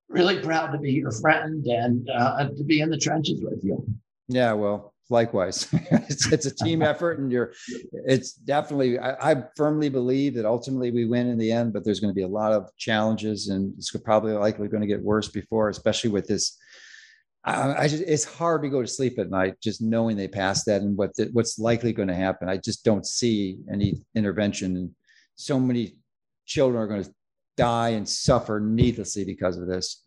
really 0.09 0.41
proud 0.41 0.73
to 0.73 0.77
be 0.77 0.91
your 0.91 1.11
friend 1.11 1.65
and 1.65 2.09
uh, 2.13 2.49
to 2.49 2.63
be 2.65 2.81
in 2.81 2.89
the 2.89 2.97
trenches 2.97 3.41
with 3.41 3.63
you. 3.63 3.81
yeah, 4.27 4.51
well, 4.51 4.93
likewise. 5.09 5.67
it's, 5.91 6.31
it's 6.31 6.45
a 6.45 6.55
team 6.55 6.81
effort 6.83 7.19
and 7.19 7.31
you're, 7.31 7.53
it's 7.91 8.33
definitely, 8.33 8.99
I, 8.99 9.31
I 9.31 9.43
firmly 9.55 9.89
believe 9.89 10.35
that 10.35 10.45
ultimately 10.45 10.91
we 10.91 11.05
win 11.05 11.27
in 11.27 11.37
the 11.37 11.51
end, 11.51 11.73
but 11.73 11.83
there's 11.83 11.99
going 11.99 12.11
to 12.11 12.15
be 12.15 12.23
a 12.23 12.27
lot 12.27 12.53
of 12.53 12.69
challenges 12.77 13.49
and 13.49 13.73
it's 13.77 13.91
probably 13.91 14.33
likely 14.33 14.67
going 14.67 14.81
to 14.81 14.87
get 14.87 15.01
worse 15.01 15.29
before, 15.29 15.69
especially 15.69 16.09
with 16.09 16.27
this. 16.27 16.57
I, 17.43 17.83
I 17.83 17.87
just, 17.87 18.03
it's 18.03 18.25
hard 18.25 18.63
to 18.63 18.69
go 18.69 18.81
to 18.81 18.87
sleep 18.87 19.19
at 19.19 19.29
night 19.29 19.55
just 19.61 19.81
knowing 19.81 20.17
they 20.17 20.27
passed 20.27 20.65
that 20.65 20.81
and 20.81 20.97
what 20.97 21.15
the, 21.15 21.29
what's 21.33 21.59
likely 21.59 21.93
going 21.93 22.09
to 22.09 22.15
happen. 22.15 22.49
I 22.49 22.57
just 22.57 22.83
don't 22.83 23.05
see 23.05 23.59
any 23.71 24.01
intervention. 24.15 24.75
And 24.75 24.91
so 25.35 25.59
many 25.59 25.97
children 26.45 26.81
are 26.81 26.87
going 26.87 27.03
to 27.03 27.13
die 27.55 27.89
and 27.89 28.07
suffer 28.07 28.59
needlessly 28.59 29.25
because 29.25 29.57
of 29.57 29.67
this 29.67 30.03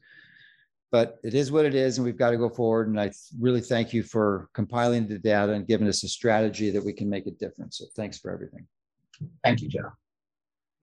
but 0.93 1.19
it 1.23 1.35
is 1.35 1.53
what 1.53 1.65
it 1.65 1.75
is 1.75 1.99
and 1.99 2.05
we've 2.05 2.19
got 2.19 2.31
to 2.31 2.37
go 2.37 2.49
forward 2.49 2.89
and 2.89 3.01
i 3.01 3.11
really 3.39 3.61
thank 3.61 3.93
you 3.93 4.03
for 4.03 4.49
compiling 4.55 5.07
the 5.07 5.19
data 5.19 5.53
and 5.53 5.67
giving 5.67 5.89
us 5.89 6.03
a 6.03 6.09
strategy 6.09 6.71
that 6.71 6.85
we 6.85 6.93
can 6.93 7.09
make 7.09 7.27
a 7.27 7.31
difference 7.33 7.79
so 7.79 7.85
thanks 7.97 8.19
for 8.19 8.31
everything 8.31 8.67
Thank 9.45 9.62
you, 9.62 9.69
Joe. 9.69 9.93